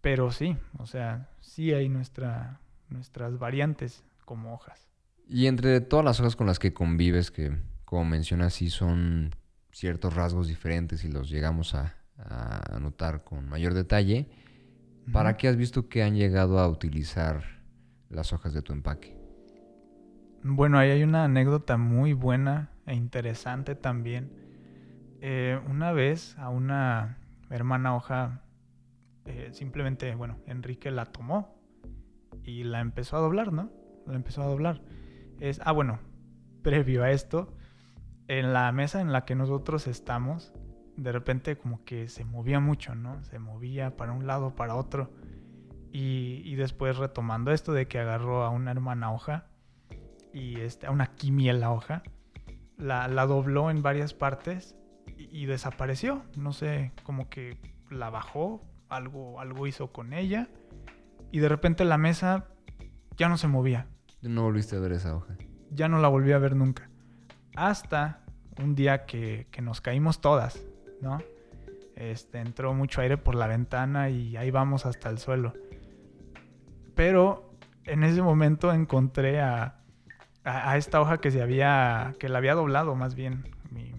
pero 0.00 0.30
sí, 0.32 0.56
o 0.78 0.86
sea, 0.86 1.28
sí 1.40 1.72
hay 1.72 1.88
nuestra, 1.88 2.60
nuestras 2.88 3.38
variantes 3.38 4.04
como 4.24 4.54
hojas. 4.54 4.88
Y 5.28 5.46
entre 5.46 5.80
todas 5.80 6.04
las 6.04 6.20
hojas 6.20 6.36
con 6.36 6.46
las 6.46 6.58
que 6.58 6.72
convives, 6.72 7.30
que 7.30 7.56
como 7.84 8.04
mencionas, 8.04 8.54
sí 8.54 8.70
son 8.70 9.34
ciertos 9.70 10.14
rasgos 10.14 10.48
diferentes 10.48 11.04
y 11.04 11.08
los 11.08 11.30
llegamos 11.30 11.74
a, 11.74 11.96
a 12.18 12.78
notar 12.80 13.24
con 13.24 13.48
mayor 13.48 13.74
detalle, 13.74 14.28
¿para 15.12 15.36
qué 15.36 15.48
has 15.48 15.56
visto 15.56 15.88
que 15.88 16.02
han 16.02 16.14
llegado 16.14 16.58
a 16.58 16.68
utilizar 16.68 17.42
las 18.08 18.32
hojas 18.32 18.52
de 18.52 18.62
tu 18.62 18.72
empaque? 18.72 19.21
Bueno, 20.44 20.76
ahí 20.76 20.90
hay 20.90 21.04
una 21.04 21.22
anécdota 21.22 21.76
muy 21.76 22.14
buena 22.14 22.70
e 22.86 22.96
interesante 22.96 23.76
también. 23.76 24.32
Eh, 25.20 25.60
una 25.70 25.92
vez 25.92 26.36
a 26.36 26.48
una 26.48 27.18
hermana 27.48 27.94
hoja, 27.94 28.42
eh, 29.24 29.50
simplemente, 29.52 30.12
bueno, 30.16 30.40
Enrique 30.46 30.90
la 30.90 31.06
tomó 31.06 31.56
y 32.42 32.64
la 32.64 32.80
empezó 32.80 33.16
a 33.16 33.20
doblar, 33.20 33.52
¿no? 33.52 33.70
La 34.04 34.16
empezó 34.16 34.42
a 34.42 34.46
doblar. 34.46 34.82
Es, 35.38 35.60
ah, 35.64 35.70
bueno, 35.70 36.00
previo 36.62 37.04
a 37.04 37.12
esto, 37.12 37.54
en 38.26 38.52
la 38.52 38.72
mesa 38.72 39.00
en 39.00 39.12
la 39.12 39.24
que 39.24 39.36
nosotros 39.36 39.86
estamos, 39.86 40.52
de 40.96 41.12
repente 41.12 41.56
como 41.56 41.84
que 41.84 42.08
se 42.08 42.24
movía 42.24 42.58
mucho, 42.58 42.96
¿no? 42.96 43.22
Se 43.22 43.38
movía 43.38 43.96
para 43.96 44.10
un 44.10 44.26
lado, 44.26 44.56
para 44.56 44.74
otro. 44.74 45.12
Y, 45.92 46.42
y 46.44 46.56
después 46.56 46.96
retomando 46.96 47.52
esto 47.52 47.72
de 47.72 47.86
que 47.86 48.00
agarró 48.00 48.42
a 48.42 48.50
una 48.50 48.72
hermana 48.72 49.12
hoja 49.12 49.51
y 50.32 50.60
este, 50.60 50.86
a 50.86 50.90
una 50.90 51.10
la 51.34 51.70
hoja, 51.70 52.02
la, 52.76 53.08
la, 53.08 53.26
dobló 53.26 53.70
en 53.70 53.82
varias 53.82 54.14
partes 54.14 54.74
y, 55.16 55.46
desapareció. 55.46 56.22
No 56.36 56.52
sé, 56.52 56.92
como 57.02 57.28
que 57.28 57.58
la 57.90 58.10
bajó, 58.10 58.64
algo, 58.88 59.40
algo 59.40 59.66
hizo 59.66 59.92
con 59.92 60.12
ella 60.12 60.48
y 61.30 61.38
de 61.38 61.48
repente 61.48 61.84
la 61.84 61.98
mesa 61.98 62.46
ya 63.16 63.28
no 63.28 63.36
se 63.36 63.48
movía. 63.48 63.86
No 64.22 64.42
volviste 64.42 64.76
a 64.76 64.80
ver 64.80 64.92
esa 64.92 65.14
hoja. 65.14 65.36
Ya 65.70 65.88
no 65.88 65.98
la 65.98 66.08
volví 66.08 66.32
a 66.32 66.38
ver 66.38 66.56
nunca. 66.56 66.90
Hasta 67.56 68.24
un 68.58 68.74
día 68.74 69.04
que, 69.06 69.48
que 69.50 69.62
nos 69.62 69.80
caímos 69.80 70.20
todas, 70.20 70.62
¿no? 71.00 71.18
Este, 71.96 72.38
entró 72.38 72.74
mucho 72.74 73.00
aire 73.00 73.16
por 73.16 73.34
la 73.34 73.46
ventana 73.46 74.10
y 74.10 74.36
ahí 74.36 74.50
vamos 74.50 74.86
hasta 74.86 75.08
el 75.10 75.18
suelo. 75.18 75.52
Pero 76.94 77.54
en 77.84 78.04
ese 78.04 78.22
momento 78.22 78.72
encontré 78.72 79.40
a, 79.40 79.81
a, 80.44 80.76
esta 80.76 81.00
hoja 81.00 81.18
que 81.18 81.30
se 81.30 81.42
había, 81.42 82.14
que 82.18 82.28
la 82.28 82.38
había 82.38 82.54
doblado 82.54 82.94
más 82.94 83.14
bien 83.14 83.44
mi, 83.70 83.92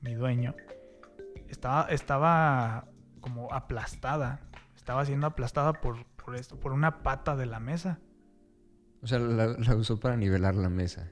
mi, 0.00 0.14
dueño, 0.14 0.54
estaba, 1.48 1.86
estaba 1.88 2.86
como 3.20 3.52
aplastada, 3.52 4.40
estaba 4.76 5.04
siendo 5.04 5.26
aplastada 5.26 5.72
por, 5.72 6.04
por 6.16 6.36
esto, 6.36 6.58
por 6.58 6.72
una 6.72 7.02
pata 7.02 7.36
de 7.36 7.46
la 7.46 7.58
mesa. 7.58 7.98
O 9.02 9.06
sea, 9.06 9.18
la, 9.18 9.56
usó 9.76 9.98
para 9.98 10.16
nivelar 10.16 10.54
la 10.54 10.68
mesa. 10.68 11.10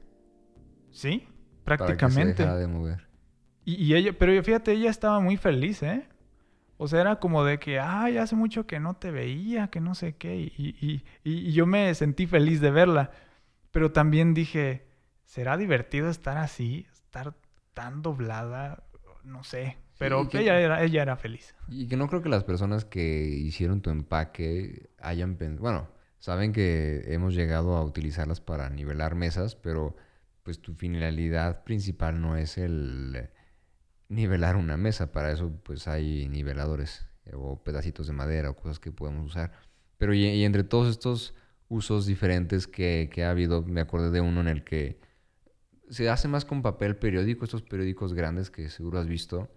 Sí, 0.90 1.28
prácticamente. 1.64 2.44
Para 2.44 2.56
que 2.56 2.62
se 2.62 2.66
de 2.66 2.66
mover. 2.66 3.08
Y, 3.64 3.74
y, 3.74 3.94
ella, 3.94 4.12
pero 4.18 4.42
fíjate, 4.42 4.72
ella 4.72 4.90
estaba 4.90 5.20
muy 5.20 5.36
feliz, 5.36 5.82
¿eh? 5.82 6.08
O 6.78 6.88
sea, 6.88 7.00
era 7.00 7.16
como 7.16 7.44
de 7.44 7.58
que, 7.58 7.78
ay, 7.78 8.18
hace 8.18 8.34
mucho 8.34 8.66
que 8.66 8.80
no 8.80 8.94
te 8.94 9.10
veía, 9.10 9.68
que 9.68 9.80
no 9.80 9.94
sé 9.94 10.16
qué. 10.16 10.36
Y, 10.36 10.52
y, 10.56 11.04
y, 11.22 11.52
yo 11.52 11.64
me 11.64 11.94
sentí 11.94 12.26
feliz 12.26 12.60
de 12.60 12.70
verla. 12.72 13.12
Pero 13.72 13.90
también 13.90 14.34
dije, 14.34 14.86
¿será 15.24 15.56
divertido 15.56 16.08
estar 16.08 16.36
así? 16.36 16.86
Estar 16.92 17.34
tan 17.74 18.02
doblada, 18.02 18.84
no 19.24 19.42
sé. 19.42 19.78
Pero 19.98 20.28
ella, 20.32 20.60
era, 20.60 20.82
ella 20.82 21.02
era 21.02 21.16
feliz. 21.16 21.54
Y 21.68 21.88
que 21.88 21.96
no 21.96 22.08
creo 22.08 22.22
que 22.22 22.28
las 22.28 22.44
personas 22.44 22.84
que 22.84 23.24
hicieron 23.24 23.80
tu 23.80 23.90
empaque 23.90 24.90
hayan 24.98 25.36
pensado, 25.36 25.62
bueno, 25.62 25.88
saben 26.18 26.52
que 26.52 27.04
hemos 27.06 27.34
llegado 27.34 27.76
a 27.76 27.84
utilizarlas 27.84 28.40
para 28.40 28.68
nivelar 28.68 29.14
mesas, 29.14 29.56
pero 29.56 29.96
pues 30.42 30.60
tu 30.60 30.74
finalidad 30.74 31.64
principal 31.64 32.20
no 32.20 32.36
es 32.36 32.58
el 32.58 33.30
nivelar 34.08 34.56
una 34.56 34.76
mesa. 34.76 35.12
Para 35.12 35.32
eso 35.32 35.50
pues 35.62 35.88
hay 35.88 36.28
niveladores 36.28 37.08
o 37.32 37.62
pedacitos 37.62 38.06
de 38.06 38.12
madera 38.12 38.50
o 38.50 38.56
cosas 38.56 38.80
que 38.80 38.92
podemos 38.92 39.30
usar. 39.30 39.52
Pero 39.98 40.12
y 40.14 40.44
entre 40.44 40.64
todos 40.64 40.88
estos 40.88 41.34
usos 41.72 42.04
diferentes 42.04 42.66
que, 42.66 43.10
ha 43.24 43.30
habido. 43.30 43.62
Me 43.62 43.80
acordé 43.80 44.10
de 44.10 44.20
uno 44.20 44.40
en 44.40 44.48
el 44.48 44.62
que 44.62 45.00
se 45.88 46.08
hace 46.08 46.28
más 46.28 46.44
con 46.44 46.62
papel 46.62 46.96
periódico, 46.96 47.44
estos 47.44 47.62
periódicos 47.62 48.12
grandes 48.12 48.50
que 48.50 48.68
seguro 48.68 48.98
has 48.98 49.06
visto, 49.06 49.48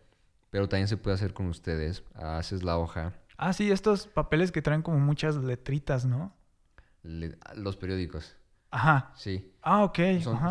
pero 0.49 0.67
también 0.69 0.87
se 0.87 0.97
puede 0.97 1.15
hacer 1.15 1.33
con 1.33 1.47
ustedes. 1.47 2.03
Haces 2.13 2.63
la 2.63 2.77
hoja. 2.77 3.13
Ah, 3.37 3.51
sí, 3.51 3.69
estos 3.69 4.07
papeles 4.07 4.51
que 4.51 4.61
traen 4.61 4.81
como 4.81 4.99
muchas 4.99 5.35
letritas, 5.35 6.05
¿no? 6.05 6.33
los 7.55 7.77
periódicos. 7.77 8.35
Ajá. 8.71 9.11
Sí. 9.15 9.53
Ah, 9.61 9.83
ok. 9.83 9.99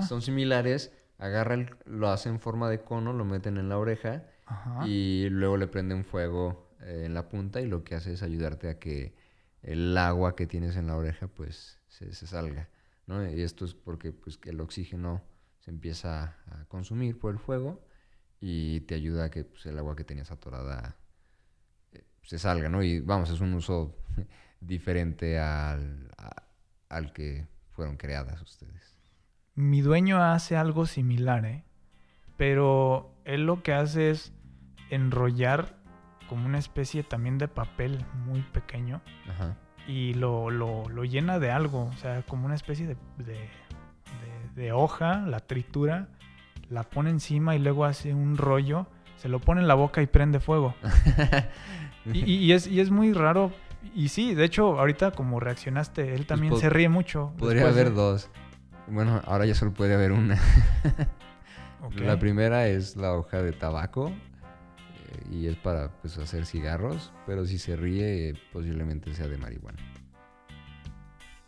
Son, 0.06 0.22
similares. 0.22 0.92
Agarran, 1.18 1.76
lo 1.84 2.08
hacen 2.10 2.34
en 2.34 2.40
forma 2.40 2.70
de 2.70 2.80
cono, 2.80 3.12
lo 3.12 3.24
meten 3.24 3.56
en 3.56 3.68
la 3.68 3.78
oreja 3.78 4.24
y 4.86 5.28
luego 5.30 5.56
le 5.56 5.66
prenden 5.66 6.04
fuego 6.04 6.70
eh, 6.82 7.04
en 7.06 7.14
la 7.14 7.28
punta 7.28 7.60
y 7.60 7.66
lo 7.66 7.82
que 7.82 7.96
hace 7.96 8.12
es 8.12 8.22
ayudarte 8.22 8.68
a 8.68 8.78
que 8.78 9.14
el 9.64 9.96
agua 9.96 10.36
que 10.36 10.46
tienes 10.46 10.76
en 10.76 10.86
la 10.86 10.96
oreja 10.96 11.26
pues 11.26 11.78
se, 11.88 12.12
salga, 12.12 12.68
¿no? 13.06 13.26
Y 13.28 13.42
esto 13.42 13.64
es 13.64 13.74
porque 13.74 14.12
pues 14.12 14.36
que 14.36 14.50
el 14.50 14.60
oxígeno 14.60 15.22
se 15.60 15.70
empieza 15.70 16.36
a 16.50 16.66
consumir 16.68 17.18
por 17.18 17.32
el 17.32 17.38
fuego 17.38 17.82
y 18.40 18.80
te 18.82 18.94
ayuda 18.94 19.24
a 19.24 19.30
que 19.30 19.44
pues, 19.44 19.64
el 19.66 19.78
agua 19.78 19.96
que 19.96 20.04
tenías 20.04 20.30
atorada 20.30 20.96
eh, 21.92 22.04
se 22.22 22.38
salga, 22.38 22.68
¿no? 22.68 22.82
Y 22.82 23.00
vamos, 23.00 23.30
es 23.30 23.40
un 23.40 23.54
uso 23.54 23.96
diferente 24.60 25.38
al, 25.38 26.10
al 26.90 27.12
que 27.12 27.46
fueron 27.70 27.96
creadas 27.96 28.42
ustedes. 28.42 28.98
Mi 29.54 29.80
dueño 29.80 30.22
hace 30.22 30.56
algo 30.56 30.84
similar, 30.84 31.44
¿eh? 31.46 31.64
Pero 32.36 33.14
él 33.24 33.46
lo 33.46 33.62
que 33.62 33.72
hace 33.72 34.10
es 34.10 34.32
enrollar 34.90 35.78
como 36.34 36.46
una 36.46 36.58
especie 36.58 37.04
también 37.04 37.38
de 37.38 37.46
papel 37.46 38.04
muy 38.26 38.42
pequeño 38.42 39.00
y 39.86 40.14
lo, 40.14 40.50
lo, 40.50 41.04
llena 41.04 41.38
de 41.38 41.52
algo, 41.52 41.84
o 41.84 41.92
sea, 41.98 42.22
como 42.22 42.46
una 42.46 42.56
especie 42.56 42.88
de, 42.88 42.96
de, 44.56 44.72
hoja, 44.72 45.20
la 45.20 45.38
tritura 45.38 46.08
la 46.70 46.82
pone 46.82 47.10
encima 47.10 47.54
y 47.54 47.60
luego 47.60 47.84
hace 47.84 48.14
un 48.14 48.36
rollo, 48.36 48.88
se 49.16 49.28
lo 49.28 49.38
pone 49.38 49.60
en 49.60 49.68
la 49.68 49.74
boca 49.74 50.02
y 50.02 50.08
prende 50.08 50.40
fuego. 50.40 50.74
y, 52.12 52.18
y- 52.32 52.36
y 52.46 52.52
es, 52.52 52.66
y 52.66 52.80
es 52.80 52.90
muy 52.90 53.12
raro. 53.12 53.52
Y 53.94 54.08
sí, 54.08 54.34
de 54.34 54.44
hecho, 54.44 54.80
ahorita 54.80 55.12
como 55.12 55.38
reaccionaste, 55.38 56.14
él 56.16 56.26
también 56.26 56.52
pod- 56.54 56.58
se 56.58 56.68
ríe 56.68 56.88
mucho. 56.88 57.32
Podría 57.38 57.62
de- 57.62 57.68
haber 57.68 57.94
dos. 57.94 58.28
Bueno, 58.88 59.22
ahora 59.24 59.46
ya 59.46 59.54
solo 59.54 59.72
puede 59.72 59.94
haber 59.94 60.10
una. 60.10 60.36
La 61.96 62.18
primera 62.18 62.66
es 62.66 62.96
la 62.96 63.12
hoja 63.12 63.40
de 63.40 63.52
tabaco 63.52 64.10
y 65.30 65.46
es 65.46 65.56
para 65.56 65.90
pues, 66.00 66.18
hacer 66.18 66.46
cigarros, 66.46 67.12
pero 67.26 67.46
si 67.46 67.58
se 67.58 67.76
ríe 67.76 68.34
posiblemente 68.52 69.14
sea 69.14 69.28
de 69.28 69.38
marihuana. 69.38 69.78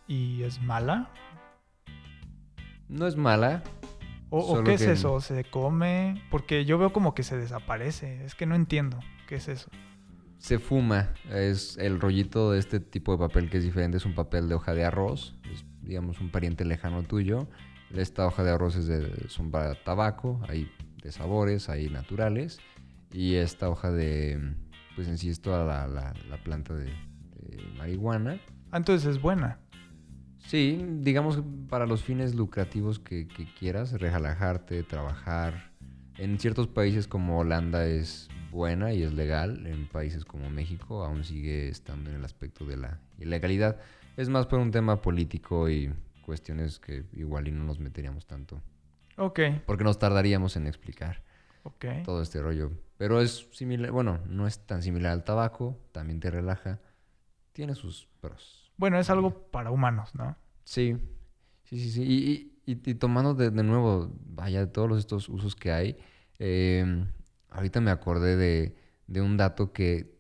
¿Y 0.07 0.43
es 0.43 0.61
mala? 0.63 1.11
No 2.89 3.07
es 3.07 3.17
mala, 3.17 3.63
¿O, 4.31 4.63
qué 4.63 4.75
es 4.75 4.83
que- 4.83 4.93
eso? 4.93 5.21
¿Se 5.21 5.45
come? 5.45 6.23
Porque 6.31 6.65
yo 6.65 6.79
veo 6.79 6.93
como 6.93 7.15
que 7.15 7.23
se 7.23 7.37
desaparece. 7.37 8.25
Es 8.25 8.35
que 8.35 8.47
no 8.47 8.55
entiendo. 8.55 8.99
¿Qué 9.29 9.37
es 9.37 9.49
eso? 9.49 9.71
se 10.39 10.59
fuma. 10.59 11.15
Es 11.31 11.77
el 11.79 11.99
rollito 12.01 12.53
de 12.53 12.59
este 12.59 12.79
tipo 12.79 13.13
de 13.13 13.19
papel 13.19 13.51
que 13.51 13.57
es 13.59 13.65
diferente, 13.65 13.97
es 13.97 14.05
un 14.05 14.15
papel 14.15 14.49
de 14.49 14.55
hoja 14.55 14.75
de 14.75 14.85
arroz, 14.85 15.35
es 15.53 15.65
digamos 15.83 16.21
un 16.21 16.31
pariente 16.31 16.65
lejano 16.65 17.03
tuyo. 17.03 17.49
Esta 17.93 18.27
hoja 18.27 18.45
de 18.45 18.51
arroz 18.51 18.77
es 18.77 18.87
de, 18.87 19.29
son 19.29 19.51
para 19.51 19.75
tabaco, 19.83 20.41
hay 20.49 20.71
de 21.03 21.11
sabores, 21.11 21.69
hay 21.69 21.89
naturales. 21.89 22.61
Y 23.17 23.37
esta 23.37 23.71
hoja 23.71 23.91
de, 23.91 24.39
pues 24.95 25.09
en 25.09 25.17
sí 25.17 25.31
es 25.31 25.41
toda 25.41 25.65
la, 25.65 25.87
la- 25.89 26.15
la 26.29 26.37
planta 26.37 26.75
de, 26.75 26.85
de 26.85 27.63
marihuana. 27.79 28.39
Ah, 28.71 28.77
entonces 28.77 29.09
es 29.17 29.23
buena. 29.23 29.59
Sí, 30.39 30.85
digamos 31.01 31.43
para 31.71 31.87
los 31.87 32.03
fines 32.05 32.35
lucrativos 32.35 32.99
que, 32.99 33.27
que 33.27 33.47
quieras, 33.59 33.93
relajarte, 33.93 34.83
trabajar. 34.83 35.71
En 36.19 36.39
ciertos 36.39 36.69
países 36.69 37.09
como 37.09 37.39
Holanda 37.39 37.87
es 37.87 38.29
buena 38.53 38.93
y 38.93 39.03
es 39.03 39.13
legal, 39.13 39.67
en 39.67 39.87
países 39.89 40.25
como 40.25 40.49
México 40.51 41.03
aún 41.05 41.25
sigue 41.25 41.69
estando 41.69 42.11
en 42.11 42.17
el 42.17 42.25
aspecto 42.25 42.65
de 42.67 42.77
la 42.77 43.01
ilegalidad. 43.19 43.79
Es 44.19 44.29
más 44.29 44.47
por 44.47 44.59
un 44.59 44.71
tema 44.71 45.01
político 45.03 45.69
y 45.71 45.91
cuestiones 46.23 46.79
que 46.81 47.05
igual 47.15 47.49
y 47.49 47.53
no 47.53 47.65
nos 47.65 47.79
meteríamos 47.81 48.27
tanto, 48.27 48.61
Ok, 49.17 49.41
porque 49.67 49.85
nos 49.85 49.99
tardaríamos 49.99 50.57
en 50.57 50.67
explicar 50.67 51.23
todo 52.05 52.23
este 52.23 52.41
rollo. 52.41 52.71
Pero 52.97 53.21
es 53.21 53.49
similar, 53.53 53.91
bueno, 53.91 54.21
no 54.29 54.47
es 54.47 54.61
tan 54.67 54.83
similar 54.83 55.13
al 55.13 55.25
tabaco, 55.25 55.79
también 55.93 56.21
te 56.21 56.31
relaja, 56.31 56.81
tiene 57.53 57.75
sus 57.75 58.09
pros. 58.21 58.73
Bueno, 58.77 58.99
es 58.99 59.11
algo 59.11 59.51
para 59.51 59.71
humanos, 59.71 60.15
¿no? 60.15 60.37
Sí, 60.65 60.97
sí, 61.65 61.79
sí, 61.81 61.91
sí. 61.91 62.03
Y, 62.03 62.73
y- 62.73 62.81
y 62.91 62.95
tomando 62.95 63.35
de, 63.35 63.51
de 63.51 63.63
nuevo, 63.63 64.13
vaya, 64.27 64.61
de 64.61 64.67
todos 64.67 64.99
estos 64.99 65.29
usos 65.29 65.55
que 65.55 65.73
hay, 65.73 65.97
eh, 66.39 67.07
ahorita 67.51 67.81
me 67.81 67.91
acordé 67.91 68.37
de, 68.37 68.77
de 69.07 69.21
un 69.21 69.37
dato 69.37 69.73
que, 69.73 70.17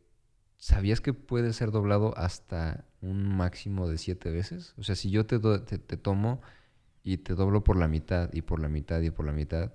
¿sabías 0.58 1.00
que 1.00 1.12
puede 1.12 1.52
ser 1.52 1.70
doblado 1.70 2.16
hasta 2.16 2.84
un 3.00 3.36
máximo 3.36 3.88
de 3.88 3.98
siete 3.98 4.30
veces? 4.30 4.74
O 4.78 4.82
sea, 4.84 4.94
si 4.94 5.10
yo 5.10 5.26
te, 5.26 5.38
te, 5.40 5.78
te 5.78 5.96
tomo 5.96 6.40
y 7.02 7.18
te 7.18 7.34
doblo 7.34 7.64
por 7.64 7.76
la 7.76 7.88
mitad 7.88 8.30
y 8.32 8.42
por 8.42 8.60
la 8.60 8.68
mitad 8.68 9.00
y 9.00 9.10
por 9.10 9.26
la 9.26 9.32
mitad, 9.32 9.72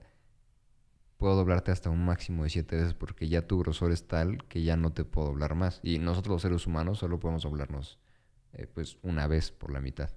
puedo 1.22 1.36
doblarte 1.36 1.70
hasta 1.70 1.92
un 1.92 2.04
máximo 2.04 2.46
de 2.46 2.50
siete 2.50 2.78
veces 2.78 2.96
porque 2.96 3.30
ya 3.30 3.46
tu 3.46 3.60
grosor 3.60 3.92
es 3.92 4.08
tal 4.08 4.44
que 4.46 4.64
ya 4.64 4.76
no 4.76 4.92
te 4.92 5.06
puedo 5.06 5.28
doblar 5.28 5.54
más. 5.54 5.80
Y 5.84 6.00
nosotros 6.00 6.34
los 6.34 6.42
seres 6.42 6.66
humanos 6.66 6.98
solo 6.98 7.20
podemos 7.20 7.44
doblarnos 7.44 8.00
eh, 8.54 8.66
pues 8.66 8.98
una 9.04 9.28
vez 9.28 9.52
por 9.52 9.72
la 9.72 9.82
mitad. 9.82 10.10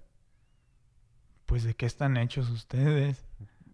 Pues 1.44 1.62
de 1.62 1.74
qué 1.74 1.84
están 1.84 2.16
hechos 2.16 2.48
ustedes. 2.48 3.22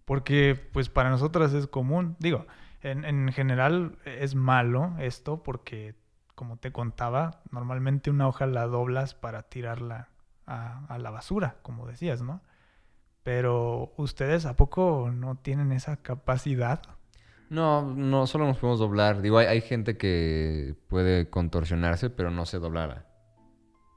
Porque 0.05 0.61
pues 0.73 0.89
para 0.89 1.09
nosotras 1.09 1.53
es 1.53 1.69
común. 1.69 2.17
Digo, 2.19 2.49
en, 2.81 3.05
en 3.05 3.31
general 3.31 3.97
es 4.05 4.35
malo 4.35 4.97
esto 4.99 5.45
porque, 5.45 5.95
como 6.35 6.57
te 6.57 6.73
contaba, 6.73 7.43
normalmente 7.53 8.11
una 8.11 8.27
hoja 8.27 8.47
la 8.47 8.67
doblas 8.67 9.15
para 9.15 9.45
tirarla 9.45 10.09
a, 10.47 10.85
a 10.87 10.99
la 10.99 11.11
basura, 11.11 11.59
como 11.63 11.87
decías, 11.87 12.23
¿no? 12.23 12.43
Pero 13.23 13.93
ustedes 13.97 14.47
a 14.47 14.57
poco 14.57 15.13
no 15.15 15.37
tienen 15.37 15.71
esa 15.71 15.97
capacidad. 15.99 16.83
No, 17.51 17.83
no, 17.83 18.27
solo 18.27 18.47
nos 18.47 18.59
podemos 18.59 18.79
doblar. 18.79 19.21
Digo, 19.21 19.39
hay, 19.39 19.47
hay 19.47 19.61
gente 19.61 19.97
que 19.97 20.75
puede 20.89 21.29
contorsionarse, 21.29 22.09
pero 22.09 22.31
no 22.31 22.47
se 22.47 22.59
doblara 22.59 23.07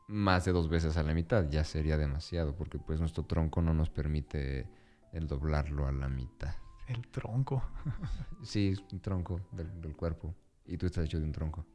más 0.08 0.46
de 0.46 0.52
dos 0.52 0.70
veces 0.70 0.98
a 0.98 1.04
la 1.04 1.14
mitad. 1.14 1.50
Ya 1.50 1.64
sería 1.64 1.98
demasiado, 1.98 2.56
porque 2.56 2.80
pues 2.80 3.00
nuestro 3.00 3.24
tronco 3.24 3.62
no 3.62 3.74
nos 3.74 3.90
permite 3.90 4.68
el 5.12 5.28
doblarlo 5.28 5.88
a 5.88 5.92
la 5.92 6.10
mitad. 6.10 6.56
El 6.88 7.08
tronco. 7.08 7.64
Sí, 8.44 8.70
es 8.70 8.84
un 8.92 9.00
tronco 9.00 9.40
del, 9.52 9.80
del 9.80 9.96
cuerpo. 9.96 10.36
Y 10.66 10.78
tú 10.78 10.86
estás 10.86 11.06
hecho 11.06 11.20
de 11.20 11.26
un 11.26 11.32
tronco. 11.32 11.66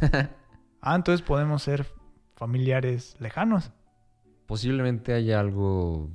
Ah, 0.84 0.96
entonces 0.96 1.24
podemos 1.24 1.62
ser 1.62 1.86
familiares 2.34 3.14
lejanos. 3.20 3.70
Posiblemente 4.46 5.12
haya 5.12 5.38
algo 5.38 6.10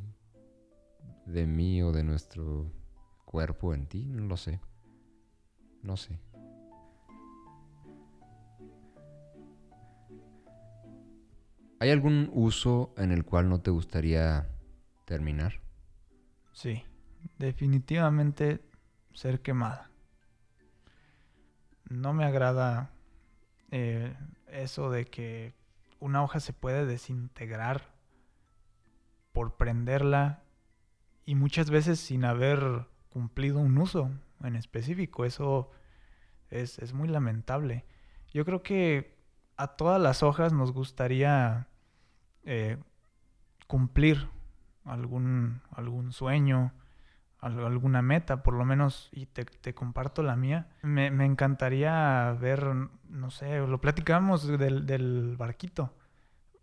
de 1.25 1.47
mí 1.47 1.81
o 1.81 1.93
de 1.93 2.03
nuestro 2.03 2.69
cuerpo 3.23 3.73
en 3.73 3.87
ti, 3.87 4.05
no 4.07 4.25
lo 4.25 4.35
sé. 4.35 4.59
No 5.87 5.95
sé. 5.95 6.19
¿Hay 11.79 11.91
algún 11.91 12.29
uso 12.33 12.93
en 12.97 13.13
el 13.13 13.23
cual 13.23 13.47
no 13.47 13.61
te 13.61 13.71
gustaría 13.71 14.49
terminar? 15.05 15.61
Sí, 16.51 16.83
definitivamente 17.37 18.59
ser 19.13 19.41
quemada. 19.41 19.89
No 21.89 22.11
me 22.11 22.25
agrada 22.25 22.89
eh, 23.71 24.13
eso 24.47 24.91
de 24.91 25.05
que 25.05 25.53
una 26.01 26.21
hoja 26.21 26.41
se 26.41 26.51
puede 26.51 26.85
desintegrar 26.85 27.93
por 29.31 29.55
prenderla 29.55 30.43
y 31.25 31.35
muchas 31.35 31.69
veces 31.69 32.01
sin 32.01 32.25
haber 32.25 32.87
cumplido 33.09 33.59
un 33.59 33.77
uso 33.77 34.11
en 34.43 34.57
específico. 34.57 35.23
Eso 35.23 35.71
es, 36.49 36.79
es 36.79 36.93
muy 36.93 37.07
lamentable. 37.07 37.85
Yo 38.33 38.45
creo 38.45 38.63
que 38.63 39.17
a 39.57 39.67
todas 39.75 40.01
las 40.01 40.23
hojas 40.23 40.53
nos 40.53 40.71
gustaría 40.71 41.67
eh, 42.43 42.77
cumplir 43.67 44.29
algún, 44.85 45.61
algún 45.71 46.11
sueño, 46.11 46.73
al- 47.39 47.65
alguna 47.65 48.01
meta, 48.01 48.43
por 48.43 48.53
lo 48.53 48.65
menos, 48.65 49.09
y 49.11 49.25
te, 49.27 49.73
comparto 49.73 50.23
la 50.23 50.35
mía. 50.35 50.69
Me, 50.81 51.11
me 51.11 51.25
encantaría 51.25 52.35
ver, 52.39 52.63
no 53.09 53.31
sé, 53.31 53.59
lo 53.59 53.81
platicábamos 53.81 54.47
del, 54.47 54.85
del 54.85 55.35
barquito, 55.37 55.93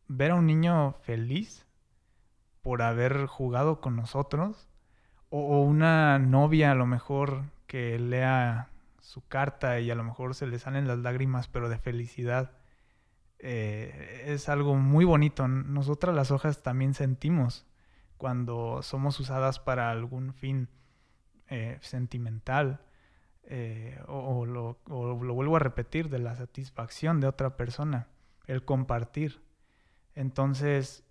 ver 0.08 0.30
a 0.32 0.34
un 0.36 0.46
niño 0.46 0.92
feliz 1.02 1.66
por 2.62 2.82
haber 2.82 3.26
jugado 3.26 3.80
con 3.80 3.96
nosotros, 3.96 4.68
o, 5.30 5.40
o 5.58 5.62
una 5.62 6.18
novia 6.18 6.72
a 6.72 6.74
lo 6.74 6.86
mejor 6.86 7.44
que 7.66 7.98
lea 7.98 8.68
su 9.04 9.26
carta 9.28 9.80
y 9.80 9.90
a 9.90 9.94
lo 9.94 10.02
mejor 10.02 10.34
se 10.34 10.46
le 10.46 10.58
salen 10.58 10.88
las 10.88 10.98
lágrimas, 10.98 11.46
pero 11.46 11.68
de 11.68 11.78
felicidad. 11.78 12.52
Eh, 13.38 14.24
es 14.28 14.48
algo 14.48 14.76
muy 14.76 15.04
bonito. 15.04 15.46
Nosotras 15.46 16.14
las 16.14 16.30
hojas 16.30 16.62
también 16.62 16.94
sentimos 16.94 17.66
cuando 18.16 18.82
somos 18.82 19.20
usadas 19.20 19.58
para 19.60 19.90
algún 19.90 20.32
fin 20.32 20.68
eh, 21.48 21.78
sentimental. 21.82 22.80
eh, 23.46 24.00
o, 24.08 24.46
lo, 24.46 24.78
o 24.88 25.22
lo 25.22 25.34
vuelvo 25.34 25.56
a 25.56 25.58
repetir, 25.58 26.08
de 26.08 26.18
la 26.18 26.34
satisfacción 26.34 27.20
de 27.20 27.26
otra 27.26 27.58
persona, 27.58 28.08
el 28.46 28.64
compartir. 28.64 29.42
Entonces, 30.14 31.04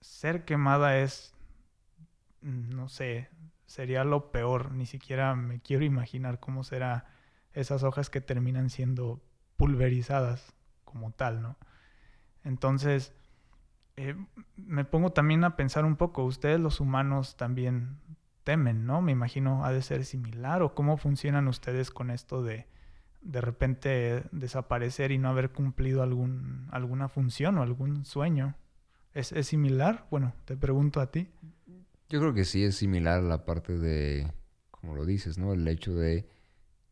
ser 0.00 0.44
quemada 0.44 0.98
es, 0.98 1.34
mm, 2.42 2.70
no 2.74 2.88
sé, 2.88 3.28
sería 3.66 4.04
lo 4.04 4.30
peor. 4.30 4.72
Ni 4.72 4.86
siquiera 4.86 5.34
me 5.34 5.60
quiero 5.60 5.84
imaginar 5.84 6.40
cómo 6.40 6.64
será 6.64 7.06
esas 7.52 7.82
hojas 7.82 8.10
que 8.10 8.20
terminan 8.20 8.70
siendo 8.70 9.22
pulverizadas 9.56 10.54
como 10.84 11.12
tal, 11.12 11.42
¿no? 11.42 11.56
Entonces, 12.42 13.14
eh, 13.96 14.16
me 14.56 14.84
pongo 14.84 15.12
también 15.12 15.44
a 15.44 15.56
pensar 15.56 15.84
un 15.84 15.96
poco, 15.96 16.24
ustedes 16.24 16.60
los 16.60 16.80
humanos 16.80 17.36
también 17.36 17.98
temen, 18.42 18.86
¿no? 18.86 19.00
Me 19.00 19.12
imagino 19.12 19.64
ha 19.64 19.72
de 19.72 19.82
ser 19.82 20.04
similar 20.04 20.62
o 20.62 20.74
cómo 20.74 20.96
funcionan 20.96 21.48
ustedes 21.48 21.90
con 21.90 22.10
esto 22.10 22.42
de 22.42 22.66
de 23.24 23.40
repente 23.40 24.24
desaparecer 24.32 25.10
y 25.10 25.18
no 25.18 25.30
haber 25.30 25.50
cumplido 25.50 26.02
algún, 26.02 26.68
alguna 26.70 27.08
función 27.08 27.58
o 27.58 27.62
algún 27.62 28.04
sueño. 28.04 28.54
¿Es, 29.14 29.32
¿Es 29.32 29.48
similar? 29.48 30.06
Bueno, 30.10 30.34
te 30.44 30.56
pregunto 30.56 31.00
a 31.00 31.10
ti. 31.10 31.30
Yo 32.14 32.20
creo 32.20 32.32
que 32.32 32.44
sí 32.44 32.62
es 32.62 32.76
similar 32.76 33.18
a 33.18 33.22
la 33.22 33.44
parte 33.44 33.76
de, 33.76 34.30
como 34.70 34.94
lo 34.94 35.04
dices, 35.04 35.36
¿no? 35.36 35.52
El 35.52 35.66
hecho 35.66 35.96
de 35.96 36.28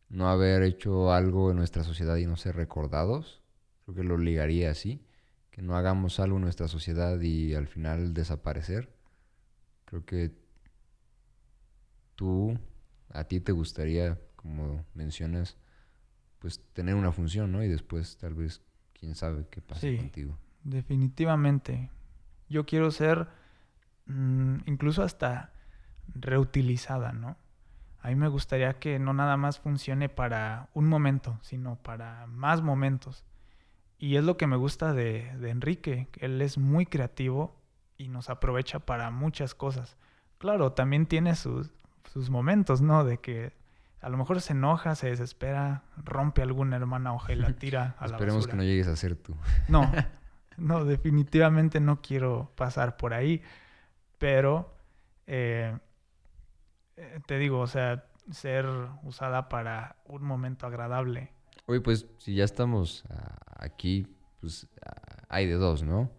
no 0.09 0.27
haber 0.27 0.63
hecho 0.63 1.13
algo 1.13 1.49
en 1.49 1.55
nuestra 1.55 1.85
sociedad 1.85 2.17
y 2.17 2.25
no 2.25 2.35
ser 2.35 2.57
recordados. 2.57 3.41
Creo 3.85 3.95
que 3.95 4.03
lo 4.03 4.17
ligaría 4.17 4.69
así. 4.69 5.01
Que 5.49 5.61
no 5.61 5.77
hagamos 5.77 6.19
algo 6.19 6.35
en 6.35 6.41
nuestra 6.43 6.67
sociedad 6.67 7.21
y 7.21 7.55
al 7.55 7.67
final 7.67 8.13
desaparecer. 8.13 8.93
Creo 9.85 10.03
que 10.05 10.35
tú 12.15 12.59
a 13.07 13.23
ti 13.23 13.39
te 13.39 13.53
gustaría, 13.53 14.19
como 14.35 14.85
mencionas, 14.93 15.55
pues 16.39 16.59
tener 16.73 16.95
una 16.95 17.13
función, 17.13 17.53
¿no? 17.53 17.63
Y 17.63 17.69
después 17.69 18.17
tal 18.17 18.33
vez, 18.33 18.61
quién 18.91 19.15
sabe 19.15 19.47
qué 19.49 19.61
pasa 19.61 19.79
Sí. 19.79 19.95
contigo. 19.95 20.37
Definitivamente. 20.65 21.89
Yo 22.49 22.65
quiero 22.65 22.91
ser 22.91 23.29
incluso 24.07 25.03
hasta 25.03 25.51
reutilizada, 26.13 27.13
¿no? 27.13 27.37
A 28.01 28.09
mí 28.09 28.15
me 28.15 28.27
gustaría 28.27 28.73
que 28.73 28.99
no 28.99 29.13
nada 29.13 29.37
más 29.37 29.59
funcione 29.59 30.09
para 30.09 30.67
un 30.73 30.87
momento, 30.87 31.39
sino 31.41 31.77
para 31.77 32.27
más 32.27 32.61
momentos. 32.61 33.23
Y 33.97 34.17
es 34.17 34.25
lo 34.25 34.35
que 34.35 34.47
me 34.47 34.57
gusta 34.57 34.91
de, 34.93 35.31
de 35.37 35.49
Enrique, 35.49 36.09
que 36.11 36.25
él 36.25 36.41
es 36.41 36.57
muy 36.57 36.85
creativo 36.85 37.55
y 37.97 38.09
nos 38.09 38.29
aprovecha 38.29 38.79
para 38.79 39.09
muchas 39.11 39.55
cosas. 39.55 39.95
Claro, 40.37 40.73
también 40.73 41.05
tiene 41.05 41.35
sus, 41.35 41.71
sus 42.11 42.29
momentos, 42.29 42.81
¿no? 42.81 43.05
De 43.05 43.19
que 43.19 43.53
a 44.01 44.09
lo 44.09 44.17
mejor 44.17 44.41
se 44.41 44.51
enoja, 44.51 44.95
se 44.95 45.07
desespera, 45.07 45.83
rompe 45.95 46.41
alguna 46.41 46.75
hermana 46.75 47.13
hoja 47.13 47.31
y 47.31 47.37
la 47.37 47.53
tira 47.55 47.95
a 47.99 48.07
la 48.07 48.15
Esperemos 48.17 48.41
basura. 48.41 48.51
que 48.51 48.57
no 48.57 48.63
llegues 48.63 48.87
a 48.87 48.97
ser 48.97 49.15
tú. 49.15 49.37
No, 49.69 49.89
no, 50.57 50.83
definitivamente 50.83 51.79
no 51.79 52.01
quiero 52.01 52.51
pasar 52.55 52.97
por 52.97 53.13
ahí. 53.13 53.41
Pero 54.23 54.73
eh, 55.27 55.77
eh, 56.95 57.19
te 57.27 57.37
digo, 57.37 57.59
o 57.59 57.67
sea, 57.67 58.05
ser 58.31 58.65
usada 59.03 59.49
para 59.49 59.97
un 60.05 60.23
momento 60.23 60.65
agradable. 60.65 61.33
Oye, 61.65 61.81
pues 61.81 62.07
si 62.19 62.33
ya 62.33 62.45
estamos 62.45 63.03
ah, 63.09 63.35
aquí, 63.57 64.07
pues 64.39 64.69
ah, 64.85 65.25
hay 65.27 65.45
de 65.47 65.55
dos, 65.55 65.83
¿no? 65.83 66.09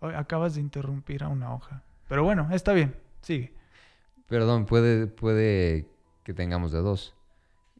Oye, 0.00 0.14
acabas 0.16 0.56
de 0.56 0.60
interrumpir 0.60 1.24
a 1.24 1.28
una 1.28 1.54
hoja. 1.54 1.82
Pero 2.10 2.24
bueno, 2.24 2.46
está 2.52 2.74
bien, 2.74 2.94
sigue. 3.22 3.54
Perdón, 4.26 4.66
puede, 4.66 5.06
puede 5.06 5.88
que 6.24 6.34
tengamos 6.34 6.72
de 6.72 6.80
dos. 6.80 7.16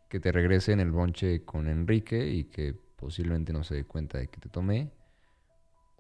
Que 0.09 0.21
te 0.21 0.33
regrese 0.33 0.73
en 0.73 0.81
el 0.81 0.91
bonche 0.91 1.45
con 1.45 1.69
Enrique 1.69 2.27
y 2.27 2.45
que 2.45 2.73
posiblemente 2.73 3.53
no 3.53 3.63
se 3.63 3.75
dé 3.75 3.85
cuenta 3.85 4.17
de 4.17 4.29
que 4.29 4.41
te 4.41 4.49
tomé. 4.49 4.91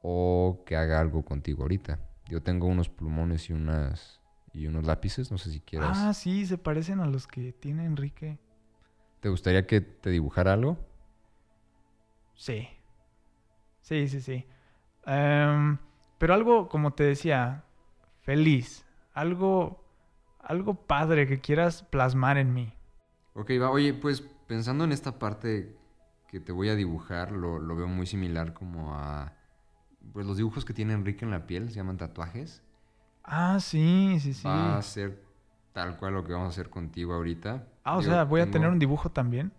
O 0.00 0.62
que 0.64 0.76
haga 0.76 0.98
algo 0.98 1.26
contigo 1.26 1.64
ahorita. 1.64 2.05
Yo 2.28 2.42
tengo 2.42 2.66
unos 2.66 2.88
plumones 2.88 3.50
y 3.50 3.52
unas 3.52 4.20
y 4.52 4.66
unos 4.66 4.84
lápices, 4.84 5.30
no 5.30 5.38
sé 5.38 5.50
si 5.50 5.60
quieras. 5.60 5.98
Ah, 5.98 6.14
sí, 6.14 6.46
se 6.46 6.56
parecen 6.56 7.00
a 7.00 7.06
los 7.06 7.26
que 7.26 7.52
tiene 7.52 7.84
Enrique. 7.84 8.38
¿Te 9.20 9.28
gustaría 9.28 9.66
que 9.66 9.82
te 9.82 10.10
dibujara 10.10 10.54
algo? 10.54 10.78
Sí. 12.34 12.68
Sí, 13.82 14.08
sí, 14.08 14.20
sí. 14.20 14.46
Em, 15.04 15.78
pero 16.18 16.34
algo, 16.34 16.68
como 16.68 16.94
te 16.94 17.04
decía, 17.04 17.64
feliz. 18.22 18.86
Algo, 19.12 19.84
algo 20.40 20.74
padre 20.86 21.26
que 21.26 21.40
quieras 21.40 21.82
plasmar 21.82 22.38
en 22.38 22.54
mí. 22.54 22.72
Ok, 23.34 23.50
va. 23.60 23.70
Oye, 23.70 23.92
pues 23.92 24.22
pensando 24.22 24.84
en 24.84 24.92
esta 24.92 25.18
parte 25.18 25.76
que 26.28 26.40
te 26.40 26.52
voy 26.52 26.70
a 26.70 26.74
dibujar, 26.74 27.30
lo, 27.30 27.58
lo 27.58 27.76
veo 27.76 27.88
muy 27.88 28.06
similar 28.06 28.54
como 28.54 28.94
a... 28.94 29.36
Pues 30.12 30.26
los 30.26 30.36
dibujos 30.36 30.64
que 30.64 30.72
tiene 30.74 30.94
Enrique 30.94 31.24
en 31.24 31.30
la 31.30 31.46
piel, 31.46 31.68
se 31.70 31.76
llaman 31.76 31.96
tatuajes. 31.96 32.62
Ah, 33.24 33.59
sí, 33.61 34.18
sí, 34.20 34.32
sí. 34.34 34.46
Va 34.46 34.78
a 34.78 34.82
ser 34.82 35.22
tal 35.72 35.96
cual 35.96 36.14
lo 36.14 36.24
que 36.24 36.32
vamos 36.32 36.46
a 36.46 36.50
hacer 36.50 36.70
contigo 36.70 37.14
ahorita. 37.14 37.66
Ah, 37.84 37.98
o 37.98 38.00
Yo 38.00 38.11
sea, 38.11 38.24
voy 38.24 38.40
a 38.40 38.50
tener 38.50 38.68
un 38.68 38.78
dibujo 38.78 39.11
también. 39.11 39.52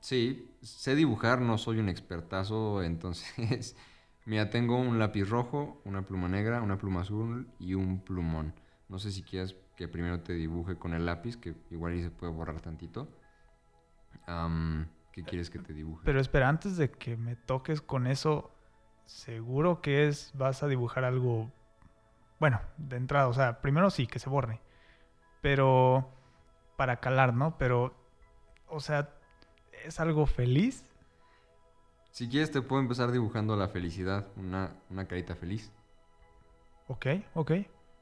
Sí, 0.00 0.50
sé 0.60 0.94
dibujar, 0.94 1.40
no 1.40 1.58
soy 1.58 1.78
un 1.78 1.88
expertazo, 1.88 2.82
entonces... 2.84 3.76
Mira, 4.26 4.48
tengo 4.48 4.78
un 4.78 4.98
lápiz 4.98 5.24
rojo, 5.28 5.82
una 5.84 6.06
pluma 6.06 6.28
negra, 6.28 6.62
una 6.62 6.78
pluma 6.78 7.02
azul 7.02 7.46
y 7.58 7.74
un 7.74 8.00
plumón. 8.00 8.54
No 8.88 8.98
sé 8.98 9.12
si 9.12 9.22
quieres 9.22 9.54
que 9.76 9.86
primero 9.86 10.20
te 10.20 10.32
dibuje 10.32 10.76
con 10.78 10.94
el 10.94 11.04
lápiz, 11.04 11.36
que 11.36 11.54
igual 11.70 11.92
ahí 11.92 12.02
se 12.02 12.10
puede 12.10 12.32
borrar 12.32 12.58
tantito. 12.62 13.06
Am, 14.26 14.86
¿Qué 15.12 15.22
quieres 15.22 15.50
que 15.50 15.58
te 15.58 15.74
dibuje? 15.74 16.02
Pero 16.04 16.20
espera, 16.20 16.48
antes 16.48 16.76
de 16.78 16.90
que 16.90 17.16
me 17.18 17.36
toques 17.36 17.82
con 17.82 18.06
eso, 18.06 18.50
seguro 19.06 19.80
que 19.80 20.06
es, 20.08 20.32
vas 20.34 20.62
a 20.62 20.68
dibujar 20.68 21.04
algo, 21.04 21.50
bueno, 22.38 22.60
de 22.76 22.96
entrada, 22.96 23.28
o 23.28 23.34
sea, 23.34 23.60
primero 23.60 23.90
sí, 23.90 24.06
que 24.06 24.18
se 24.18 24.28
borre, 24.30 24.60
pero 25.40 26.10
para 26.76 27.00
calar, 27.00 27.34
¿no? 27.34 27.56
Pero, 27.58 27.94
o 28.68 28.80
sea, 28.80 29.10
¿es 29.84 30.00
algo 30.00 30.26
feliz? 30.26 30.86
Si 32.10 32.28
quieres 32.28 32.50
te 32.50 32.62
puedo 32.62 32.80
empezar 32.80 33.10
dibujando 33.10 33.56
la 33.56 33.68
felicidad, 33.68 34.28
una, 34.36 34.76
una 34.90 35.06
carita 35.06 35.34
feliz. 35.34 35.72
Ok, 36.86 37.06
ok. 37.34 37.52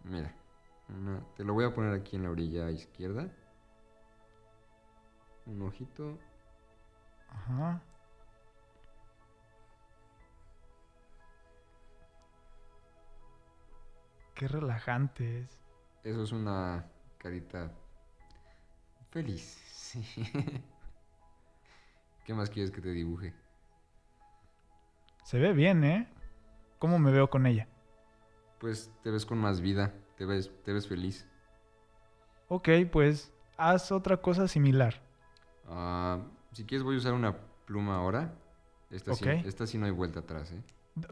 Mira, 0.04 0.34
una- 0.88 1.20
te 1.36 1.44
lo 1.44 1.54
voy 1.54 1.64
a 1.64 1.74
poner 1.74 1.94
aquí 1.94 2.16
en 2.16 2.24
la 2.24 2.30
orilla 2.30 2.70
izquierda. 2.70 3.28
Un 5.46 5.62
ojito. 5.62 6.18
Ajá. 7.30 7.80
Qué 14.42 14.48
relajante 14.48 15.42
es. 15.42 15.60
Eso 16.02 16.24
es 16.24 16.32
una 16.32 16.84
carita 17.16 17.70
feliz. 19.10 19.60
Sí. 19.72 20.02
¿Qué 22.24 22.34
más 22.34 22.50
quieres 22.50 22.72
que 22.72 22.80
te 22.80 22.90
dibuje? 22.90 23.34
Se 25.22 25.38
ve 25.38 25.52
bien, 25.52 25.84
¿eh? 25.84 26.08
¿Cómo 26.78 26.98
me 26.98 27.12
veo 27.12 27.28
con 27.30 27.46
ella? 27.46 27.68
Pues 28.58 28.90
te 29.02 29.10
ves 29.10 29.26
con 29.26 29.38
más 29.38 29.60
vida, 29.60 29.92
te 30.16 30.24
ves, 30.24 30.50
te 30.64 30.72
ves 30.72 30.88
feliz. 30.88 31.28
Ok, 32.48 32.68
pues 32.90 33.32
haz 33.58 33.92
otra 33.92 34.16
cosa 34.16 34.48
similar. 34.48 35.02
Ah, 35.68 36.20
si 36.52 36.64
quieres 36.64 36.82
voy 36.82 36.94
a 36.96 36.98
usar 36.98 37.12
una 37.12 37.36
pluma 37.66 37.96
ahora. 37.96 38.34
Esta, 38.90 39.14
sí, 39.14 39.24
esta 39.44 39.66
sí 39.66 39.78
no 39.78 39.86
hay 39.86 39.92
vuelta 39.92 40.20
atrás, 40.20 40.50
¿eh? 40.52 40.62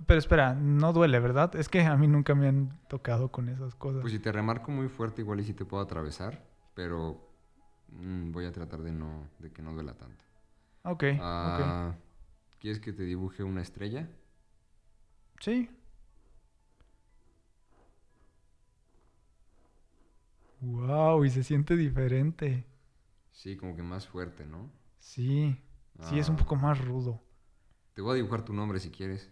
Pero 0.06 0.18
espera, 0.18 0.54
no 0.54 0.92
duele, 0.92 1.18
¿verdad? 1.20 1.56
Es 1.56 1.68
que 1.68 1.80
a 1.82 1.96
mí 1.96 2.06
nunca 2.06 2.34
me 2.34 2.48
han 2.48 2.78
tocado 2.88 3.30
con 3.32 3.48
esas 3.48 3.74
cosas. 3.74 4.02
Pues 4.02 4.12
si 4.12 4.18
te 4.18 4.32
remarco 4.32 4.70
muy 4.70 4.88
fuerte 4.88 5.22
igual 5.22 5.40
y 5.40 5.44
sí 5.44 5.54
te 5.54 5.64
puedo 5.64 5.82
atravesar, 5.82 6.42
pero 6.74 7.20
mm, 7.88 8.32
voy 8.32 8.46
a 8.46 8.52
tratar 8.52 8.82
de 8.82 8.92
no 8.92 9.28
de 9.38 9.52
que 9.52 9.62
no 9.62 9.72
duela 9.74 9.94
tanto. 9.96 10.24
ok. 10.84 11.04
Ah, 11.16 11.96
¿Quieres 12.60 12.80
que 12.80 12.92
te 12.94 13.04
dibuje 13.04 13.42
una 13.44 13.62
estrella? 13.62 14.08
Sí. 15.40 15.68
Wow, 20.60 21.24
y 21.24 21.30
se 21.30 21.42
siente 21.42 21.76
diferente. 21.76 22.64
Sí, 23.32 23.56
como 23.56 23.74
que 23.74 23.82
más 23.82 24.06
fuerte, 24.06 24.46
¿no? 24.46 24.70
Sí, 25.00 25.56
sí, 26.00 26.18
es 26.18 26.28
un 26.28 26.36
Ah, 26.36 26.38
poco 26.38 26.54
más 26.56 26.78
rudo. 26.78 27.20
Te 27.94 28.02
voy 28.02 28.12
a 28.12 28.14
dibujar 28.16 28.44
tu 28.44 28.52
nombre 28.52 28.80
si 28.80 28.90
quieres. 28.90 29.30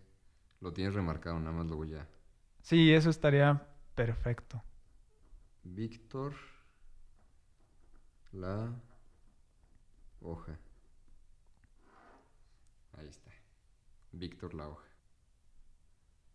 Lo 0.61 0.73
tienes 0.73 0.95
remarcado, 0.95 1.39
nada 1.39 1.53
más 1.53 1.67
lo 1.67 1.77
voy 1.77 1.95
a... 1.95 2.07
Sí, 2.63 2.93
eso 2.93 3.11
estaría 3.11 3.67
perfecto. 3.95 4.63
Víctor 5.63 6.35
La 8.33 8.73
Hoja. 10.21 10.59
Ahí 12.97 13.07
está. 13.07 13.31
Víctor 14.13 14.55
La 14.55 14.69
Hoja. 14.69 14.89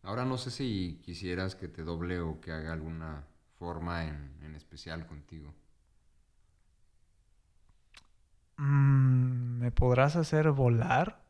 Ahora 0.03 0.25
no 0.25 0.37
sé 0.37 0.51
si 0.51 0.99
quisieras 1.03 1.55
que 1.55 1.67
te 1.67 1.83
doble 1.83 2.19
o 2.19 2.39
que 2.39 2.51
haga 2.51 2.73
alguna 2.73 3.25
forma 3.57 4.05
en, 4.05 4.37
en 4.41 4.55
especial 4.55 5.05
contigo. 5.05 5.53
Mm, 8.57 9.59
¿Me 9.59 9.71
podrás 9.71 10.15
hacer 10.15 10.51
volar? 10.51 11.23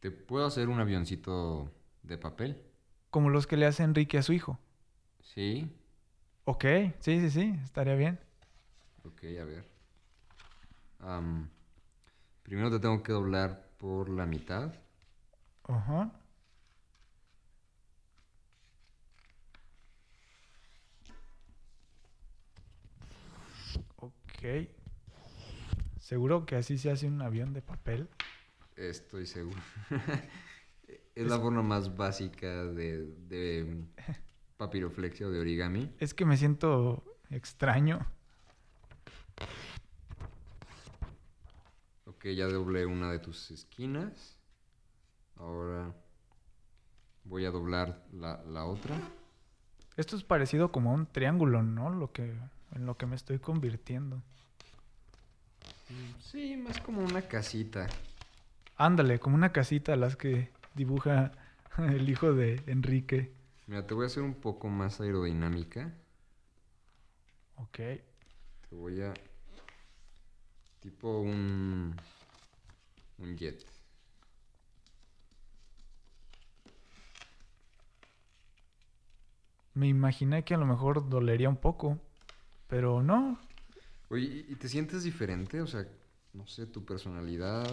Te 0.00 0.10
puedo 0.10 0.46
hacer 0.46 0.68
un 0.68 0.80
avioncito 0.80 1.72
de 2.06 2.18
papel. 2.18 2.62
Como 3.10 3.30
los 3.30 3.46
que 3.46 3.56
le 3.56 3.66
hace 3.66 3.82
Enrique 3.82 4.18
a 4.18 4.22
su 4.22 4.32
hijo. 4.32 4.58
Sí. 5.20 5.70
Ok, 6.44 6.64
sí, 7.00 7.20
sí, 7.20 7.30
sí, 7.30 7.58
estaría 7.64 7.94
bien. 7.94 8.20
Ok, 9.04 9.24
a 9.40 9.44
ver. 9.44 9.76
Primero 12.42 12.70
te 12.70 12.78
tengo 12.78 13.02
que 13.02 13.12
doblar 13.12 13.70
por 13.76 14.08
la 14.08 14.26
mitad. 14.26 14.72
Ajá. 15.64 16.12
Ok. 23.96 24.68
¿Seguro 25.98 26.46
que 26.46 26.56
así 26.56 26.78
se 26.78 26.90
hace 26.90 27.08
un 27.08 27.20
avión 27.20 27.52
de 27.52 27.62
papel? 27.62 28.08
Estoy 28.76 29.26
seguro. 29.26 29.60
es 31.16 31.26
la 31.26 31.40
forma 31.40 31.62
más 31.62 31.96
básica 31.96 32.64
de, 32.64 33.06
de 33.26 33.84
papiroflexia 34.58 35.26
o 35.26 35.30
de 35.30 35.40
origami. 35.40 35.90
Es 35.98 36.12
que 36.12 36.26
me 36.26 36.36
siento 36.36 37.02
extraño. 37.30 38.06
Ok, 42.04 42.26
ya 42.26 42.46
doblé 42.46 42.84
una 42.84 43.10
de 43.10 43.18
tus 43.18 43.50
esquinas. 43.50 44.38
Ahora 45.36 45.94
voy 47.24 47.46
a 47.46 47.50
doblar 47.50 48.04
la, 48.12 48.42
la 48.44 48.66
otra. 48.66 48.96
Esto 49.96 50.16
es 50.16 50.22
parecido 50.22 50.70
como 50.70 50.90
a 50.90 50.94
un 50.94 51.06
triángulo, 51.06 51.62
¿no? 51.62 51.88
Lo 51.88 52.12
que, 52.12 52.34
en 52.72 52.84
lo 52.84 52.98
que 52.98 53.06
me 53.06 53.16
estoy 53.16 53.38
convirtiendo. 53.38 54.22
Sí, 56.20 56.58
más 56.58 56.78
como 56.80 57.00
una 57.00 57.22
casita. 57.22 57.86
Ándale, 58.76 59.18
como 59.18 59.36
una 59.36 59.52
casita 59.52 59.96
las 59.96 60.16
que 60.16 60.50
dibuja 60.76 61.32
el 61.78 62.08
hijo 62.08 62.32
de 62.32 62.62
Enrique. 62.66 63.32
Mira, 63.66 63.86
te 63.86 63.94
voy 63.94 64.04
a 64.04 64.06
hacer 64.06 64.22
un 64.22 64.34
poco 64.34 64.68
más 64.68 65.00
aerodinámica. 65.00 65.92
Ok. 67.56 67.76
Te 67.76 68.76
voy 68.76 69.00
a... 69.00 69.12
Tipo 70.80 71.20
un... 71.20 71.96
Un 73.18 73.36
jet. 73.36 73.66
Me 79.74 79.88
imaginé 79.88 80.44
que 80.44 80.54
a 80.54 80.58
lo 80.58 80.66
mejor 80.66 81.08
dolería 81.08 81.48
un 81.48 81.56
poco, 81.56 81.98
pero 82.68 83.02
no. 83.02 83.38
Oye, 84.08 84.46
¿y 84.48 84.54
te 84.54 84.68
sientes 84.68 85.02
diferente? 85.02 85.60
O 85.60 85.66
sea, 85.66 85.86
no 86.34 86.46
sé, 86.46 86.66
tu 86.66 86.84
personalidad... 86.84 87.66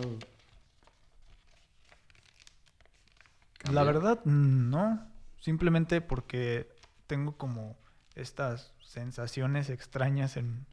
La 3.73 3.83
verdad, 3.83 4.23
no. 4.25 5.07
Simplemente 5.39 6.01
porque 6.01 6.69
tengo 7.07 7.37
como 7.37 7.77
estas 8.15 8.73
sensaciones 8.81 9.69
extrañas 9.69 10.37
en, 10.37 10.65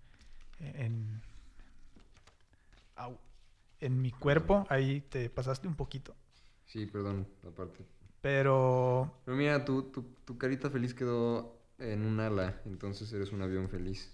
en, 0.61 1.21
en 3.81 4.03
mi 4.03 4.11
cuerpo. 4.11 4.67
Ahí 4.69 5.01
te 5.01 5.31
pasaste 5.31 5.67
un 5.67 5.75
poquito. 5.75 6.15
Sí, 6.67 6.87
perdón, 6.87 7.27
aparte. 7.47 7.85
Pero 8.21 9.13
Pero 9.25 9.37
mira, 9.37 9.65
tu, 9.65 9.85
tu, 9.91 10.03
tu 10.25 10.39
carita 10.39 10.71
feliz 10.71 10.95
quedó 10.95 11.59
en 11.79 12.05
un 12.05 12.21
ala, 12.21 12.61
entonces 12.67 13.13
eres 13.13 13.33
un 13.33 13.43
avión 13.43 13.69
feliz. 13.69 14.13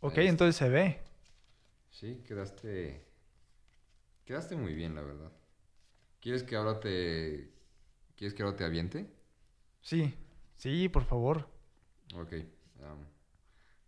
Ok, 0.00 0.18
entonces 0.18 0.56
se 0.56 0.68
ve. 0.68 1.00
Sí, 1.90 2.22
quedaste. 2.26 3.04
Quedaste 4.24 4.56
muy 4.56 4.74
bien, 4.74 4.94
la 4.94 5.02
verdad. 5.02 5.32
¿Quieres 6.22 6.44
que 6.44 6.54
ahora 6.54 6.78
te. 6.78 7.50
¿Quieres 8.16 8.32
que 8.32 8.44
ahora 8.44 8.56
te 8.56 8.64
aviente? 8.64 9.12
Sí, 9.80 10.14
sí, 10.56 10.88
por 10.88 11.04
favor. 11.04 11.48
Ok. 12.14 12.32
am, 12.84 13.04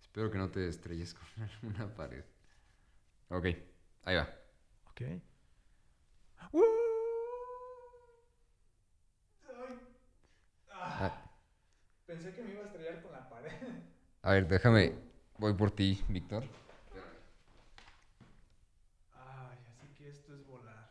espero 0.01 0.32
que 0.32 0.39
no 0.39 0.51
te 0.51 0.68
estrelles 0.68 1.14
con 1.61 1.70
una 1.70 1.95
pared. 1.95 2.24
Ok, 3.28 3.47
ahí 4.03 4.16
va. 4.16 4.28
Ok. 4.91 5.03
¡Uh! 6.53 6.62
Ah, 10.72 11.22
pensé 12.05 12.35
que 12.35 12.43
me 12.43 12.53
iba 12.53 12.62
a 12.62 12.66
estrellar 12.66 13.01
con 13.01 13.12
la 13.12 13.28
pared. 13.28 13.53
a 14.22 14.32
ver, 14.32 14.49
déjame. 14.49 14.93
Voy 15.39 15.55
por 15.55 15.70
ti, 15.70 16.03
Víctor. 16.09 16.45
Ay, 19.14 19.59
así 19.70 19.87
que 19.95 20.09
esto 20.09 20.35
es 20.35 20.45
volar. 20.49 20.91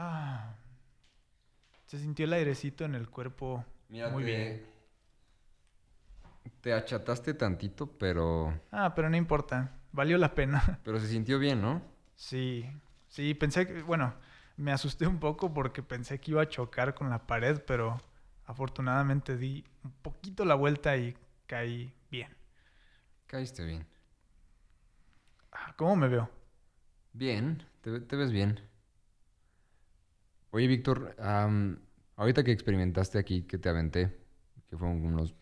Ah. 0.00 0.54
Se 1.86 1.98
sintió 1.98 2.24
el 2.26 2.32
airecito 2.34 2.84
en 2.84 2.94
el 2.94 3.08
cuerpo 3.10 3.64
Mira, 3.88 4.08
muy 4.10 4.22
te- 4.24 4.26
bien. 4.26 4.66
Te 6.60 6.72
achataste 6.72 7.34
tantito, 7.34 7.86
pero. 7.98 8.52
Ah, 8.70 8.94
pero 8.94 9.10
no 9.10 9.16
importa. 9.16 9.72
Valió 9.92 10.18
la 10.18 10.34
pena. 10.34 10.80
Pero 10.84 11.00
se 11.00 11.08
sintió 11.08 11.38
bien, 11.38 11.60
¿no? 11.62 11.82
Sí, 12.16 12.66
sí, 13.08 13.34
pensé 13.34 13.66
que, 13.66 13.82
bueno, 13.82 14.14
me 14.56 14.72
asusté 14.72 15.06
un 15.06 15.18
poco 15.20 15.52
porque 15.54 15.82
pensé 15.82 16.20
que 16.20 16.32
iba 16.32 16.42
a 16.42 16.48
chocar 16.48 16.94
con 16.94 17.08
la 17.10 17.26
pared, 17.26 17.60
pero 17.66 17.96
afortunadamente 18.46 19.36
di 19.36 19.64
un 19.84 19.92
poquito 20.02 20.44
la 20.44 20.54
vuelta 20.54 20.96
y 20.96 21.16
caí 21.46 21.92
bien. 22.10 22.34
Caíste 23.26 23.64
bien. 23.64 23.86
Ah, 25.52 25.74
¿Cómo 25.76 25.94
me 25.96 26.08
veo? 26.08 26.30
Bien, 27.12 27.62
te 27.82 28.16
ves 28.16 28.32
bien. 28.32 28.60
Oye, 30.50 30.66
Víctor, 30.66 31.14
am, 31.18 31.80
ahorita 32.16 32.42
que 32.44 32.52
experimentaste 32.52 33.18
aquí, 33.18 33.42
que 33.42 33.58
te 33.58 33.68
aventé, 33.68 34.18
que 34.70 34.76
fue 34.76 34.88
unos, 34.88 35.34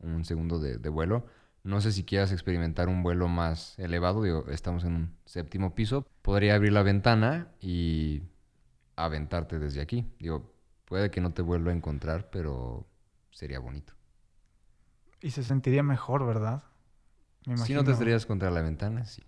un 0.00 0.24
segundo 0.24 0.58
de, 0.60 0.78
de 0.78 0.88
vuelo, 0.88 1.26
no 1.64 1.80
sé 1.80 1.92
si 1.92 2.04
quieras 2.04 2.32
experimentar 2.32 2.88
un 2.88 3.02
vuelo 3.02 3.28
más 3.28 3.78
elevado, 3.78 4.22
digo, 4.22 4.46
estamos 4.48 4.84
en 4.84 4.94
un 4.94 5.16
séptimo 5.24 5.74
piso, 5.74 6.06
podría 6.22 6.54
abrir 6.54 6.72
la 6.72 6.82
ventana 6.82 7.48
y 7.60 8.22
aventarte 8.96 9.58
desde 9.58 9.80
aquí. 9.80 10.06
Digo, 10.20 10.54
puede 10.84 11.10
que 11.10 11.20
no 11.20 11.32
te 11.32 11.42
vuelva 11.42 11.72
a 11.72 11.74
encontrar, 11.74 12.30
pero 12.30 12.86
sería 13.30 13.58
bonito. 13.58 13.94
Y 15.20 15.30
se 15.30 15.42
sentiría 15.42 15.82
mejor, 15.82 16.24
¿verdad? 16.26 16.62
Me 17.46 17.56
Si 17.56 17.74
no 17.74 17.82
te 17.84 17.92
estrellas 17.92 18.26
contra 18.26 18.50
la 18.50 18.62
ventana, 18.62 19.04
sí. 19.06 19.22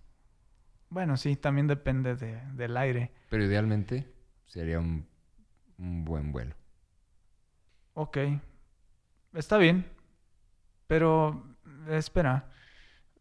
Bueno, 0.90 1.16
sí, 1.16 1.36
también 1.36 1.66
depende 1.66 2.14
de- 2.16 2.40
del 2.54 2.76
aire. 2.76 3.12
Pero 3.28 3.44
idealmente 3.44 4.06
sería 4.48 4.80
un, 4.80 5.06
un 5.78 6.04
buen 6.04 6.32
vuelo. 6.32 6.54
Ok, 7.94 8.18
está 9.34 9.58
bien, 9.58 9.86
pero 10.86 11.44
espera, 11.88 12.50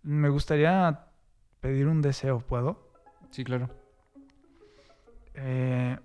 me 0.03 0.29
gustaría 0.29 1.07
pedir 1.59 1.87
un 1.87 2.01
deseo, 2.01 2.39
¿puedo? 2.39 2.91
Sí, 3.29 3.43
claro. 3.43 3.69
Eh, 5.33 5.97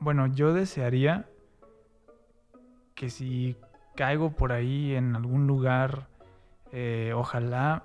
bueno, 0.00 0.26
yo 0.28 0.54
desearía 0.54 1.28
que 2.94 3.10
si 3.10 3.56
caigo 3.96 4.32
por 4.32 4.52
ahí 4.52 4.94
en 4.94 5.16
algún 5.16 5.46
lugar, 5.46 6.08
eh, 6.70 7.12
ojalá 7.14 7.84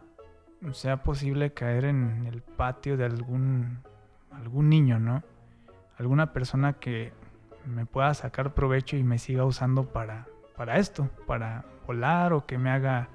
sea 0.72 1.04
posible 1.04 1.54
caer 1.54 1.86
en 1.86 2.26
el 2.28 2.42
patio 2.42 2.98
de 2.98 3.06
algún, 3.06 3.80
algún 4.32 4.70
niño, 4.70 5.00
¿no? 5.00 5.24
Alguna 5.98 6.32
persona 6.34 6.74
que 6.74 7.12
me 7.66 7.86
pueda 7.86 8.14
sacar 8.14 8.54
provecho 8.54 8.96
y 8.98 9.04
me 9.04 9.18
siga 9.18 9.46
usando 9.46 9.92
para, 9.92 10.28
para 10.56 10.78
esto, 10.78 11.10
para 11.26 11.66
volar 11.86 12.34
o 12.34 12.46
que 12.46 12.58
me 12.58 12.70
haga, 12.70 13.10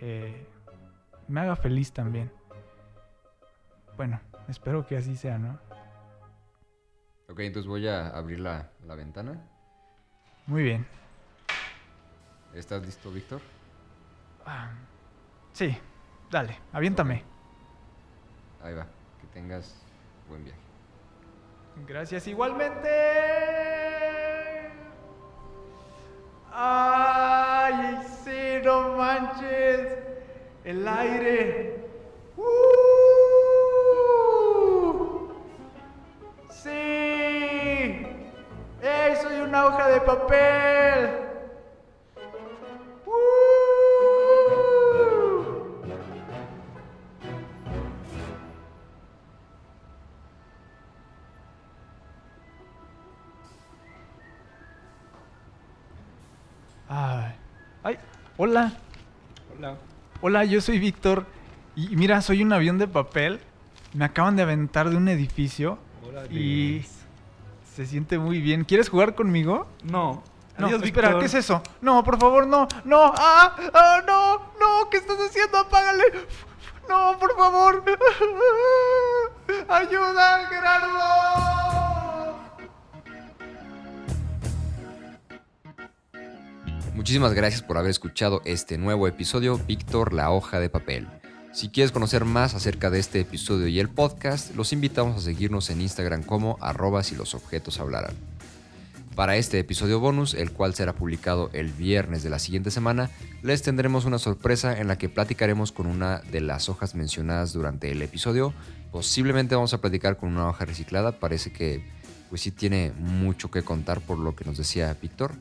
eh, 0.00 0.46
me 1.28 1.40
haga 1.40 1.56
feliz 1.56 1.92
también. 1.92 2.30
Bueno, 3.96 4.20
espero 4.48 4.86
que 4.86 4.96
así 4.96 5.16
sea, 5.16 5.38
¿no? 5.38 5.58
Ok, 7.28 7.40
entonces 7.40 7.68
voy 7.68 7.88
a 7.88 8.08
abrir 8.08 8.40
la, 8.40 8.70
la 8.86 8.94
ventana. 8.94 9.40
Muy 10.46 10.62
bien. 10.62 10.86
¿Estás 12.54 12.84
listo, 12.84 13.10
Víctor? 13.10 13.40
Ah, 14.44 14.70
sí, 15.52 15.76
dale, 16.30 16.58
aviéntame. 16.72 17.24
Ahí 18.62 18.74
va. 18.74 18.86
Que 19.20 19.26
tengas 19.28 19.82
buen 20.28 20.44
viaje. 20.44 20.65
Gracias 21.84 22.26
igualmente. 22.26 22.88
Ay, 26.50 27.98
sí, 28.24 28.60
no 28.64 28.96
manches. 28.96 29.98
El 30.64 30.88
aire. 30.88 31.75
Hola. 60.26 60.44
Yo 60.44 60.60
soy 60.60 60.80
Víctor. 60.80 61.24
Y 61.76 61.94
mira, 61.94 62.20
soy 62.20 62.42
un 62.42 62.52
avión 62.52 62.78
de 62.78 62.88
papel. 62.88 63.38
Me 63.94 64.04
acaban 64.04 64.34
de 64.34 64.42
aventar 64.42 64.90
de 64.90 64.96
un 64.96 65.06
edificio 65.06 65.78
Hola, 66.04 66.26
y 66.26 66.84
se 67.72 67.86
siente 67.86 68.18
muy 68.18 68.40
bien. 68.40 68.64
¿Quieres 68.64 68.88
jugar 68.88 69.14
conmigo? 69.14 69.68
No. 69.84 70.24
No, 70.58 70.66
Adiós, 70.66 70.82
espera, 70.82 71.10
Víctor. 71.10 71.20
¿qué 71.20 71.26
es 71.26 71.34
eso? 71.34 71.62
No, 71.80 72.02
por 72.02 72.18
favor, 72.18 72.44
no, 72.44 72.66
no, 72.84 73.12
ah, 73.16 73.54
ah, 73.72 74.02
no, 74.04 74.38
no, 74.58 74.90
¿qué 74.90 74.96
estás 74.96 75.16
haciendo? 75.16 75.58
Apágale. 75.58 76.02
No, 76.88 77.16
por 77.20 77.36
favor. 77.36 77.84
Ayuda, 79.68 80.46
Gerardo. 80.48 81.25
Muchísimas 87.06 87.34
gracias 87.34 87.62
por 87.62 87.78
haber 87.78 87.92
escuchado 87.92 88.42
este 88.44 88.78
nuevo 88.78 89.06
episodio, 89.06 89.58
Víctor 89.58 90.12
la 90.12 90.32
hoja 90.32 90.58
de 90.58 90.68
papel. 90.68 91.06
Si 91.52 91.68
quieres 91.68 91.92
conocer 91.92 92.24
más 92.24 92.56
acerca 92.56 92.90
de 92.90 92.98
este 92.98 93.20
episodio 93.20 93.68
y 93.68 93.78
el 93.78 93.88
podcast, 93.88 94.56
los 94.56 94.72
invitamos 94.72 95.16
a 95.16 95.20
seguirnos 95.20 95.70
en 95.70 95.82
Instagram 95.82 96.24
como 96.24 96.58
arroba 96.60 97.04
si 97.04 97.14
los 97.14 97.36
objetos 97.36 97.78
hablaran. 97.78 98.16
Para 99.14 99.36
este 99.36 99.60
episodio 99.60 100.00
bonus, 100.00 100.34
el 100.34 100.50
cual 100.50 100.74
será 100.74 100.94
publicado 100.94 101.48
el 101.52 101.68
viernes 101.68 102.24
de 102.24 102.30
la 102.30 102.40
siguiente 102.40 102.72
semana, 102.72 103.08
les 103.40 103.62
tendremos 103.62 104.04
una 104.04 104.18
sorpresa 104.18 104.76
en 104.76 104.88
la 104.88 104.98
que 104.98 105.08
platicaremos 105.08 105.70
con 105.70 105.86
una 105.86 106.22
de 106.32 106.40
las 106.40 106.68
hojas 106.68 106.96
mencionadas 106.96 107.52
durante 107.52 107.92
el 107.92 108.02
episodio. 108.02 108.52
Posiblemente 108.90 109.54
vamos 109.54 109.74
a 109.74 109.80
platicar 109.80 110.16
con 110.16 110.30
una 110.30 110.48
hoja 110.48 110.64
reciclada, 110.64 111.20
parece 111.20 111.52
que 111.52 111.88
pues 112.30 112.40
sí 112.40 112.50
tiene 112.50 112.90
mucho 112.98 113.48
que 113.48 113.62
contar 113.62 114.00
por 114.00 114.18
lo 114.18 114.34
que 114.34 114.44
nos 114.44 114.58
decía 114.58 114.96
Víctor. 115.00 115.36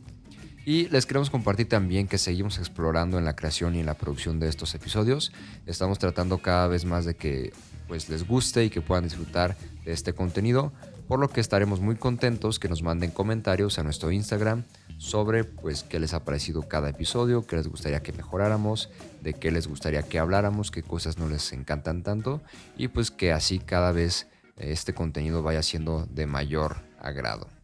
Y 0.66 0.89
les 0.89 1.05
queremos 1.05 1.30
compartir 1.30 1.70
también 1.70 2.07
que 2.07 2.18
seguimos 2.18 2.57
explorando 2.57 3.20
en 3.20 3.26
la 3.26 3.36
creación 3.36 3.76
y 3.76 3.80
en 3.82 3.86
la 3.86 3.93
producción 3.93 4.39
de 4.39 4.49
estos 4.49 4.74
episodios. 4.74 5.32
Estamos 5.68 5.99
tratando 5.99 6.39
cada 6.39 6.68
vez 6.68 6.86
más 6.86 7.05
de 7.05 7.16
que 7.16 7.53
pues 7.88 8.09
les 8.09 8.28
guste 8.28 8.66
y 8.66 8.72
que 8.72 8.82
puedan 8.82 9.03
disfrutar 9.03 9.55
de 9.86 9.93
este 9.93 10.13
contenido 10.13 10.74
por 11.07 11.20
lo 11.20 11.30
que 11.30 11.39
estaremos 11.39 11.82
muy 11.82 11.95
contentos 11.95 12.57
que 12.57 12.68
nos 12.68 12.82
manden 12.82 13.11
comentarios 13.11 13.78
a 13.78 13.84
nuestro 13.84 14.11
Instagram 14.11 14.63
sobre 14.97 15.43
pues 15.43 15.84
qué 15.84 15.99
les 15.99 16.13
ha 16.13 16.24
parecido 16.24 16.63
cada 16.63 16.89
episodio, 16.89 17.45
qué 17.45 17.57
les 17.57 17.68
gustaría 17.68 18.01
que 18.01 18.11
mejoráramos, 18.11 18.89
de 19.22 19.34
qué 19.34 19.51
les 19.51 19.68
gustaría 19.68 20.01
que 20.01 20.20
habláramos, 20.20 20.72
qué 20.72 20.82
cosas 20.82 21.18
no 21.18 21.30
les 21.30 21.53
encantan 21.53 22.01
tanto 22.01 22.41
y 22.76 22.88
pues 22.88 23.11
que 23.11 23.32
así 23.32 23.59
cada 23.59 23.91
vez 23.91 24.28
este 24.57 24.93
contenido 24.93 25.43
vaya 25.43 25.61
siendo 25.61 26.07
de 26.07 26.26
mayor 26.26 26.78
agrado. 26.99 27.55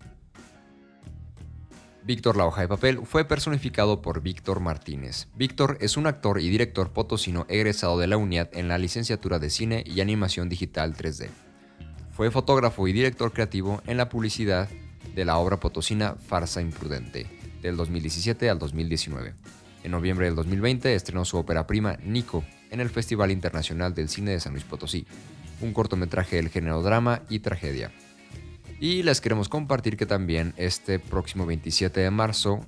Víctor 2.03 2.35
La 2.35 2.45
Hoja 2.45 2.61
de 2.61 2.67
Papel 2.67 3.01
fue 3.05 3.25
personificado 3.25 4.01
por 4.01 4.21
Víctor 4.21 4.59
Martínez. 4.59 5.27
Víctor 5.35 5.77
es 5.81 5.97
un 5.97 6.07
actor 6.07 6.41
y 6.41 6.49
director 6.49 6.91
potosino 6.91 7.45
egresado 7.47 7.99
de 7.99 8.07
la 8.07 8.17
UNIAD 8.17 8.49
en 8.53 8.67
la 8.67 8.79
licenciatura 8.79 9.37
de 9.37 9.51
Cine 9.51 9.83
y 9.85 10.01
Animación 10.01 10.49
Digital 10.49 10.95
3D. 10.95 11.29
Fue 12.11 12.31
fotógrafo 12.31 12.87
y 12.87 12.93
director 12.93 13.31
creativo 13.33 13.83
en 13.85 13.97
la 13.97 14.09
publicidad 14.09 14.67
de 15.13 15.25
la 15.25 15.37
obra 15.37 15.59
potosina 15.59 16.15
Farsa 16.15 16.59
Imprudente, 16.61 17.27
del 17.61 17.77
2017 17.77 18.49
al 18.49 18.57
2019. 18.57 19.35
En 19.83 19.91
noviembre 19.91 20.25
del 20.25 20.35
2020 20.35 20.95
estrenó 20.95 21.23
su 21.23 21.37
ópera 21.37 21.67
prima 21.67 21.97
Nico 22.03 22.43
en 22.71 22.79
el 22.79 22.89
Festival 22.89 23.29
Internacional 23.29 23.93
del 23.93 24.09
Cine 24.09 24.31
de 24.31 24.39
San 24.39 24.53
Luis 24.53 24.65
Potosí, 24.65 25.05
un 25.61 25.71
cortometraje 25.71 26.37
del 26.37 26.49
género 26.49 26.81
drama 26.81 27.21
y 27.29 27.39
tragedia. 27.39 27.91
Y 28.81 29.03
les 29.03 29.21
queremos 29.21 29.47
compartir 29.47 29.95
que 29.95 30.07
también 30.07 30.55
este 30.57 30.97
próximo 30.97 31.45
27 31.45 31.99
de 31.99 32.09
marzo 32.09 32.65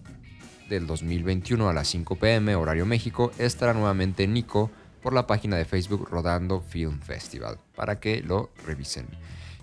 del 0.69 0.85
2021 0.85 1.67
a 1.67 1.73
las 1.73 1.87
5 1.87 2.17
pm 2.17 2.55
horario 2.55 2.85
México 2.85 3.31
estará 3.39 3.73
nuevamente 3.73 4.27
Nico 4.27 4.69
por 5.01 5.13
la 5.13 5.25
página 5.25 5.57
de 5.57 5.65
Facebook 5.65 6.07
Rodando 6.07 6.61
Film 6.61 6.99
Festival 6.99 7.57
para 7.75 7.99
que 7.99 8.21
lo 8.21 8.51
revisen. 8.63 9.07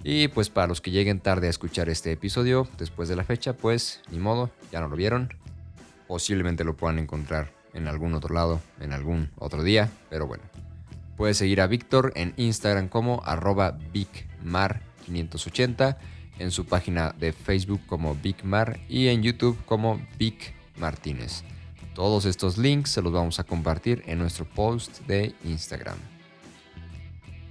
Y 0.03 0.27
pues 0.27 0.51
para 0.51 0.67
los 0.67 0.81
que 0.81 0.91
lleguen 0.91 1.21
tarde 1.21 1.47
a 1.47 1.51
escuchar 1.51 1.89
este 1.89 2.11
episodio 2.11 2.67
después 2.79 3.09
de 3.09 3.15
la 3.15 3.23
fecha, 3.23 3.53
pues 3.53 4.03
ni 4.11 4.19
modo, 4.19 4.51
ya 4.73 4.81
no 4.81 4.89
lo 4.89 4.97
vieron. 4.97 5.33
Posiblemente 6.09 6.65
lo 6.65 6.77
puedan 6.77 6.99
encontrar 6.99 7.53
en 7.75 7.87
algún 7.87 8.13
otro 8.15 8.35
lado, 8.35 8.61
en 8.81 8.93
algún 8.93 9.31
otro 9.37 9.63
día, 9.63 9.89
pero 10.11 10.27
bueno. 10.27 10.43
Puedes 11.17 11.37
seguir 11.37 11.61
a 11.61 11.69
Víctor 11.69 12.13
en 12.17 12.35
Instagram 12.37 12.89
como 12.89 13.23
arroba 13.25 13.79
BigMar580, 13.95 15.97
en 16.41 16.51
su 16.51 16.65
página 16.65 17.15
de 17.19 17.33
Facebook 17.33 17.81
como 17.87 18.17
BigMar 18.17 18.81
y 18.89 19.09
en 19.09 19.23
YouTube 19.23 19.57
como 19.67 20.01
Big 20.19 20.55
Martínez. 20.77 21.45
Todos 21.95 22.25
estos 22.25 22.59
links 22.59 22.91
se 22.91 23.03
los 23.03 23.13
vamos 23.13 23.39
a 23.39 23.45
compartir 23.45 24.03
en 24.07 24.19
nuestro 24.19 24.45
post 24.45 25.01
de 25.07 25.35
Instagram. 25.45 25.99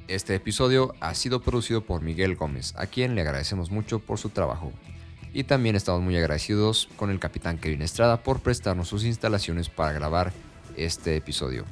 Este 0.07 0.33
episodio 0.33 0.95
ha 0.99 1.13
sido 1.13 1.41
producido 1.41 1.81
por 1.81 2.01
Miguel 2.01 2.35
Gómez, 2.35 2.73
a 2.77 2.87
quien 2.87 3.13
le 3.13 3.21
agradecemos 3.21 3.69
mucho 3.69 3.99
por 3.99 4.17
su 4.17 4.29
trabajo. 4.29 4.71
Y 5.33 5.43
también 5.43 5.75
estamos 5.75 6.01
muy 6.01 6.17
agradecidos 6.17 6.89
con 6.95 7.11
el 7.11 7.19
capitán 7.19 7.59
Kevin 7.59 7.83
Estrada 7.83 8.23
por 8.23 8.39
prestarnos 8.39 8.87
sus 8.87 9.05
instalaciones 9.05 9.69
para 9.69 9.93
grabar 9.93 10.33
este 10.75 11.15
episodio. 11.15 11.65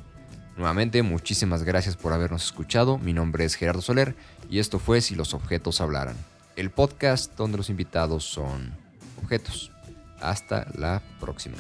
Nuevamente, 0.55 1.01
muchísimas 1.01 1.63
gracias 1.63 1.95
por 1.95 2.13
habernos 2.13 2.43
escuchado. 2.43 2.99
Mi 2.99 3.13
nombre 3.13 3.45
es 3.45 3.55
Gerardo 3.55 3.82
Soler 3.82 4.15
y 4.49 4.59
esto 4.59 4.78
fue 4.78 5.01
Si 5.01 5.15
los 5.15 5.34
objetos 5.34 5.82
hablaran, 5.82 6.15
el 6.58 6.72
podcast 6.72 7.36
donde 7.38 7.58
los 7.58 7.70
invitados 7.70 8.26
son 8.26 8.76
objetos. 9.22 9.72
Hasta 10.20 10.68
la 10.74 11.01
próxima. 11.20 11.58